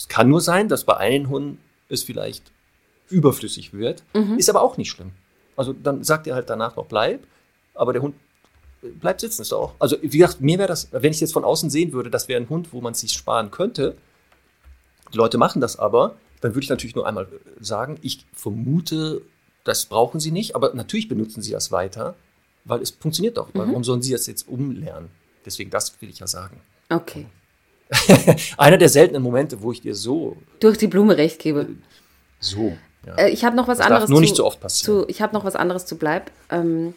[0.00, 1.58] Es kann nur sein, dass bei einigen Hunden
[1.90, 2.50] es vielleicht
[3.10, 4.38] überflüssig wird, Mhm.
[4.38, 5.10] ist aber auch nicht schlimm.
[5.58, 7.20] Also dann sagt ihr halt danach noch bleib,
[7.74, 8.14] aber der Hund
[8.80, 9.74] bleibt sitzen, ist auch.
[9.78, 12.40] Also wie gesagt, mir wäre das, wenn ich jetzt von außen sehen würde, das wäre
[12.40, 13.94] ein Hund, wo man es sich sparen könnte.
[15.12, 17.28] Die Leute machen das aber, dann würde ich natürlich nur einmal
[17.60, 19.20] sagen, ich vermute,
[19.64, 22.14] das brauchen sie nicht, aber natürlich benutzen sie das weiter,
[22.64, 23.50] weil es funktioniert doch.
[23.52, 25.10] Weil Warum sollen sie das jetzt umlernen?
[25.44, 26.62] Deswegen, das will ich ja sagen.
[26.88, 27.26] Okay.
[28.56, 31.68] Einer der seltenen Momente, wo ich dir so, Durch die Blume recht gebe.
[32.38, 32.76] so,
[33.06, 33.14] ja.
[33.14, 35.00] Äh, ich habe noch was Das darf anderes nur zu, nicht so oft passieren.
[35.02, 36.30] Zu, ich habe noch was anderes zu Bleib.
[36.50, 36.94] Ähm,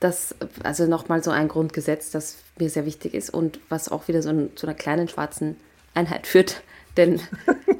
[0.00, 4.22] das, also nochmal so ein Grundgesetz, das mir sehr wichtig ist und was auch wieder
[4.22, 5.56] so ein, zu einer kleinen schwarzen
[5.94, 6.62] Einheit führt.
[6.96, 7.20] Denn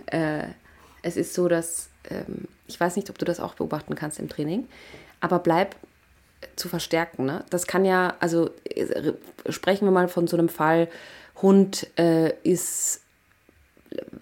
[0.06, 0.44] äh,
[1.02, 4.28] es ist so, dass, ähm, ich weiß nicht, ob du das auch beobachten kannst im
[4.28, 4.66] Training,
[5.20, 5.76] aber Bleib
[6.56, 7.24] zu verstärken.
[7.24, 7.44] Ne?
[7.50, 9.12] Das kann ja, also äh,
[9.48, 10.88] sprechen wir mal von so einem Fall,
[11.42, 13.00] Hund äh, ist,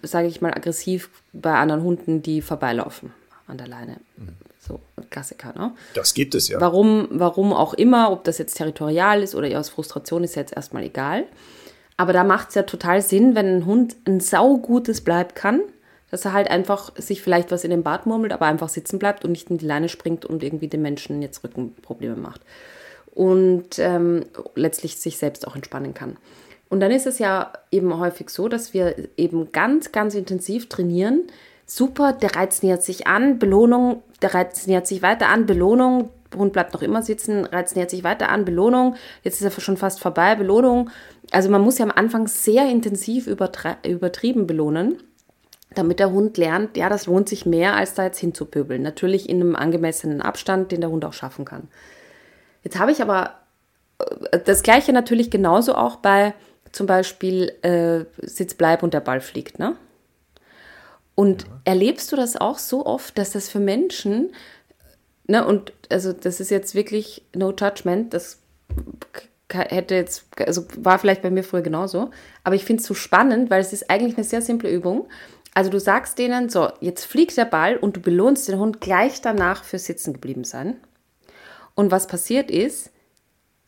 [0.01, 3.13] sage ich mal, aggressiv bei anderen Hunden, die vorbeilaufen
[3.47, 3.97] an der Leine.
[4.59, 5.73] So, ein Klassiker, ne?
[5.93, 6.61] Das gibt es ja.
[6.61, 10.55] Warum, warum auch immer, ob das jetzt territorial ist oder eher aus Frustration, ist jetzt
[10.55, 11.25] erstmal egal.
[11.97, 15.61] Aber da macht es ja total Sinn, wenn ein Hund ein saugutes Bleib kann,
[16.09, 19.25] dass er halt einfach sich vielleicht was in den Bart murmelt, aber einfach sitzen bleibt
[19.25, 22.41] und nicht in die Leine springt und irgendwie den Menschen jetzt Rückenprobleme macht.
[23.11, 26.17] Und ähm, letztlich sich selbst auch entspannen kann.
[26.73, 31.21] Und dann ist es ja eben häufig so, dass wir eben ganz, ganz intensiv trainieren.
[31.67, 36.51] Super, der Reiz nähert sich an, Belohnung, der Reiz nähert sich weiter an, Belohnung, Hund
[36.51, 39.99] bleibt noch immer sitzen, Reiz nähert sich weiter an, Belohnung, jetzt ist er schon fast
[39.99, 40.89] vorbei, Belohnung.
[41.29, 44.97] Also man muss ja am Anfang sehr intensiv übertrieben belohnen,
[45.75, 48.81] damit der Hund lernt, ja, das lohnt sich mehr, als da jetzt hinzupöbeln.
[48.81, 51.67] Natürlich in einem angemessenen Abstand, den der Hund auch schaffen kann.
[52.63, 53.35] Jetzt habe ich aber
[54.31, 56.33] äh, das gleiche natürlich genauso auch bei
[56.73, 59.77] zum Beispiel äh, Sitz, bleib und der Ball fliegt, ne?
[61.15, 64.33] Und erlebst du das auch so oft, dass das für Menschen,
[65.27, 68.39] ne, und also das ist jetzt wirklich no judgment, das
[69.51, 72.09] hätte jetzt, also war vielleicht bei mir früher genauso,
[72.43, 75.07] aber ich finde es so spannend, weil es ist eigentlich eine sehr simple Übung.
[75.53, 79.21] Also du sagst denen, so, jetzt fliegt der Ball und du belohnst den Hund gleich
[79.21, 80.77] danach für Sitzen geblieben sein.
[81.75, 82.89] Und was passiert ist,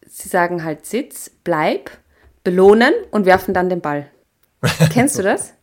[0.08, 1.92] sie sagen halt Sitz, bleib,
[2.46, 4.10] belohnen und werfen dann den Ball.
[4.94, 5.54] Kennst du das?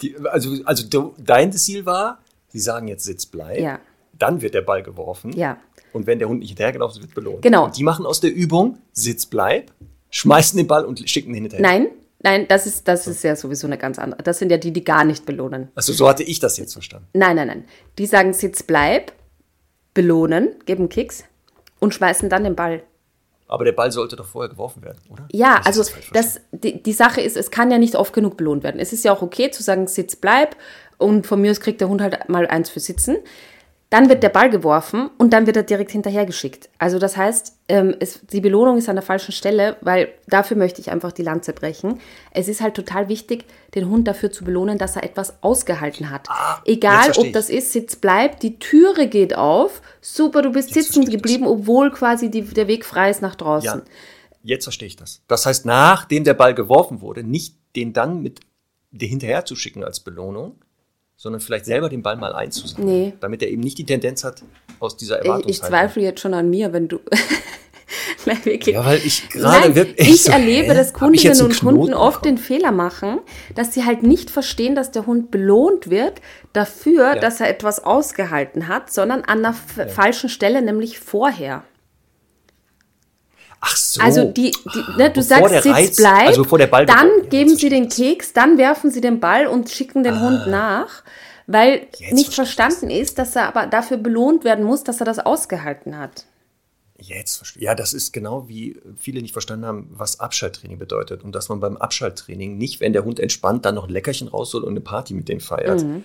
[0.00, 3.58] Die, also, also du, dein Ziel war, sie sagen jetzt Sitz, bleib.
[3.58, 3.80] Ja.
[4.16, 5.32] Dann wird der Ball geworfen.
[5.32, 5.58] Ja.
[5.92, 7.42] Und wenn der Hund nicht hinterhergelaufen ist, wird belohnt.
[7.42, 7.64] Genau.
[7.64, 9.72] Und die machen aus der Übung Sitz, bleib,
[10.10, 11.62] schmeißen den Ball und schicken ihn hinterher.
[11.62, 11.88] Nein,
[12.20, 14.22] nein, das ist, das ist ja sowieso eine ganz andere.
[14.22, 15.68] Das sind ja die, die gar nicht belohnen.
[15.74, 17.08] Also so hatte ich das jetzt verstanden.
[17.12, 17.64] Nein, nein, nein.
[17.98, 19.12] Die sagen Sitz, bleib,
[19.94, 21.24] belohnen, geben Kicks
[21.80, 22.82] und schmeißen dann den Ball.
[23.54, 25.28] Aber der Ball sollte doch vorher geworfen werden, oder?
[25.30, 28.64] Ja, Das also das, die, die Sache ist, es kann ja nicht oft genug belohnt
[28.64, 28.80] werden.
[28.80, 30.56] Es ist ja auch okay zu sagen, Sitz, bleib
[30.98, 33.18] und von mir aus kriegt der Hund halt mal eins für Sitzen.
[33.94, 36.68] Dann wird der Ball geworfen und dann wird er direkt hinterhergeschickt.
[36.78, 40.80] Also das heißt, ähm, es, die Belohnung ist an der falschen Stelle, weil dafür möchte
[40.80, 42.00] ich einfach die Lanze brechen.
[42.32, 43.44] Es ist halt total wichtig,
[43.76, 46.28] den Hund dafür zu belohnen, dass er etwas ausgehalten hat.
[46.28, 50.86] Ah, Egal, ob das ist, Sitz bleibt, die Türe geht auf, super, du bist Jetzt
[50.86, 51.30] sitzen verstehe ich das.
[51.30, 53.78] geblieben, obwohl quasi die, der Weg frei ist nach draußen.
[53.78, 53.92] Ja,
[54.42, 55.22] jetzt verstehe ich das.
[55.28, 58.40] Das heißt, nachdem der Ball geworfen wurde, nicht den dann mit
[58.92, 60.56] hinterher zu schicken als Belohnung,
[61.24, 62.86] sondern vielleicht selber den Ball mal einzusammeln.
[62.86, 63.12] Nee.
[63.18, 64.42] Damit er eben nicht die Tendenz hat,
[64.78, 65.50] aus dieser Ich, Erwartungshaltung.
[65.50, 67.00] ich zweifle jetzt schon an mir, wenn du.
[68.26, 68.74] Nein, wirklich.
[68.74, 70.74] Ja, weil ich gerade wirklich ich so, erlebe, hä?
[70.74, 73.20] dass ich Kundinnen und Kunden oft den Fehler machen,
[73.54, 76.20] dass sie halt nicht verstehen, dass der Hund belohnt wird
[76.52, 77.20] dafür, Ja.
[77.20, 81.64] dass er etwas ausgehalten hat, sondern an der f- falschen Stelle, nämlich vorher.
[83.66, 84.00] Ach so.
[84.02, 86.84] Also die, die ne, du Bevor sagst, der Sitz Reiz- bleib, also bevor der Ball
[86.86, 91.02] dann geben sie den Keks, dann werfen sie den Ball und schicken den Hund nach,
[91.46, 95.18] weil Jetzt nicht verstanden ist, dass er aber dafür belohnt werden muss, dass er das
[95.18, 96.26] ausgehalten hat.
[96.98, 101.24] Jetzt verstehe Ja, das ist genau wie viele nicht verstanden haben, was Abschalttraining bedeutet.
[101.24, 104.62] Und dass man beim Abschalttraining nicht, wenn der Hund entspannt, dann noch ein Leckerchen rausholt
[104.64, 106.04] und eine Party mit dem feiert, Mhm.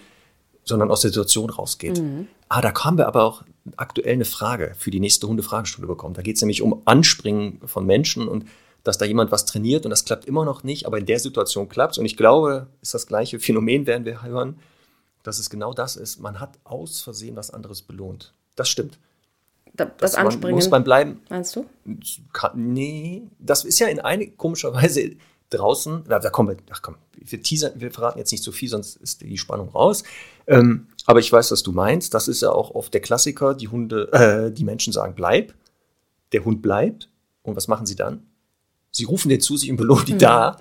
[0.64, 2.01] sondern aus der Situation rausgeht.
[2.49, 3.43] Ah, da haben wir aber auch
[3.78, 6.13] aktuell eine Frage für die nächste Hundefragestunde bekommen.
[6.13, 8.45] Da geht es nämlich um Anspringen von Menschen und
[8.84, 11.67] dass da jemand was trainiert und das klappt immer noch nicht, aber in der Situation
[11.70, 11.97] klappt es.
[11.97, 14.57] Und ich glaube, ist das gleiche Phänomen, werden wir hören,
[15.24, 16.20] dass es genau das ist.
[16.20, 18.34] Man hat aus Versehen was anderes belohnt.
[18.55, 18.97] Das stimmt.
[19.74, 20.55] Da, das, das Anspringen.
[20.55, 21.22] muss beim Bleiben.
[21.30, 21.65] Meinst du?
[22.34, 25.11] Kann, nee, das ist ja in eine komischer Weise
[25.49, 26.03] draußen.
[26.07, 28.95] Da, da kommen wir, ach komm, wir, teasern, wir verraten jetzt nicht so viel, sonst
[28.97, 30.03] ist die Spannung raus.
[30.47, 32.14] Ähm, aber ich weiß, was du meinst.
[32.14, 33.55] Das ist ja auch oft der Klassiker.
[33.55, 35.55] Die Hunde, äh, die Menschen sagen, bleib.
[36.34, 37.10] Der Hund bleibt.
[37.41, 38.28] Und was machen sie dann?
[38.91, 40.20] Sie rufen den zu sich und belohnen die mhm.
[40.20, 40.57] da.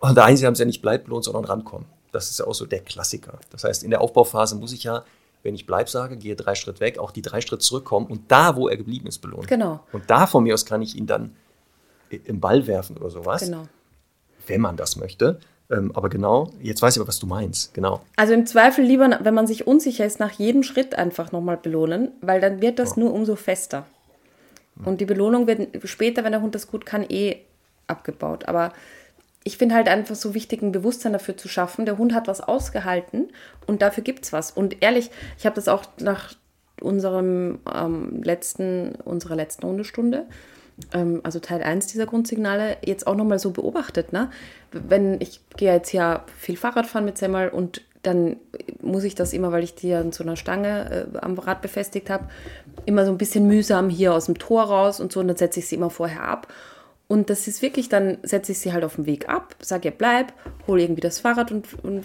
[0.00, 1.86] Und da sie haben sie ja nicht bleib belohnt, sondern rankommen.
[2.10, 3.38] Das ist ja auch so der Klassiker.
[3.50, 5.04] Das heißt, in der Aufbauphase muss ich ja,
[5.44, 8.56] wenn ich bleib sage, gehe drei Schritt weg, auch die drei Schritt zurückkommen und da,
[8.56, 9.46] wo er geblieben ist, belohnen.
[9.46, 9.78] Genau.
[9.92, 11.36] Und da von mir aus kann ich ihn dann
[12.10, 13.42] im Ball werfen oder sowas.
[13.42, 13.68] Genau.
[14.44, 15.38] Wenn man das möchte.
[15.70, 17.74] Ähm, aber genau, jetzt weiß ich aber, was du meinst.
[17.74, 18.00] Genau.
[18.16, 22.12] Also im Zweifel lieber, wenn man sich unsicher ist, nach jedem Schritt einfach nochmal belohnen,
[22.20, 23.02] weil dann wird das ja.
[23.02, 23.86] nur umso fester.
[24.84, 27.38] Und die Belohnung wird später, wenn der Hund das gut kann, eh
[27.88, 28.46] abgebaut.
[28.46, 28.72] Aber
[29.44, 31.84] ich finde halt einfach so wichtig, ein Bewusstsein dafür zu schaffen.
[31.84, 33.28] Der Hund hat was ausgehalten
[33.66, 34.50] und dafür gibt es was.
[34.50, 36.34] Und ehrlich, ich habe das auch nach
[36.80, 40.26] unserem ähm, letzten, unserer letzten Hundestunde,
[41.22, 44.12] also Teil 1 dieser Grundsignale, jetzt auch nochmal so beobachtet.
[44.12, 44.30] Ne?
[44.72, 48.36] Wenn ich gehe jetzt ja viel Fahrrad fahren mit Semmel und dann
[48.80, 51.62] muss ich das immer, weil ich die ja in so einer Stange äh, am Rad
[51.62, 52.28] befestigt habe,
[52.86, 55.20] immer so ein bisschen mühsam hier aus dem Tor raus und so.
[55.20, 56.46] Und dann setze ich sie immer vorher ab.
[57.08, 59.94] Und das ist wirklich, dann setze ich sie halt auf dem Weg ab, sage ihr
[59.94, 60.32] bleib,
[60.66, 62.04] hole irgendwie das Fahrrad und, und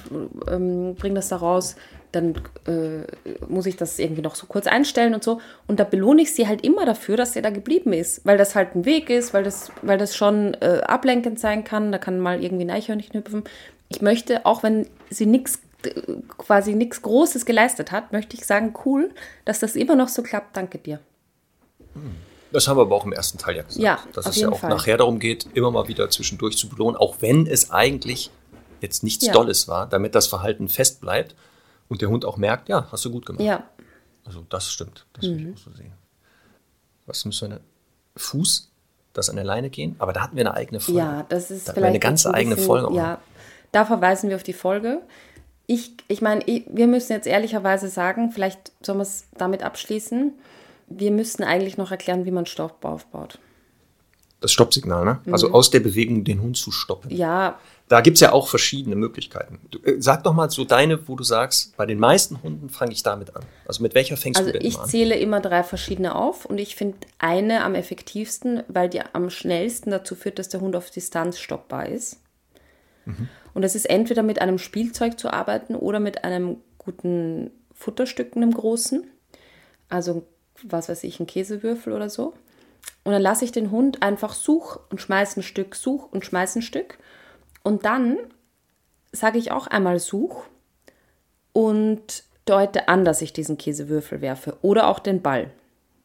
[0.50, 1.76] ähm, bring das da raus.
[2.14, 2.36] Dann
[2.66, 3.04] äh,
[3.48, 5.42] muss ich das irgendwie noch so kurz einstellen und so.
[5.68, 8.56] Und da belohne ich sie halt immer dafür, dass er da geblieben ist, weil das
[8.56, 11.92] halt ein Weg ist, weil das, weil das schon äh, ablenkend sein kann.
[11.92, 13.44] Da kann mal irgendwie ein Eichhörnchen hüpfen.
[13.90, 15.60] Ich möchte, auch wenn sie nichts
[16.38, 19.12] quasi nichts Großes geleistet hat, möchte ich sagen, cool,
[19.44, 20.56] dass das immer noch so klappt.
[20.56, 21.00] Danke dir.
[21.94, 22.16] Hm.
[22.54, 23.84] Das haben wir aber auch im ersten Teil ja gesagt.
[23.84, 24.70] Ja, dass es ja auch Fall.
[24.70, 28.30] nachher darum geht, immer mal wieder zwischendurch zu belohnen, auch wenn es eigentlich
[28.80, 29.34] jetzt nichts ja.
[29.34, 31.36] Dolles war, damit das Verhalten fest bleibt
[31.90, 33.44] und der Hund auch merkt, ja, hast du gut gemacht.
[33.44, 33.64] Ja.
[34.26, 35.38] Also das stimmt, das mhm.
[35.38, 35.94] will ich auch so sehen.
[37.06, 37.60] Was müssen wir,
[38.16, 38.72] Fuß,
[39.14, 39.96] das an der Leine gehen?
[40.00, 41.00] Aber da hatten wir eine eigene Folge.
[41.00, 42.96] Ja, das ist da vielleicht eine ganze ein bisschen, eigene Folge.
[42.96, 43.20] Ja,
[43.72, 45.02] da verweisen wir auf die Folge.
[45.66, 50.34] Ich, ich meine, wir müssen jetzt ehrlicherweise sagen, vielleicht sollen wir es damit abschließen
[50.88, 53.40] wir müssten eigentlich noch erklären, wie man Stopp aufbaut.
[54.42, 55.20] Das Stoppsignal, ne?
[55.26, 55.34] Mhm.
[55.34, 57.10] Also aus der Bewegung den Hund zu stoppen.
[57.12, 57.60] Ja.
[57.90, 59.60] Da gibt es ja auch verschiedene Möglichkeiten.
[59.70, 62.94] Du, äh, sag doch mal so deine, wo du sagst, bei den meisten Hunden fange
[62.94, 63.44] ich damit an.
[63.68, 64.68] Also mit welcher fängst also du denn an?
[64.68, 69.02] Also ich zähle immer drei verschiedene auf und ich finde eine am effektivsten, weil die
[69.14, 72.20] am schnellsten dazu führt, dass der Hund auf Distanz stoppbar ist.
[73.06, 73.28] Mhm.
[73.54, 78.54] Und das ist entweder mit einem Spielzeug zu arbeiten oder mit einem guten Futterstück, einem
[78.54, 79.06] großen.
[79.90, 80.26] Also
[80.64, 82.34] was weiß ich, einen Käsewürfel oder so.
[83.04, 86.56] Und dann lasse ich den Hund einfach such und schmeiß ein Stück, such und schmeiß
[86.56, 86.98] ein Stück.
[87.64, 88.18] Und dann
[89.12, 90.44] sage ich auch einmal such
[91.54, 95.50] und deute an, dass ich diesen Käsewürfel werfe oder auch den Ball.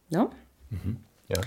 [0.09, 0.29] Ja?
[0.69, 0.97] Mhm,
[1.27, 1.41] ja.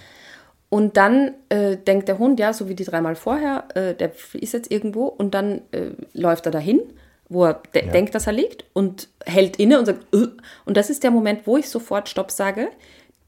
[0.68, 4.52] Und dann äh, denkt der Hund, ja, so wie die dreimal vorher, äh, der ist
[4.54, 6.80] jetzt irgendwo und dann äh, läuft er dahin,
[7.28, 7.92] wo er de ja.
[7.92, 10.28] denkt, dass er liegt und hält inne und sagt, äh.
[10.64, 12.68] und das ist der Moment, wo ich sofort Stopp sage,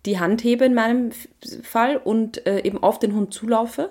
[0.07, 1.11] die Hand hebe in meinem
[1.62, 3.91] Fall und äh, eben auf den Hund zulaufe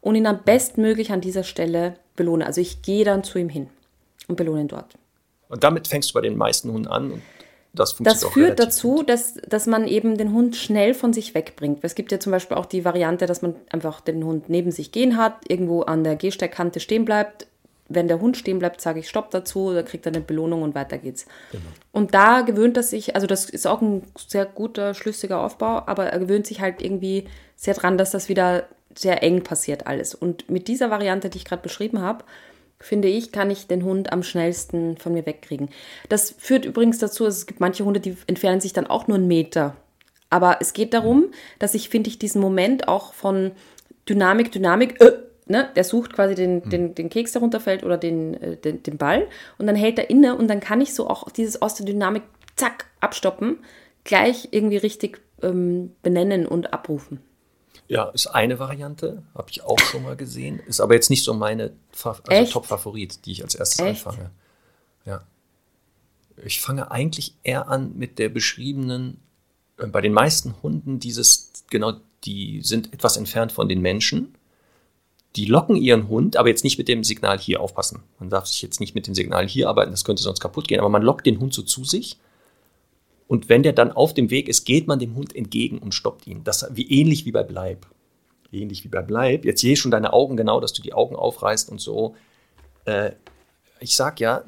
[0.00, 2.46] und ihn am bestmöglich an dieser Stelle belohne.
[2.46, 3.68] Also ich gehe dann zu ihm hin
[4.28, 4.94] und belohne ihn dort.
[5.48, 7.22] Und damit fängst du bei den meisten Hunden an und
[7.74, 11.80] das funktioniert Das führt dazu, dass, dass man eben den Hund schnell von sich wegbringt.
[11.82, 14.92] Es gibt ja zum Beispiel auch die Variante, dass man einfach den Hund neben sich
[14.92, 17.46] gehen hat, irgendwo an der Gehsteigkante stehen bleibt,
[17.88, 20.74] wenn der Hund stehen bleibt, sage ich Stopp dazu, da kriegt er eine Belohnung und
[20.74, 21.26] weiter geht's.
[21.52, 21.64] Genau.
[21.92, 26.06] Und da gewöhnt er sich, also das ist auch ein sehr guter, schlüssiger Aufbau, aber
[26.06, 27.26] er gewöhnt sich halt irgendwie
[27.56, 28.64] sehr dran, dass das wieder
[28.98, 30.14] sehr eng passiert alles.
[30.14, 32.24] Und mit dieser Variante, die ich gerade beschrieben habe,
[32.80, 35.68] finde ich, kann ich den Hund am schnellsten von mir wegkriegen.
[36.08, 39.28] Das führt übrigens dazu, es gibt manche Hunde, die entfernen sich dann auch nur einen
[39.28, 39.76] Meter.
[40.30, 41.26] Aber es geht darum,
[41.58, 43.52] dass ich, finde ich, diesen Moment auch von
[44.08, 45.12] Dynamik, Dynamik, äh,
[45.46, 46.70] ne, der sucht quasi den, mhm.
[46.70, 49.26] den, den Keks, der runterfällt oder den, äh, den, den Ball
[49.58, 52.22] und dann hält er inne und dann kann ich so auch dieses aus der Dynamik,
[52.56, 53.58] zack, abstoppen,
[54.04, 57.20] gleich irgendwie richtig ähm, benennen und abrufen.
[57.86, 61.34] Ja, ist eine Variante, habe ich auch schon mal gesehen, ist aber jetzt nicht so
[61.34, 61.72] meine
[62.26, 64.06] also Top-Favorit, die ich als erstes Echt?
[64.06, 64.30] anfange.
[65.04, 65.26] Ja.
[66.44, 69.20] Ich fange eigentlich eher an mit der beschriebenen,
[69.78, 71.92] äh, bei den meisten Hunden dieses, genau,
[72.24, 74.34] die sind etwas entfernt von den Menschen
[75.36, 78.02] die locken ihren Hund, aber jetzt nicht mit dem Signal hier aufpassen.
[78.18, 80.78] Man darf sich jetzt nicht mit dem Signal hier arbeiten, das könnte sonst kaputt gehen,
[80.78, 82.18] aber man lockt den Hund so zu sich.
[83.26, 86.26] Und wenn der dann auf dem Weg ist, geht man dem Hund entgegen und stoppt
[86.26, 86.44] ihn.
[86.44, 87.86] Das wie ähnlich wie bei Bleib.
[88.52, 89.44] ähnlich wie bei Bleib.
[89.44, 92.14] Jetzt sehe ich schon deine Augen genau, dass du die Augen aufreißt und so.
[92.84, 93.12] Äh,
[93.80, 94.44] ich sag ja,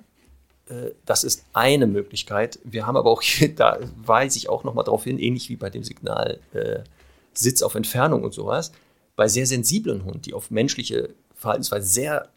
[0.69, 2.59] äh, das ist eine Möglichkeit.
[2.65, 5.71] Wir haben aber auch hier, da weise ich auch nochmal darauf hin, ähnlich wie bei
[5.71, 6.81] dem Signal äh,
[7.33, 8.73] Sitz auf Entfernung und sowas,
[9.15, 12.29] bei sehr sensiblen Hunden, die auf menschliche Verhaltensweise sehr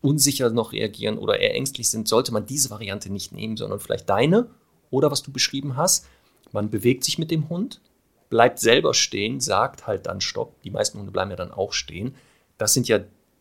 [0.00, 4.10] unsicher noch reagieren oder eher ängstlich sind, sollte man diese Variante nicht nehmen, sondern vielleicht
[4.10, 4.48] deine
[4.92, 6.06] oder was du beschrieben hast.
[6.52, 7.80] Man bewegt sich mit dem Hund,
[8.30, 10.62] bleibt selber stehen, sagt halt dann Stopp.
[10.62, 12.14] Die meisten Hunde bleiben ja dann auch stehen.
[12.58, 13.00] Das sind ja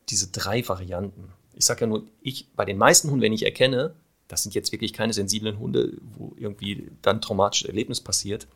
[0.10, 1.30] diese drei Varianten.
[1.53, 3.94] Ich sage ja nur, ich bei den meisten Hunden, wenn ich erkenne,
[4.28, 8.48] das sind jetzt wirklich keine sensiblen Hunde, wo irgendwie dann traumatisches Erlebnis passiert,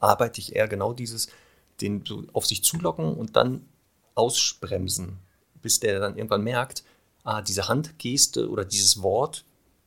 [0.00, 1.28] arbeite ich eher genau dieses,
[1.80, 3.64] den so auf sich zulocken und dann
[4.16, 5.18] ausbremsen,
[5.62, 6.82] bis der dann irgendwann merkt,
[7.22, 9.44] ah, diese Handgeste oder dieses Wort,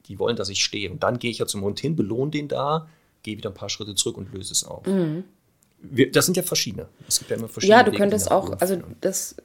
[0.09, 0.91] die wollen, dass ich stehe.
[0.91, 2.87] Und dann gehe ich ja zum Hund hin, belohne den da,
[3.23, 4.85] gehe wieder ein paar Schritte zurück und löse es auf.
[4.85, 5.23] Mhm.
[5.81, 6.87] Wir, das sind ja verschiedene.
[7.07, 7.77] Es gibt ja immer verschiedene.
[7.77, 9.37] Ja, du Wege, könntest auch, also das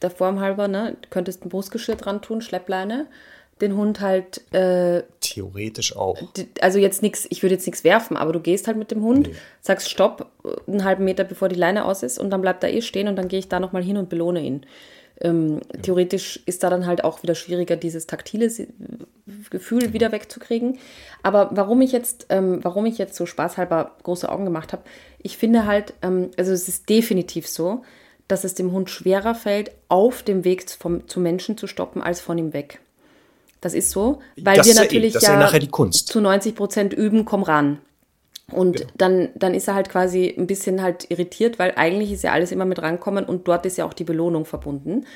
[0.00, 3.08] der Form halber, ne, könntest ein Brustgeschirr dran tun, Schleppleine,
[3.60, 4.52] den Hund halt.
[4.52, 6.18] Äh, Theoretisch auch.
[6.60, 9.28] Also jetzt nichts, ich würde jetzt nichts werfen, aber du gehst halt mit dem Hund,
[9.28, 9.34] nee.
[9.60, 10.30] sagst Stopp,
[10.66, 13.16] einen halben Meter bevor die Leine aus ist und dann bleibt er eh stehen und
[13.16, 14.66] dann gehe ich da nochmal hin und belohne ihn.
[15.20, 15.80] Ähm, ja.
[15.82, 18.50] Theoretisch ist da dann halt auch wieder schwieriger, dieses taktile
[19.50, 19.92] Gefühl ja.
[19.92, 20.78] wieder wegzukriegen.
[21.22, 24.82] Aber warum ich jetzt, ähm, warum ich jetzt so spaßhalber große Augen gemacht habe,
[25.18, 27.82] ich finde halt, ähm, also es ist definitiv so,
[28.28, 32.20] dass es dem Hund schwerer fällt, auf dem Weg vom, zu Menschen zu stoppen, als
[32.20, 32.80] von ihm weg.
[33.60, 35.20] Das ist so, weil das wir natürlich ja,
[35.50, 37.78] eh, ja zu 90 Prozent üben, komm ran.
[38.50, 38.90] Und genau.
[38.96, 42.52] dann, dann ist er halt quasi ein bisschen halt irritiert, weil eigentlich ist ja alles
[42.52, 45.06] immer mit rankommen und dort ist ja auch die Belohnung verbunden.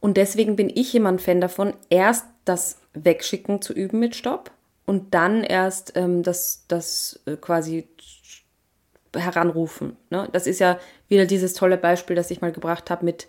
[0.00, 4.50] Und deswegen bin ich immer ein Fan davon, erst das Wegschicken zu üben mit Stopp
[4.86, 7.88] und dann erst ähm, das, das äh, quasi
[9.14, 9.96] heranrufen.
[10.10, 10.28] Ne?
[10.32, 10.78] Das ist ja
[11.08, 13.26] wieder dieses tolle Beispiel, das ich mal gebracht habe mit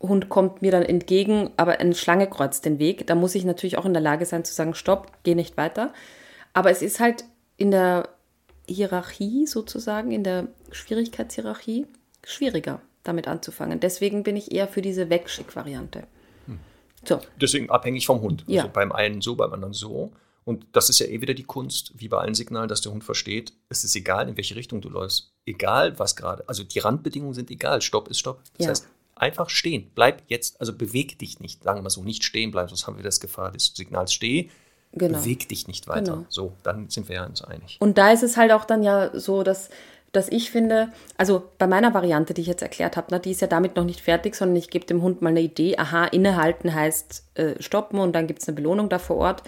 [0.00, 3.06] Hund kommt mir dann entgegen, aber eine Schlange kreuzt den Weg.
[3.06, 5.92] Da muss ich natürlich auch in der Lage sein zu sagen, stopp, geh nicht weiter.
[6.54, 7.24] Aber es ist halt
[7.58, 8.08] in der
[8.72, 11.86] Hierarchie sozusagen, in der Schwierigkeitshierarchie,
[12.24, 13.80] schwieriger damit anzufangen.
[13.80, 16.04] Deswegen bin ich eher für diese Wegschick-Variante.
[16.46, 16.58] Hm.
[17.04, 17.20] So.
[17.40, 18.42] Deswegen abhängig vom Hund.
[18.42, 18.66] Also ja.
[18.66, 20.12] beim einen so, beim anderen so.
[20.44, 23.04] Und das ist ja eh wieder die Kunst, wie bei allen Signalen, dass der Hund
[23.04, 25.32] versteht, es ist egal, in welche Richtung du läufst.
[25.46, 26.48] Egal, was gerade.
[26.48, 27.82] Also die Randbedingungen sind egal.
[27.82, 28.42] Stopp ist Stopp.
[28.56, 28.70] Das ja.
[28.70, 29.90] heißt, einfach stehen.
[29.94, 31.62] Bleib jetzt, also beweg dich nicht.
[31.62, 34.50] Sagen wir mal so, nicht stehen bleiben, sonst haben wir das Gefahr des Signals steh
[34.92, 35.18] Genau.
[35.18, 36.12] Beweg dich nicht weiter.
[36.12, 36.24] Genau.
[36.28, 37.76] So, dann sind wir ja uns einig.
[37.80, 39.70] Und da ist es halt auch dann ja so, dass,
[40.12, 43.40] dass ich finde, also bei meiner Variante, die ich jetzt erklärt habe, ne, die ist
[43.40, 45.76] ja damit noch nicht fertig, sondern ich gebe dem Hund mal eine Idee.
[45.78, 49.42] Aha, innehalten heißt äh, stoppen und dann gibt es eine Belohnung da vor Ort.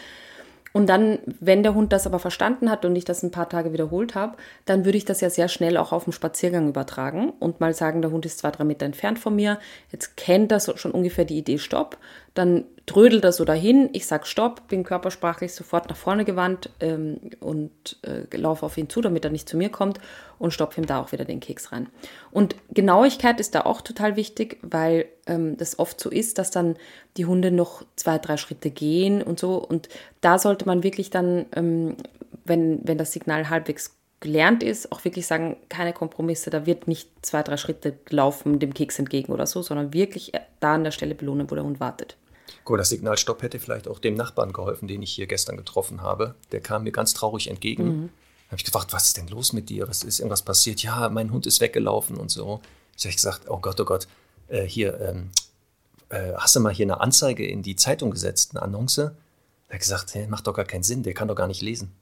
[0.72, 3.72] Und dann, wenn der Hund das aber verstanden hat und ich das ein paar Tage
[3.72, 7.60] wiederholt habe, dann würde ich das ja sehr schnell auch auf den Spaziergang übertragen und
[7.60, 9.58] mal sagen, der Hund ist zwei, drei Meter entfernt von mir.
[9.90, 11.98] Jetzt kennt er schon ungefähr die Idee Stopp.
[12.32, 17.18] Dann trödelt er so dahin, ich sage Stopp, bin körpersprachlich sofort nach vorne gewandt ähm,
[17.40, 20.00] und äh, laufe auf ihn zu, damit er nicht zu mir kommt
[20.38, 21.88] und stopfe ihm da auch wieder den Keks rein.
[22.30, 26.76] Und Genauigkeit ist da auch total wichtig, weil ähm, das oft so ist, dass dann
[27.16, 29.56] die Hunde noch zwei, drei Schritte gehen und so.
[29.56, 29.88] Und
[30.20, 31.96] da sollte man wirklich dann, ähm,
[32.44, 37.10] wenn, wenn das Signal halbwegs gelernt ist, auch wirklich sagen, keine Kompromisse, da wird nicht
[37.22, 41.14] zwei, drei Schritte laufen dem Keks entgegen oder so, sondern wirklich da an der Stelle
[41.14, 42.16] belohnen, wo der Hund wartet.
[42.64, 46.02] Gut, das Signal Stopp hätte vielleicht auch dem Nachbarn geholfen, den ich hier gestern getroffen
[46.02, 46.36] habe.
[46.52, 47.84] Der kam mir ganz traurig entgegen.
[47.84, 48.10] Mhm.
[48.48, 49.88] habe ich gefragt, was ist denn los mit dir?
[49.88, 50.82] Was ist irgendwas passiert?
[50.82, 52.60] Ja, mein Hund ist weggelaufen und so.
[52.96, 54.06] Ich habe gesagt, oh Gott, oh Gott,
[54.48, 55.30] äh, hier, ähm,
[56.10, 58.98] äh, hast du mal hier eine Anzeige in die Zeitung gesetzt, eine Annonce?
[58.98, 61.92] Er hat gesagt, hey, macht doch gar keinen Sinn, der kann doch gar nicht lesen.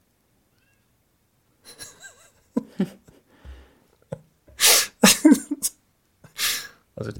[6.96, 7.12] also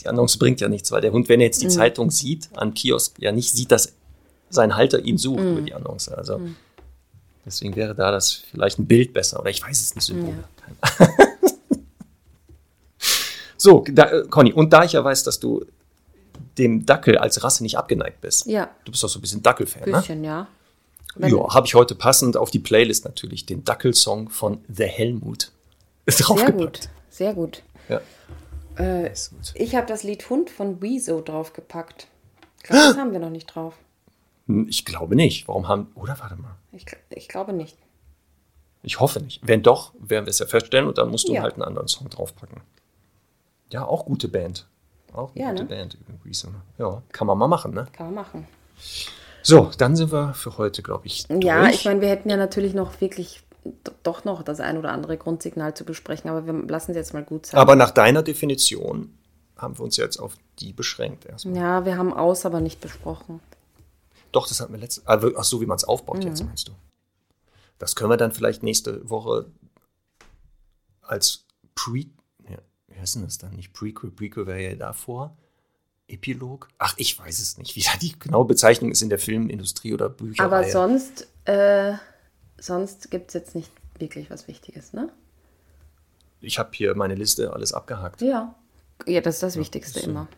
[0.00, 1.70] die Annonce bringt ja nichts, weil der Hund, wenn er jetzt die mhm.
[1.70, 3.92] Zeitung sieht, am Kiosk, ja nicht sieht, dass
[4.50, 5.52] sein Halter ihn sucht mhm.
[5.52, 6.08] über die Annonce.
[6.08, 6.56] Also mhm.
[7.44, 10.04] deswegen wäre da das vielleicht ein Bild besser oder ich weiß es nicht.
[10.04, 10.34] Symbol.
[10.98, 11.08] Ja.
[13.56, 15.64] so, da, Conny, und da ich ja weiß, dass du
[16.58, 18.46] dem Dackel als Rasse nicht abgeneigt bist.
[18.46, 18.70] Ja.
[18.84, 19.98] Du bist doch so ein bisschen Dackel-Fan, ne?
[19.98, 20.48] Bisschen, ja.
[21.14, 25.50] Wenn ja, habe ich heute passend auf die Playlist natürlich den Dackel-Song von The Helmut
[26.06, 27.62] Sehr gut, sehr gut.
[27.88, 28.00] Ja.
[28.78, 29.12] Äh,
[29.54, 32.08] ich habe das Lied Hund von Wieso draufgepackt.
[32.58, 33.74] Ich glaube, das haben wir noch nicht drauf.
[34.46, 35.48] Hm, ich glaube nicht.
[35.48, 35.90] Warum haben.
[35.94, 36.56] Oder warte mal.
[36.72, 37.76] Ich, ich glaube nicht.
[38.82, 39.40] Ich hoffe nicht.
[39.46, 41.42] Wenn doch, werden wir es ja feststellen und dann musst du ja.
[41.42, 42.60] halt einen anderen Song draufpacken.
[43.72, 44.68] Ja, auch gute Band.
[45.12, 45.68] Auch eine ja, gute ne?
[45.68, 45.98] Band.
[46.22, 46.48] Wieso.
[46.78, 47.86] Ja, kann man mal machen, ne?
[47.92, 48.46] Kann man machen.
[49.42, 51.26] So, dann sind wir für heute, glaube ich.
[51.26, 51.44] Durch.
[51.44, 53.42] Ja, ich meine, wir hätten ja natürlich noch wirklich
[54.02, 57.24] doch noch das ein oder andere Grundsignal zu besprechen, aber wir lassen es jetzt mal
[57.24, 57.60] gut sein.
[57.60, 59.16] Aber nach deiner Definition
[59.56, 61.56] haben wir uns jetzt auf die beschränkt erstmal.
[61.56, 63.40] Ja, wir haben aus, aber nicht besprochen.
[64.32, 65.02] Doch, das hatten wir letzte.
[65.06, 66.48] Also, ach so, wie man es aufbaut jetzt, Mhm.
[66.48, 66.72] meinst du?
[67.78, 69.46] Das können wir dann vielleicht nächste Woche
[71.02, 71.44] als
[71.74, 72.06] Pre.
[72.48, 73.54] Ja, wie heißt denn das dann?
[73.54, 75.36] Nicht Prequel, Prequel wäre ja davor.
[76.08, 76.68] Epilog?
[76.78, 80.08] Ach, ich weiß es nicht, wie da die genaue Bezeichnung ist in der Filmindustrie oder
[80.08, 80.44] Bücher.
[80.44, 81.94] Aber sonst, äh,
[82.58, 85.08] sonst gibt es jetzt nicht wirklich was Wichtiges, ne?
[86.40, 88.20] Ich habe hier meine Liste alles abgehakt.
[88.22, 88.54] Ja.
[89.06, 90.10] Ja, das ist das Wichtigste so.
[90.10, 90.28] immer.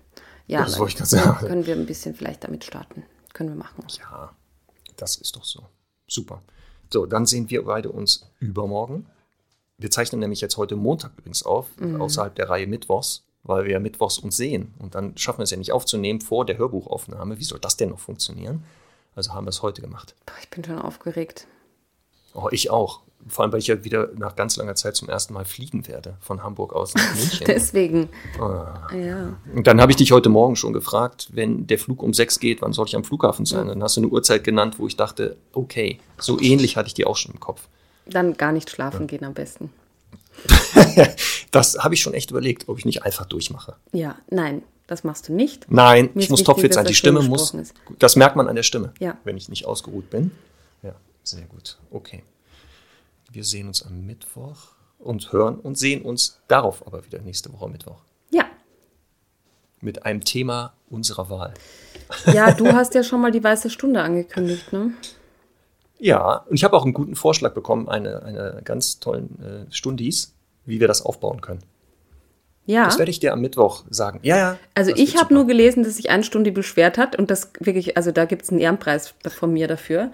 [0.46, 1.46] Ja, Das wollte ich gerade sagen.
[1.46, 3.04] können wir ein bisschen vielleicht damit starten.
[3.34, 3.84] Können wir machen.
[3.98, 4.34] Ja,
[4.96, 5.66] das ist doch so.
[6.06, 6.42] Super.
[6.92, 9.06] So, dann sehen wir beide uns übermorgen.
[9.76, 12.00] Wir zeichnen nämlich jetzt heute Montag übrigens auf, Mhm.
[12.00, 14.74] außerhalb der Reihe Mittwochs, weil wir ja Mittwochs uns sehen.
[14.78, 17.38] Und dann schaffen wir es ja nicht aufzunehmen vor der Hörbuchaufnahme.
[17.38, 18.64] Wie soll das denn noch funktionieren?
[19.14, 20.14] Also haben wir es heute gemacht.
[20.40, 21.46] Ich bin schon aufgeregt.
[22.40, 23.00] Oh, ich auch.
[23.26, 26.16] Vor allem, weil ich ja wieder nach ganz langer Zeit zum ersten Mal fliegen werde.
[26.20, 27.44] Von Hamburg aus nach München.
[27.46, 28.08] Deswegen.
[28.40, 28.86] Ah.
[28.94, 29.36] Ja.
[29.54, 32.62] Und dann habe ich dich heute Morgen schon gefragt, wenn der Flug um sechs geht,
[32.62, 33.66] wann soll ich am Flughafen sein?
[33.66, 37.04] Dann hast du eine Uhrzeit genannt, wo ich dachte, okay, so ähnlich hatte ich die
[37.06, 37.62] auch schon im Kopf.
[38.06, 39.70] Dann gar nicht schlafen gehen am besten.
[41.50, 43.74] Das habe ich schon echt überlegt, ob ich nicht einfach durchmache.
[43.92, 45.66] Ja, nein, das machst du nicht.
[45.70, 46.84] Nein, Mir ich muss topfit sein.
[46.86, 47.74] Die Stimme muss, ist.
[47.98, 49.16] das merkt man an der Stimme, Ja.
[49.24, 50.30] wenn ich nicht ausgeruht bin.
[51.28, 51.76] Sehr gut.
[51.90, 52.22] Okay.
[53.30, 54.68] Wir sehen uns am Mittwoch
[54.98, 58.00] und hören und sehen uns darauf aber wieder nächste Woche Mittwoch.
[58.30, 58.46] Ja.
[59.82, 61.52] Mit einem Thema unserer Wahl.
[62.32, 64.94] Ja, du hast ja schon mal die weiße Stunde angekündigt, ne?
[65.98, 70.32] Ja, und ich habe auch einen guten Vorschlag bekommen, eine, eine ganz tollen äh, Stundis,
[70.64, 71.62] wie wir das aufbauen können.
[72.64, 72.86] Ja.
[72.86, 74.20] Das werde ich dir am Mittwoch sagen.
[74.22, 74.58] Ja, ja.
[74.74, 78.12] Also ich habe nur gelesen, dass sich eine Stunde beschwert hat und das wirklich, also
[78.12, 80.10] da gibt es einen Ehrenpreis von mir dafür.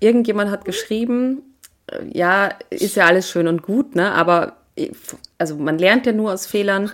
[0.00, 1.42] Irgendjemand hat geschrieben,
[1.86, 4.12] äh, ja, ist ja alles schön und gut, ne?
[4.12, 4.90] Aber ich-
[5.38, 6.90] also man lernt ja nur aus Fehlern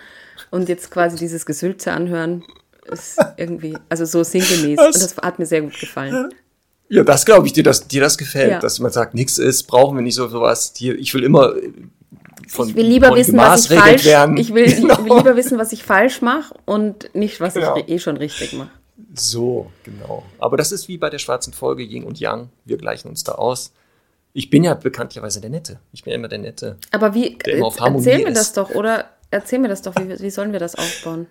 [0.51, 2.45] und jetzt quasi dieses Gesülze anhören
[2.91, 4.79] ist irgendwie, also so sinngemäß.
[4.79, 6.31] Und das hat mir sehr gut gefallen.
[6.89, 8.59] Ja, das glaube ich dir, dass dir das gefällt, Ja.
[8.61, 10.73] dass man sagt, nichts ist, brauchen wir nicht so sowas.
[10.75, 11.71] Hier, ich will immer äh,
[12.49, 14.39] von Ich will lieber von wissen, was ich falsch, werden.
[14.39, 14.95] ich will, Genau.
[14.95, 17.77] ich will lieber wissen, was ich falsch mache und nicht, was Genau.
[17.77, 18.71] ich eh schon richtig mache.
[19.19, 20.23] So, genau.
[20.39, 22.49] Aber das ist wie bei der schwarzen Folge Yin und Yang.
[22.65, 23.73] Wir gleichen uns da aus.
[24.33, 25.81] Ich bin ja bekanntlicherweise der Nette.
[25.93, 26.77] Ich bin ja immer der Nette.
[26.93, 28.39] Aber wie, Der immer auf äh, Harmonie erzähl mir ist.
[28.39, 31.27] das doch, oder erzähl mir das doch, wie, wie sollen wir das aufbauen?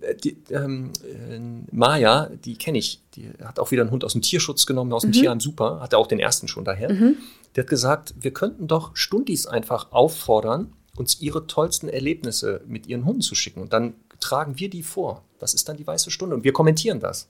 [0.00, 1.38] Äh, Die, ähm, äh,
[1.74, 4.94] Maya, die kenne ich, die hat auch wieder einen Hund aus dem Tierschutz genommen, Mhm.
[4.94, 6.88] aus dem Tierheim Super, hatte auch den ersten schon daher.
[6.88, 13.04] Die hat gesagt, wir könnten doch Stundis einfach auffordern, uns ihre tollsten Erlebnisse mit ihren
[13.04, 13.62] Hunden zu schicken.
[13.62, 15.24] Und dann tragen wir die vor.
[15.38, 16.34] Das ist dann die weiße Stunde.
[16.34, 17.28] Und wir kommentieren das.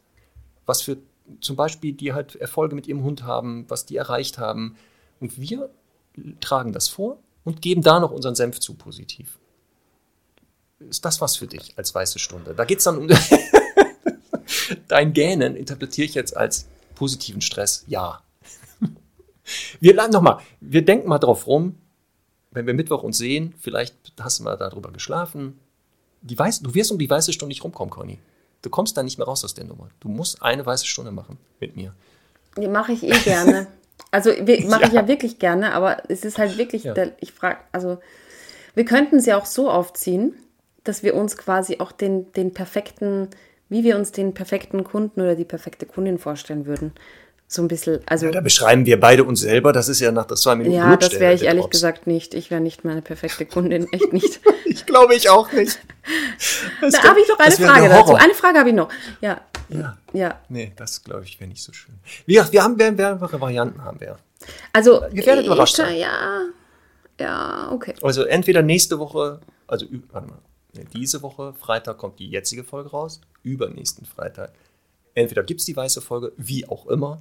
[0.67, 0.99] Was für
[1.41, 4.77] zum Beispiel die halt Erfolge mit ihrem Hund haben, was die erreicht haben.
[5.21, 5.71] Und wir
[6.41, 9.39] tragen das vor und geben da noch unseren Senf zu positiv
[10.81, 12.55] ist das was für dich als weiße Stunde?
[12.55, 13.09] Da geht es dann um
[14.89, 17.85] dein Gähnen, interpretiere ich jetzt als positiven Stress.
[17.87, 18.23] Ja.
[19.81, 21.77] Wir laden nochmal, wir denken mal drauf rum,
[22.51, 25.59] wenn wir Mittwoch uns sehen, vielleicht hast du mal darüber geschlafen.
[26.23, 28.19] Die weiß, du wirst um die weiße Stunde nicht rumkommen, Conny.
[28.63, 29.89] Du kommst da nicht mehr raus aus der Nummer.
[30.01, 31.95] Du musst eine weiße Stunde machen mit mir.
[32.57, 33.67] Die mache ich eh gerne.
[34.11, 34.31] Also
[34.69, 36.95] mache ich ja wirklich gerne, aber es ist halt wirklich, Ja.
[36.95, 37.99] der, ich frage, also
[38.75, 40.35] wir könnten ja auch so aufziehen,
[40.85, 43.29] dass wir uns quasi auch den, den perfekten,
[43.69, 46.93] wie wir uns den perfekten Kunden oder die perfekte Kundin vorstellen würden.
[47.51, 49.73] So ein bisschen, also Ja, da beschreiben wir beide uns selber.
[49.73, 51.73] Das ist ja nach das zwei Minuten ja, das wäre ich ehrlich Drops.
[51.73, 52.35] gesagt nicht.
[52.35, 54.41] Ich wäre nicht meine perfekte Kundin, echt nicht.
[54.67, 55.79] Ich glaube ich auch nicht.
[56.81, 58.15] Das Da habe ich noch eine Frage der dazu.
[58.15, 58.89] Eine Frage habe ich noch.
[59.21, 59.99] Ja, Ja.
[60.13, 60.39] ja.
[60.49, 61.95] Nee, das glaube ich wäre nicht so schön.
[62.27, 64.17] Wie gesagt, wir haben mehrere Varianten haben wir.
[64.73, 65.97] Also Ihr werdet ich- überrascht sein.
[65.97, 66.43] Ja,
[67.21, 67.95] ja, okay.
[68.03, 70.39] Also entweder nächste Woche, also warte mal,
[70.95, 74.53] diese Woche, Freitag kommt die jetzige Folge raus, übernächsten Freitag.
[75.15, 77.21] Entweder gibt es die weiße Folge, wie auch immer,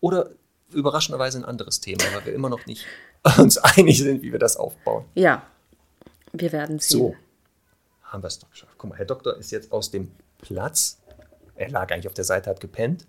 [0.00, 0.30] oder
[0.70, 2.84] überraschenderweise ein anderes Thema, weil wir immer noch nicht
[3.38, 5.04] uns einig sind, wie wir das aufbauen.
[5.14, 5.46] Ja,
[6.32, 6.98] wir werden sehen.
[6.98, 7.16] So,
[8.02, 8.74] haben wir es doch geschafft.
[8.78, 10.10] Guck mal, Herr Doktor ist jetzt aus dem
[10.40, 10.98] Platz.
[11.56, 13.06] Er lag eigentlich auf der Seite, hat gepennt.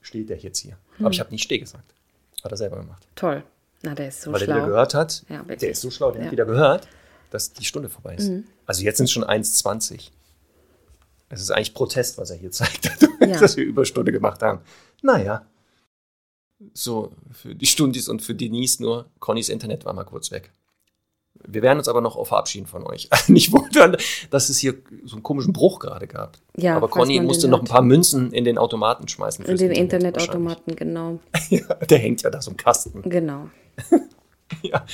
[0.00, 0.76] Steht er jetzt hier.
[0.98, 1.94] Aber ich habe nicht Steh gesagt.
[2.42, 3.06] Hat er selber gemacht.
[3.14, 3.42] Toll.
[3.82, 4.66] Na, der ist so weil er wieder schlau.
[4.66, 6.22] gehört hat, Ja, der ist so schlau, der Ja.
[6.22, 6.26] Mhm.
[6.26, 6.88] hat wieder gehört,
[7.30, 8.30] dass die Stunde vorbei ist.
[8.66, 10.10] Also jetzt sind es schon 1,20.
[11.28, 12.86] Es ist eigentlich Protest, was er hier zeigt,
[13.20, 13.38] Ja.
[13.38, 14.60] dass wir Überstunde gemacht haben.
[15.02, 15.44] Naja.
[16.72, 20.52] So, für die Stundis und für Denise nur, Connys Internet war mal kurz weg.
[21.46, 23.10] Wir werden uns aber noch auf verabschieden von euch.
[23.28, 23.96] Nicht wundern,
[24.30, 24.74] dass es hier
[25.04, 26.38] so einen komischen Bruch gerade gab.
[26.56, 29.44] Ja, aber Conny musste noch ein paar Münzen in den Automaten schmeißen.
[29.44, 31.20] In den Internet Internetautomaten, genau.
[31.50, 33.02] Ja, der hängt ja da so im Kasten.
[33.02, 33.50] Genau.
[34.62, 34.86] Ja.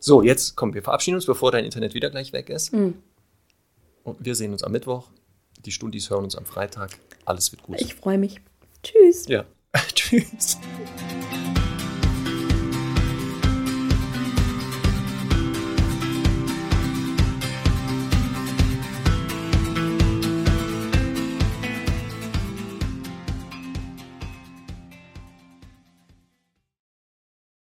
[0.00, 2.72] So, jetzt kommen wir verabschieden uns, bevor dein Internet wieder gleich weg ist.
[2.72, 2.94] Mhm.
[4.02, 5.08] Und wir sehen uns am Mittwoch.
[5.64, 6.98] Die Stundis hören uns am Freitag.
[7.24, 7.80] Alles wird gut.
[7.80, 8.40] Ich freue mich.
[8.82, 9.28] Tschüss.
[9.28, 9.44] ja.
[9.94, 10.56] dreams.